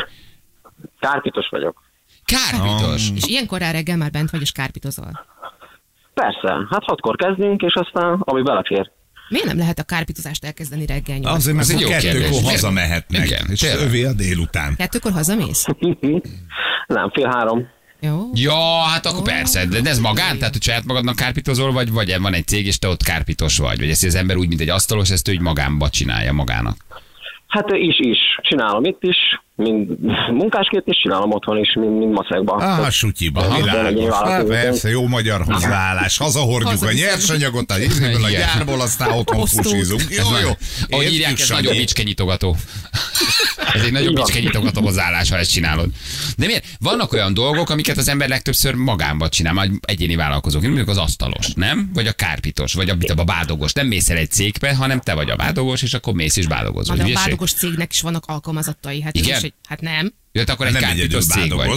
kárpitos 1.00 1.48
vagyok. 1.50 1.84
Kárpitos. 2.26 3.10
És 3.16 3.26
ilyen 3.26 3.48
korán 3.48 3.72
reggel 3.72 3.98
már 3.98 4.12
bent 4.12 4.30
vagy, 4.30 4.42
és 4.42 4.52
kárpitozol. 4.52 5.26
Persze, 6.14 6.68
hát 6.70 6.84
hatkor 6.84 7.16
kezdünk, 7.16 7.62
és 7.62 7.74
aztán 7.74 8.20
ami 8.20 8.42
belefér. 8.42 8.92
Miért 9.32 9.48
nem 9.48 9.58
lehet 9.58 9.80
a 9.80 9.84
kárpitozást 9.84 10.46
elkezdeni 10.46 10.86
reggel 10.86 11.18
nyolc? 11.18 11.36
Azért, 11.36 11.56
mert 11.56 11.80
jó 11.80 11.90
kettőkor 11.90 12.42
hazamehetnek. 12.44 13.26
Igen, 13.26 13.46
és 13.50 13.60
tényleg. 13.60 13.80
övé 13.88 14.04
a 14.04 14.14
délután. 14.14 14.76
Kettőkor 14.76 15.12
hazamész? 15.12 15.66
Nem, 16.88 17.12
fél 17.14 17.28
három. 17.28 17.68
Jó. 18.00 18.30
Ja, 18.34 18.82
hát 18.82 19.06
akkor 19.06 19.24
persze, 19.24 19.66
de 19.66 19.90
ez 19.90 20.00
magán? 20.00 20.38
Tehát, 20.38 20.54
hogy 20.54 20.64
saját 20.64 20.86
magadnak 20.86 21.16
kárpitozol, 21.16 21.72
vagy, 21.72 21.92
vagy 21.92 22.20
van 22.20 22.34
egy 22.34 22.48
cég, 22.48 22.66
és 22.66 22.80
te 22.80 22.88
ott 22.88 23.04
kárpitos 23.04 23.58
vagy? 23.58 23.80
Vagy 23.80 23.90
ezt 23.90 24.04
az 24.04 24.16
ember 24.16 24.36
úgy, 24.38 24.48
mint 24.48 24.62
egy 24.62 24.70
asztalos, 24.70 25.10
ezt 25.10 25.28
ő 25.28 25.32
így 25.32 25.40
magánba 25.40 25.90
csinálja 25.90 26.34
magának. 26.34 26.76
Hát 27.48 27.72
is, 27.72 28.00
is. 28.00 28.20
Csinálom 28.42 28.84
itt 28.84 29.04
is, 29.04 29.18
mind 29.56 30.00
munkásként 30.32 30.84
is, 30.88 30.98
csinálom 31.02 31.32
otthon 31.32 31.58
is, 31.58 31.74
mind, 31.80 31.98
mind 31.98 32.12
maszekban. 32.12 32.60
Ah, 32.62 32.90
sutyiba, 32.90 33.40
Aha. 33.42 33.62
világos. 33.62 34.14
Hát 34.16 34.44
persze, 34.44 34.90
jó 34.90 35.08
magyar 35.08 35.42
hozzáállás. 35.42 36.18
Hazahordjuk 36.18 36.68
a 36.68 36.70
Hazaviszem. 36.72 37.10
nyersanyagot 37.10 37.72
a 37.72 37.76
a 38.24 38.30
gyárból, 38.30 38.82
aztán 38.82 39.12
otthon 39.12 39.46
fusizunk. 39.46 40.04
Jó, 40.10 40.38
jó. 40.44 40.50
Ahogy 40.90 41.14
írják, 41.14 41.40
ez 41.40 41.50
nagyobb 41.50 41.76
bicskenyitogató. 41.76 42.56
Ez 43.74 43.82
egy 43.82 43.92
nagyobb 43.92 44.12
Igen. 44.12 44.24
bicskenyitogató 44.24 44.82
hozzáállás, 44.82 45.30
ha 45.30 45.38
ezt 45.38 45.52
csinálod. 45.52 45.90
De 46.38 46.46
miért? 46.46 46.66
Vannak 46.80 47.14
olyan 47.14 47.34
dolgok, 47.34 47.70
amiket 47.70 47.98
az 47.98 48.08
ember 48.08 48.30
legtöbbször 48.30 48.74
magánba 48.74 49.30
csinál, 49.30 49.54
majd 49.54 49.72
egyéni 49.82 50.16
vállalkozók, 50.16 50.62
mondjuk 50.62 50.88
az 50.88 50.98
asztalos, 50.98 51.54
nem? 51.54 51.90
Vagy 51.94 52.08
a 52.08 52.12
kárpitos, 52.12 52.74
vagy 52.74 52.90
a, 52.90 52.96
a 53.16 53.24
bádogos. 53.24 53.74
Nem 53.74 53.88
mész 53.88 54.10
el 54.10 54.18
egy 54.18 54.32
cégbe, 54.32 54.76
hanem 54.76 55.00
te 55.00 55.14
vagy 55.14 55.30
a 55.30 55.36
bádogos, 55.36 55.82
és 55.82 55.94
akkor 55.94 56.14
mész 56.14 56.38
és 56.38 56.48
bádogozol. 56.48 56.96
De 56.96 57.04
a 57.04 57.14
bádogos 57.14 57.54
cégnek 57.54 57.94
is 57.94 58.02
vannak 58.02 58.24
alkalmazottai. 58.26 59.02
Hát, 59.02 59.16
Igen? 59.16 59.51
Egy, 59.52 59.68
hát 59.68 59.82
nem. 59.82 60.14
Jött 60.32 60.50
akkor 60.50 60.66
egy 60.66 60.74
Nem 60.74 60.84
egyedül 60.90 61.22
cég 61.22 61.54
vagy. 61.54 61.70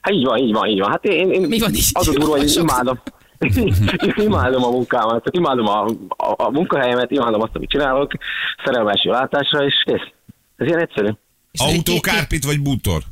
Hát 0.00 0.12
így 0.12 0.24
van, 0.24 0.38
így 0.38 0.52
van, 0.52 0.68
így 0.68 0.78
van. 0.78 0.90
Hát 0.90 1.04
én, 1.04 1.30
én 1.30 1.40
Mi 1.40 1.58
van 1.58 1.74
így? 1.74 1.84
az 1.92 2.08
a 2.08 2.12
durva, 2.12 2.36
hogy 2.36 2.56
imádom. 2.56 3.00
imádom 4.26 4.64
a 4.64 4.70
munkámat, 4.70 5.26
imádom 5.30 5.66
a, 5.66 5.84
a, 6.08 6.34
a 6.36 6.50
munkahelyemet, 6.50 7.10
imádom 7.10 7.40
azt, 7.40 7.54
amit 7.54 7.70
csinálok, 7.70 8.12
szerelmes 8.64 9.02
látásra, 9.04 9.64
és 9.64 9.74
kész. 9.84 10.12
Ez 10.56 10.66
ilyen 10.66 10.78
egyszerű. 10.80 11.08
És 11.50 11.60
egy- 11.60 11.76
Autókárpit 11.76 12.44
vagy 12.44 12.60
bútor? 12.60 13.02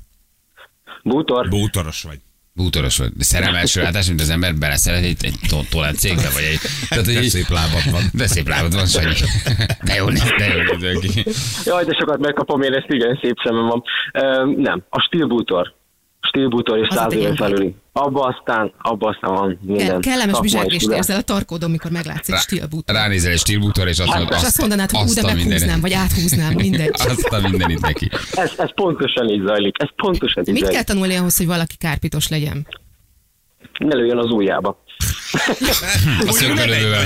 Bútor. 1.02 1.48
Bútoros 1.48 2.02
vagy. 2.02 2.18
Bútoros 2.58 2.96
vagy. 2.98 3.10
De 3.16 3.24
szerelmes 3.24 3.74
látás, 3.74 4.06
mint 4.08 4.20
az 4.20 4.30
ember 4.30 4.54
beleszeret 4.54 5.02
egy, 5.04 5.16
egy 5.24 5.34
to- 5.48 5.68
tolán 5.70 5.94
cégbe, 5.94 6.28
vagy 6.34 6.42
egy... 6.52 6.58
Tehát, 6.88 7.04
hogy 7.04 7.14
De 7.14 7.22
így- 7.22 7.28
szép 7.30 7.48
lábad 7.48 7.90
van. 7.90 8.02
De 8.12 8.26
szép 8.26 8.48
lábad 8.48 8.74
van, 8.74 8.86
Sanyi. 8.86 9.14
De 9.84 9.94
jó 9.94 10.08
néz, 10.08 10.32
de 10.38 10.46
jó 10.46 10.76
néz 10.78 10.98
ki. 11.14 11.24
Jaj, 11.64 11.84
de 11.84 11.96
sokat 12.00 12.18
megkapom 12.18 12.62
én 12.62 12.72
ezt, 12.74 12.86
igen, 12.88 13.18
szép 13.22 13.34
szemem 13.44 13.66
van. 13.66 13.82
Ö, 14.12 14.44
nem, 14.56 14.82
a 14.90 15.00
stílbútor. 15.00 15.74
Stílbútor 16.28 16.78
és 16.78 16.86
Az 16.88 16.96
a 16.96 17.00
száz 17.00 17.12
éven 17.12 17.34
tényleg. 17.34 17.36
felüli. 17.56 17.74
Abba 17.92 18.20
aztán, 18.36 18.72
abba 18.78 19.08
aztán 19.08 19.34
van 19.34 19.58
minden. 19.62 19.86
Ke- 19.86 20.00
kellemes 20.00 20.40
bizsergést 20.40 20.90
érzel 20.90 21.18
a 21.18 21.22
tarkódon, 21.22 21.70
mikor 21.70 21.90
meglátsz 21.90 22.28
egy 22.28 22.34
Rá- 22.34 22.40
stílbútor. 22.42 22.94
Ránézel 22.94 23.32
egy 23.32 23.38
stílbútor, 23.38 23.88
és 23.88 23.98
azt 23.98 24.14
mondod, 24.14 24.36
És 24.36 24.42
azt 24.42 24.58
mondanád, 24.60 24.90
hogy 24.90 25.08
ú, 25.10 25.14
de 25.14 25.20
azt 25.26 25.34
meghúznám, 25.34 25.80
vagy 25.80 25.92
áthúznám, 25.92 26.52
mindegy. 26.54 26.90
Azt 27.08 27.22
a 27.24 27.40
mindenit 27.48 27.80
neki. 27.80 28.08
Ez, 28.32 28.52
ez 28.56 28.74
pontosan 28.74 29.28
így 29.28 29.42
zajlik, 29.46 29.74
ez 29.82 29.88
pontosan 29.96 30.42
így 30.46 30.52
Mit 30.52 30.62
kell 30.62 30.70
zajlik. 30.70 30.86
tanulni 30.88 31.14
ahhoz, 31.16 31.36
hogy 31.36 31.46
valaki 31.46 31.76
kárpitos 31.76 32.28
legyen? 32.28 32.66
Ne 33.78 33.94
lőjön 33.96 34.18
az 34.18 34.30
ujjába. 34.30 34.82
A 36.26 36.32
szögbölövővel. 36.32 37.04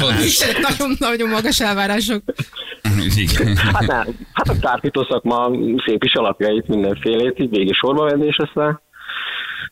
Hogy. 0.00 0.56
Nagyon-nagyon 0.60 1.28
magas 1.28 1.60
elvárások. 1.60 2.22
Hát, 3.72 3.90
hát 4.32 4.48
a 4.48 4.58
kárpító 4.60 5.06
szakma 5.10 5.50
szép 5.86 6.04
is 6.04 6.12
alapjait, 6.14 6.68
mindenfélét, 6.68 7.38
így 7.38 7.50
végig 7.50 7.74
sorba 7.74 8.04
venni, 8.04 8.26
és 8.26 8.36
aztán 8.36 8.80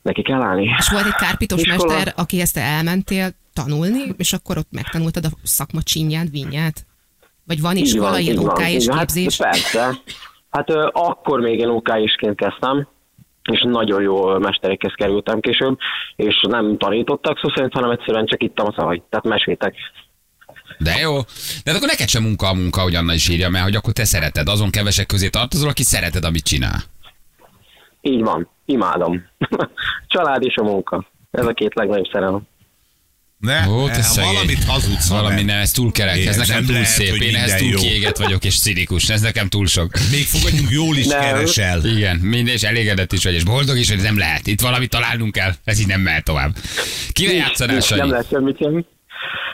neki 0.03 0.23
kell 0.23 0.43
állni. 0.43 0.75
És 0.79 0.89
volt 0.91 1.07
egy 1.07 1.15
kárpitos 1.15 1.61
Iskola. 1.63 1.95
mester, 1.95 2.13
akihez 2.17 2.51
te 2.51 2.61
elmentél 2.61 3.31
tanulni, 3.53 4.03
és 4.17 4.33
akkor 4.33 4.57
ott 4.59 4.69
megtanultad 4.71 5.25
a 5.25 5.29
szakma 5.43 5.83
csinyát, 5.83 6.31
vinyát? 6.31 6.87
Vagy 7.47 7.61
van 7.61 7.77
Így 7.77 7.83
iskola, 7.85 8.11
van, 8.11 8.21
ilyen 8.21 8.35
így 8.37 8.43
van, 8.43 8.49
OK 8.49 8.69
és 8.69 8.87
van. 8.87 8.99
képzés? 8.99 9.41
Hát 9.41 9.51
persze. 9.53 9.99
Hát 10.51 10.71
ö, 10.71 10.89
akkor 10.93 11.41
még 11.41 11.59
én 11.59 11.69
OK 11.69 11.89
isként 12.05 12.37
kezdtem, 12.37 12.89
és 13.47 13.63
nagyon 13.63 14.03
jó 14.03 14.39
mesterekhez 14.39 14.93
kerültem 14.97 15.41
később, 15.41 15.79
és 16.17 16.41
nem 16.49 16.79
tanítottak 16.79 17.39
szó 17.39 17.49
szerint, 17.55 17.73
hanem 17.73 17.91
egyszerűen 17.91 18.27
csak 18.27 18.43
ittam 18.43 18.67
a 18.67 18.75
szavait, 18.77 19.03
tehát 19.11 19.27
meséltek. 19.27 19.75
De 20.79 20.99
jó. 21.01 21.15
De 21.65 21.71
hát 21.71 21.77
akkor 21.77 21.89
neked 21.89 22.09
sem 22.09 22.23
munka 22.23 22.49
a 22.49 22.55
munka, 22.55 22.81
hogy 22.81 22.95
Anna 22.95 23.13
is 23.13 23.29
írja, 23.29 23.49
mert 23.49 23.65
hogy 23.65 23.75
akkor 23.75 23.93
te 23.93 24.05
szereted. 24.05 24.49
Azon 24.49 24.71
kevesek 24.71 25.07
közé 25.07 25.29
tartozol, 25.29 25.69
aki 25.69 25.83
szereted, 25.83 26.25
amit 26.25 26.45
csinál. 26.45 26.83
Így 28.01 28.23
van, 28.23 28.49
imádom. 28.65 29.27
Család 30.09 30.45
és 30.45 30.57
a 30.57 30.63
munka. 30.63 31.07
Ez 31.31 31.47
a 31.47 31.53
két 31.53 31.75
legnagyobb 31.75 32.09
szerelem. 32.13 32.47
Ne, 33.47 33.69
Ó, 33.69 33.87
te 33.89 34.05
ne, 34.17 34.23
valamit 34.25 34.65
hazudsz. 34.65 35.09
Valami 35.09 35.43
nem, 35.43 35.59
ez 35.59 35.71
túl 35.71 35.93
kerek, 35.93 36.17
ez 36.19 36.27
Ez 36.39 36.49
nekem 36.49 36.65
túl 36.65 36.73
lehet, 36.73 36.89
szép. 36.89 37.15
Én 37.15 37.35
ehhez 37.37 37.55
túl 37.55 37.69
jó. 37.69 37.79
kiéget 37.79 38.19
vagyok, 38.19 38.45
és 38.45 38.59
cinikus. 38.61 39.09
Ez 39.09 39.21
nekem 39.21 39.49
túl 39.49 39.67
sok. 39.67 39.93
Még 40.11 40.25
fogadjunk, 40.27 40.71
jól 40.71 40.97
is 40.97 41.07
Nem. 41.07 41.21
keresel. 41.21 41.85
Igen, 41.85 42.17
minden 42.17 42.55
és 42.55 42.63
elégedett 42.63 43.13
is 43.13 43.25
vagy, 43.25 43.35
és 43.35 43.45
boldog 43.45 43.77
is, 43.79 43.89
hogy 43.91 44.03
nem 44.03 44.19
lehet. 44.19 44.47
Itt 44.47 44.61
valamit 44.61 44.91
találnunk 44.91 45.33
kell, 45.33 45.53
ez 45.65 45.81
így 45.81 45.87
nem 45.87 46.01
mehet 46.01 46.25
tovább. 46.25 46.57
Kivel 47.13 47.35
játszanál, 47.35 47.73
Nincs, 47.77 47.91
Nem 47.91 47.99
Sanyi? 47.99 48.11
lesz 48.11 48.27
semmit 48.31 48.59
semmi. 48.59 48.85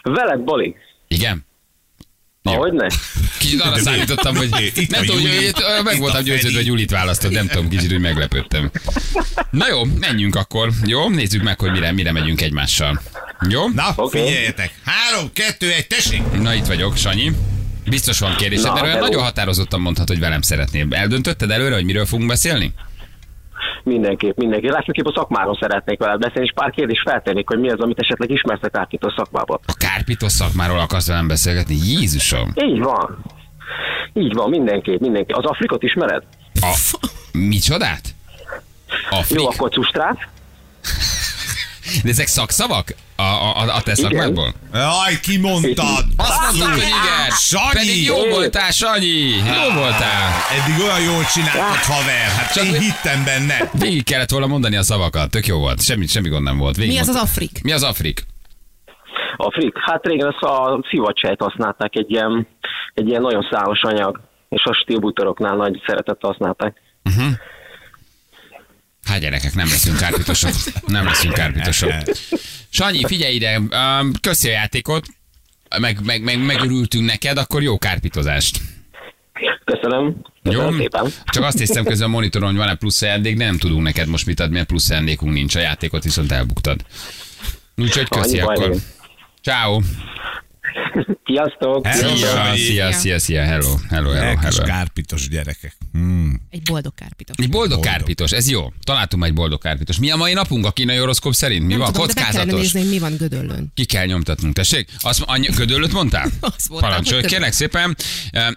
Veled, 0.03 0.41
Bali. 0.41 0.75
Igen? 1.09 1.47
Jó. 2.43 2.53
Ahogy 2.53 2.73
ne? 2.73 2.87
Kicsit 3.39 3.61
arra 3.61 3.79
számítottam, 3.79 4.37
hogy 4.37 4.73
Itt 4.75 4.91
nem 4.91 5.05
tudom, 5.05 5.21
hogy 5.21 5.53
meg 5.85 5.95
itt 5.95 6.01
voltam 6.01 6.23
győződve, 6.23 6.57
hogy 6.57 6.67
Julit 6.67 6.91
választod, 6.91 7.33
nem 7.33 7.47
tudom, 7.47 7.69
kicsit, 7.69 7.91
hogy 7.91 8.01
meglepődtem. 8.01 8.71
Na 9.51 9.69
jó, 9.69 9.85
menjünk 9.85 10.35
akkor. 10.37 10.71
Jó, 10.85 11.09
nézzük 11.09 11.43
meg, 11.43 11.61
hogy 11.61 11.71
mire, 11.71 11.93
mire 11.93 12.13
megyünk 12.13 12.41
egymással. 12.41 13.03
Jó? 13.49 13.69
Na, 13.69 13.93
Oké. 13.97 14.25
figyeljetek. 14.25 14.71
Három, 14.85 15.33
kettő, 15.33 15.73
egy, 15.73 15.87
tessék. 15.87 16.23
Na 16.41 16.55
itt 16.55 16.67
vagyok, 16.67 16.97
Sanyi. 16.97 17.33
Biztos 17.87 18.19
van 18.19 18.37
kérdésed, 18.37 18.65
Na, 18.65 18.73
mert 18.73 18.85
olyan 18.85 18.99
nagyon 18.99 19.23
határozottan 19.23 19.81
mondhat, 19.81 20.09
hogy 20.09 20.19
velem 20.19 20.43
szeretnél. 20.43 20.87
Eldöntötted 20.91 21.51
előre, 21.51 21.75
hogy 21.75 21.85
miről 21.85 22.07
fogunk 22.07 22.29
beszélni? 22.29 22.73
Mindenképp, 23.83 24.37
mindenképp. 24.37 24.71
Legfőképp 24.71 25.07
a 25.07 25.13
szakmáról 25.15 25.59
szeretnék 25.61 25.99
veled 25.99 26.21
beszélni, 26.21 26.47
és 26.47 26.53
pár 26.55 26.71
kérdést 26.71 27.03
feltennék, 27.03 27.49
hogy 27.49 27.59
mi 27.59 27.71
az, 27.71 27.81
amit 27.81 27.99
esetleg 27.99 28.31
ismersz 28.31 28.63
a 28.63 28.69
kártító 28.69 29.13
szakmából. 29.17 29.61
A 29.67 29.75
kárpitos 29.79 30.33
szakmáról 30.33 30.79
akarsz 30.79 31.07
velem 31.07 31.27
beszélgetni? 31.27 31.75
Jézusom! 31.75 32.53
Így 32.55 32.79
van. 32.79 33.19
Így 34.13 34.35
van, 34.35 34.51
mindenképp, 34.51 35.01
mindenképp. 35.01 35.37
Az 35.37 35.45
Afrikot 35.45 35.83
ismered? 35.83 36.23
A... 36.61 36.79
Micsodát? 37.33 38.15
Afrik? 39.11 39.41
Jó, 39.41 39.49
akkor 39.49 39.71
custrát. 39.71 40.29
De 42.03 42.09
ezek 42.09 42.27
szakszavak? 42.27 42.95
A, 43.23 43.61
a, 43.61 43.75
a, 43.77 43.83
te 43.83 43.95
szakmádból? 43.95 44.55
Jaj, 44.73 45.21
kimondtad. 45.23 46.05
Azt 46.17 46.41
mondtad, 46.43 46.69
hogy 46.69 46.79
igen! 47.01 47.31
Sanyi! 47.31 47.73
Pedig 47.73 48.05
jó 48.05 48.17
voltál, 48.31 48.71
Sanyi! 48.71 49.29
Jó 49.37 49.75
voltál! 49.81 50.31
Eddig 50.59 50.83
olyan 50.85 51.01
jól 51.01 51.25
csináltad, 51.25 51.83
haver. 51.93 52.29
Hát 52.37 52.53
Csak- 52.53 52.65
én 52.65 52.81
hittem 52.81 53.25
benne. 53.25 53.71
Végig 53.73 54.05
kellett 54.05 54.31
volna 54.31 54.47
mondani 54.47 54.77
a 54.77 54.83
szavakat. 54.83 55.31
Tök 55.31 55.47
jó 55.47 55.59
volt. 55.59 55.83
Semmi, 55.83 56.07
semmi 56.07 56.29
gond 56.29 56.45
nem 56.45 56.59
volt. 56.59 56.77
Végig 56.77 56.93
Mi 56.93 56.99
az 56.99 57.09
az 57.09 57.15
mondtad. 57.15 57.29
Afrik? 57.31 57.63
Mi 57.63 57.73
az 57.73 57.83
Afrik? 57.83 58.25
Afrik. 59.37 59.73
Hát 59.79 60.07
régen 60.07 60.29
ezt 60.29 60.43
a 60.43 60.85
szivacsejt 60.91 61.41
használták, 61.43 61.97
egy 61.97 62.11
ilyen, 62.11 62.47
egy 62.95 63.09
ilyen 63.09 63.23
nagyon 63.23 63.47
szálos 63.51 63.81
anyag, 63.83 64.21
és 64.49 64.65
a 64.65 64.73
stílbútoroknál 64.73 65.57
nagy 65.57 65.83
szeretettel 65.87 66.31
használták. 66.31 66.77
Hát 69.07 69.21
gyerekek, 69.21 69.55
nem 69.55 69.69
leszünk 69.69 69.97
kárpitosok. 69.97 70.53
Nem 70.87 71.05
leszünk 71.05 71.35
kárpitosok. 71.35 71.93
Sanyi, 72.69 73.05
figyelj 73.07 73.35
ide, 73.35 73.59
um, 73.59 74.13
köszi 74.21 74.49
a 74.49 74.53
játékot, 74.53 75.07
meg, 75.81 76.05
meg, 76.05 76.23
meg, 76.23 76.45
megörültünk 76.45 77.07
neked, 77.07 77.39
akkor 77.39 77.63
jó 77.63 77.79
kárpitozást. 77.79 78.61
Köszönöm. 79.65 80.17
Köszönöm 80.43 80.71
Jó? 80.71 80.79
szépen. 80.79 81.07
Csak 81.25 81.45
azt 81.45 81.59
néztem 81.59 81.85
közben 81.85 82.09
a 82.09 82.11
monitoron, 82.11 82.49
hogy 82.49 82.59
van-e 82.59 82.75
plusz 82.75 83.03
ajándék, 83.03 83.37
de 83.37 83.45
nem 83.45 83.59
tudunk 83.59 83.83
neked 83.83 84.09
most 84.09 84.27
mit 84.27 84.41
adni, 84.41 84.55
mert 84.55 84.67
plusz 84.67 84.91
ajándékunk 84.91 85.33
nincs. 85.33 85.55
A 85.55 85.61
játékot 85.61 86.03
viszont 86.03 86.33
elbuktad. 86.33 86.81
Úgyhogy 87.77 88.09
köszi 88.09 88.41
Annyi 88.41 88.61
akkor. 88.61 88.77
Ciao. 89.43 89.81
Sziasztok! 91.25 91.87
Hello. 91.87 92.17
Szia, 92.17 92.55
szia, 92.55 92.93
szia, 92.93 93.19
szia, 93.19 93.43
hello, 93.43 93.75
hello, 93.89 94.11
hello, 94.11 94.25
Lelkes 94.25 94.57
hello. 94.57 94.69
kárpitos 94.69 95.29
gyerekek. 95.29 95.77
Hmm. 95.93 96.22
Egy 96.63 96.69
boldog 96.71 96.95
kárpitos. 96.95 97.37
Egy 97.39 97.49
boldog 97.51 97.71
Boldog. 97.79 97.93
kárpitos, 97.93 98.31
ez 98.33 98.49
jó. 98.51 98.73
Találtunk 98.85 99.25
egy 99.25 99.35
boldog 99.35 99.61
kárpitos. 99.61 99.99
Mi 99.99 100.11
a 100.11 100.17
mai 100.17 100.33
napunk 100.33 100.67
a 100.67 100.71
kínai 100.73 100.97
horoszkóp 100.97 101.35
szerint? 101.35 101.63
Mi 101.63 101.69
Nem 101.73 101.79
van? 101.79 101.93
tudom, 101.93 102.07
de 102.07 102.13
Kockázatos. 102.15 102.61
nézni, 102.61 102.81
hogy 102.81 102.89
mi 102.89 102.99
van 102.99 103.17
Gödöllön. 103.17 103.71
Ki 103.75 103.85
kell 103.85 104.07
nyomtatnunk, 104.07 104.55
tessék? 104.55 104.89
Azt 104.99 105.21
annyi, 105.27 105.47
gödöllöt 105.47 105.93
mondtál? 105.93 106.25
Azt 106.41 106.69
mondtam, 106.69 106.91
Parancsolj, 106.91 107.23
kérlek 107.23 107.53
szépen. 107.53 107.97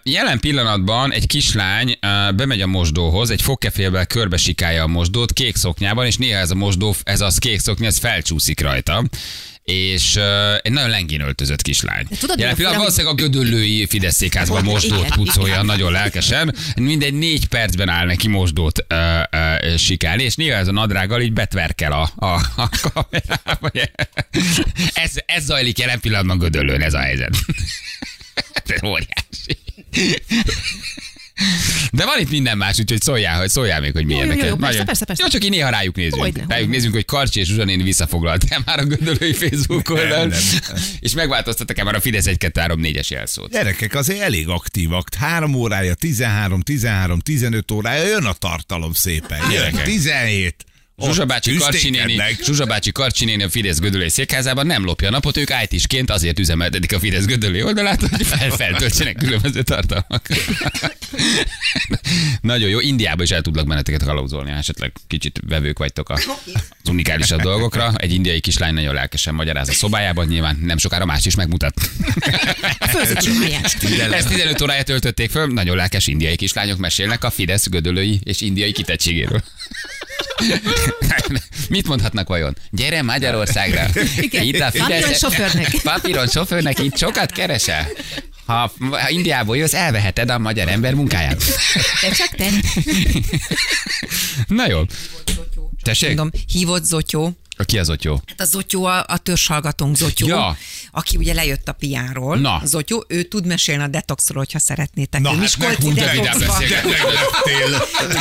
Jelen 0.04 0.39
pillanatban 0.39 1.12
egy 1.12 1.28
kislány 1.28 1.98
bemegy 2.36 2.62
a 2.62 2.68
mosdóhoz, 2.68 3.30
egy 3.30 3.41
fogkefélvel 3.41 4.06
körbesikálja 4.06 4.84
a 4.84 4.88
mosdót 4.88 5.34
kék 5.34 5.56
szoknyában, 5.56 6.06
és 6.06 6.18
néha 6.18 6.39
ez 6.39 6.52
a 6.52 6.56
mosdó, 6.56 6.96
ez 7.04 7.22
az 7.22 7.38
kék 7.38 7.60
szoknya, 7.60 7.88
ez 7.88 7.98
felcsúszik 7.98 8.60
rajta 8.62 9.04
és 9.65 10.15
uh, 10.15 10.54
egy 10.62 10.71
nagyon 10.71 10.89
lengén 10.89 11.21
öltözött 11.21 11.62
kislány. 11.62 12.06
De 12.10 12.15
tudod, 12.15 12.39
Jelen 12.39 12.56
pillanatban 12.56 12.86
valószínűleg 12.86 13.19
a 13.19 13.21
gödöllői 13.21 13.86
Fidesz 13.86 14.15
székházban 14.15 14.60
Igen, 14.60 14.71
mosdót 14.71 15.15
pucolja 15.15 15.63
nagyon 15.63 15.91
lelkesen. 15.91 16.56
Mindegy 16.75 17.13
négy 17.13 17.47
percben 17.47 17.89
áll 17.89 18.06
neki 18.06 18.28
mosdót 18.28 18.86
uh, 18.89 18.97
uh, 19.32 19.75
sikálni, 19.75 20.23
és 20.23 20.36
néha 20.36 20.58
ez 20.58 20.67
a 20.67 20.71
nadrággal 20.71 21.21
így 21.21 21.34
betverkel 21.34 21.91
a, 21.91 22.12
a, 22.15 22.41
a 22.56 22.69
kamerába. 22.82 23.71
Ez, 24.93 25.12
ez 25.25 25.43
zajlik 25.43 25.80
jelen 25.80 25.99
pillanatban 25.99 26.38
gödöllőn, 26.38 26.82
ez 26.82 26.93
a 26.93 26.99
helyzet. 26.99 27.36
Ez 28.65 28.84
óriási. 28.84 29.58
De 31.91 32.06
van 32.06 32.19
itt 32.19 32.30
minden 32.30 32.58
más, 32.58 32.80
úgyhogy 32.80 33.02
szóljál, 33.02 33.39
hogy 33.39 33.50
szóljál 33.50 33.82
még, 33.82 33.91
hogy 33.91 34.06
mi 34.06 34.13
Jó, 34.13 34.19
jó, 34.19 34.26
jó, 34.26 34.32
érdekel. 34.32 34.50
jó, 34.50 34.56
persze, 34.56 34.84
persze, 34.84 35.06
persze. 35.06 35.24
Jó, 35.24 35.30
csak 35.30 35.43
én 35.43 35.50
néha 35.50 35.69
rájuk 35.69 35.95
nézünk. 35.95 36.21
Hogyne, 36.21 36.45
rájuk 36.48 36.70
nézünk, 36.70 36.93
hogy 36.93 37.05
Karcsi 37.05 37.39
és 37.39 37.47
Zsuzsa 37.47 37.64
néni 37.64 37.84
visszafoglalt 37.84 38.64
már 38.66 38.80
a 38.80 38.84
gödöllői 38.84 39.34
Facebook 39.43 39.89
oldal, 39.89 40.26
Nem, 40.26 40.39
és 40.99 41.14
megváltoztattak-e 41.14 41.84
már 41.84 41.95
a 41.95 41.99
Fidesz 41.99 42.26
1 42.26 42.38
2 42.38 42.59
3 42.59 42.80
4-es 42.84 43.07
jelszót. 43.07 43.51
Gyerekek 43.51 43.95
azért 43.95 44.20
elég 44.22 44.47
aktívak. 44.47 45.14
Három 45.18 45.53
órája, 45.53 45.93
13, 45.93 46.62
13, 46.62 47.20
15 47.20 47.72
órája 47.72 48.07
jön 48.07 48.26
a 48.26 48.34
tartalom 48.34 48.93
szépen. 48.93 49.39
Gyerekek. 49.49 49.84
17. 49.84 50.66
Zsuzsa 50.98 51.26
bácsi, 51.26 51.56
Karcsi 51.56 51.89
néni, 51.89 51.98
tüszténkednek. 51.98 52.43
Zsuzsa 52.43 52.66
bácsi 52.66 52.91
Karcsi 52.91 53.26
néni 53.26 53.43
a 53.43 53.50
Fidesz 53.50 53.80
Gödöllői 53.80 54.10
székházában 54.10 54.66
nem 54.66 54.86
lopja 54.86 55.08
a 55.08 55.12
napot, 55.12 55.38
ők 55.38 55.50
IT-sként 55.70 56.12
azért 56.12 56.39
üzemeltetik 56.39 56.93
a 56.93 57.00
Fidesz 57.00 57.26
Gödöllői 57.26 57.64
oldalát, 57.64 58.02
hogy 58.02 58.26
fel, 58.26 58.50
feltöltsenek 58.50 59.16
különböző 59.16 59.62
tartalmak. 59.62 60.28
Nagyon 62.41 62.70
jó, 62.70 62.80
Indiába 62.80 63.24
is 63.24 63.32
el 63.32 63.41
tudlak 63.41 63.68
benneteket 63.68 64.04
kalauzolni, 64.04 64.52
ha 64.52 64.58
esetleg 64.58 64.91
kicsit 65.08 65.39
vevők 65.48 65.78
vagytok 65.78 66.10
a, 66.10 66.14
az 66.84 66.89
unikálisabb 66.89 67.41
dolgokra. 67.41 67.93
Egy 67.96 68.14
indiai 68.14 68.39
kislány 68.39 68.74
nagyon 68.74 68.93
lelkesen 68.93 69.34
magyaráz 69.34 69.70
a 69.70 69.74
szobájában, 69.74 70.28
nyilván 70.28 70.60
nem 70.62 70.78
sokára 70.78 71.06
más 71.06 71.26
is 71.26 71.36
megmutat. 71.36 71.74
Ezt 74.12 74.28
15 74.28 74.62
órája 74.62 74.84
töltötték 74.84 75.30
föl, 75.30 75.48
nagyon 75.48 75.76
lelkes 75.76 76.08
indiai 76.08 76.36
kislányok 76.36 76.78
mesélnek 76.78 77.24
a 77.24 77.30
Fidesz 77.30 77.70
gödölői 77.70 78.20
és 78.24 78.41
indiai 78.41 78.72
kitettségéről. 78.72 79.43
Mit 81.70 81.88
mondhatnak 81.88 82.28
vajon? 82.28 82.55
Gyere 82.72 83.01
Magyarországra. 83.01 83.86
Igen. 84.18 84.43
Itt 84.43 84.59
a 84.59 84.72
Papíron 84.78 85.13
sofőrnek. 85.13 85.76
Papíron 85.84 86.28
sofőrnek 86.28 86.80
itt 86.80 86.97
sokat 86.97 87.32
keresel. 87.32 87.88
Ha 88.45 88.72
ha 88.91 89.09
Indiából 89.09 89.57
jössz, 89.57 89.74
elveheted 89.74 90.30
a 90.30 90.38
magyar 90.38 90.68
ember 90.68 90.93
munkáját. 90.93 91.43
De 92.01 92.09
csak 92.11 92.30
te. 92.36 92.49
Na 94.47 94.68
jó. 94.68 94.82
Tessék? 95.82 96.07
Mondom, 96.07 96.41
hívott 96.47 96.84
Zotyó. 96.84 97.38
Ki 97.66 97.80
az 97.80 97.91
jó? 98.01 98.14
Hát 98.28 98.41
a 98.41 98.45
Zotyó, 98.45 98.84
a, 98.86 99.03
a 99.08 99.18
törzshallgatónk 99.18 99.95
Zotyó, 99.95 100.28
Ja. 100.28 100.58
aki 100.91 101.18
ugye 101.18 101.34
lejött 101.34 101.68
a 101.68 101.72
piáról. 101.72 102.38
Na. 102.38 102.62
Zotyó, 102.66 103.06
ő 103.08 103.24
tud 103.24 103.45
mesélni 103.45 103.84
a 103.84 103.88
detoxról, 103.88 104.38
hogyha 104.38 104.60
szeretnétek. 104.60 105.22
Na, 105.22 105.30
Ő 105.30 105.32
hát 105.32 105.41
Miskolci 105.41 105.88
meghúzta 105.88 106.12
vidám 106.12 106.38
detoxba. 106.39 106.58
beszélgetés. 106.60 106.99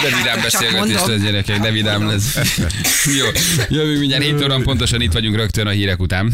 De 0.02 0.16
vidám 0.16 0.40
beszélgetés 0.42 1.06
lesz, 1.06 1.20
gyerekek, 1.22 1.60
de 1.60 1.70
vidám 1.70 2.06
lesz. 2.06 2.34
Jó, 3.18 3.26
jövünk 3.68 3.98
mindjárt 3.98 4.22
7 4.22 4.42
órán 4.42 4.62
pontosan 4.62 5.00
itt 5.00 5.12
vagyunk 5.12 5.36
rögtön 5.36 5.66
a 5.66 5.70
hírek 5.70 6.00
után. 6.00 6.32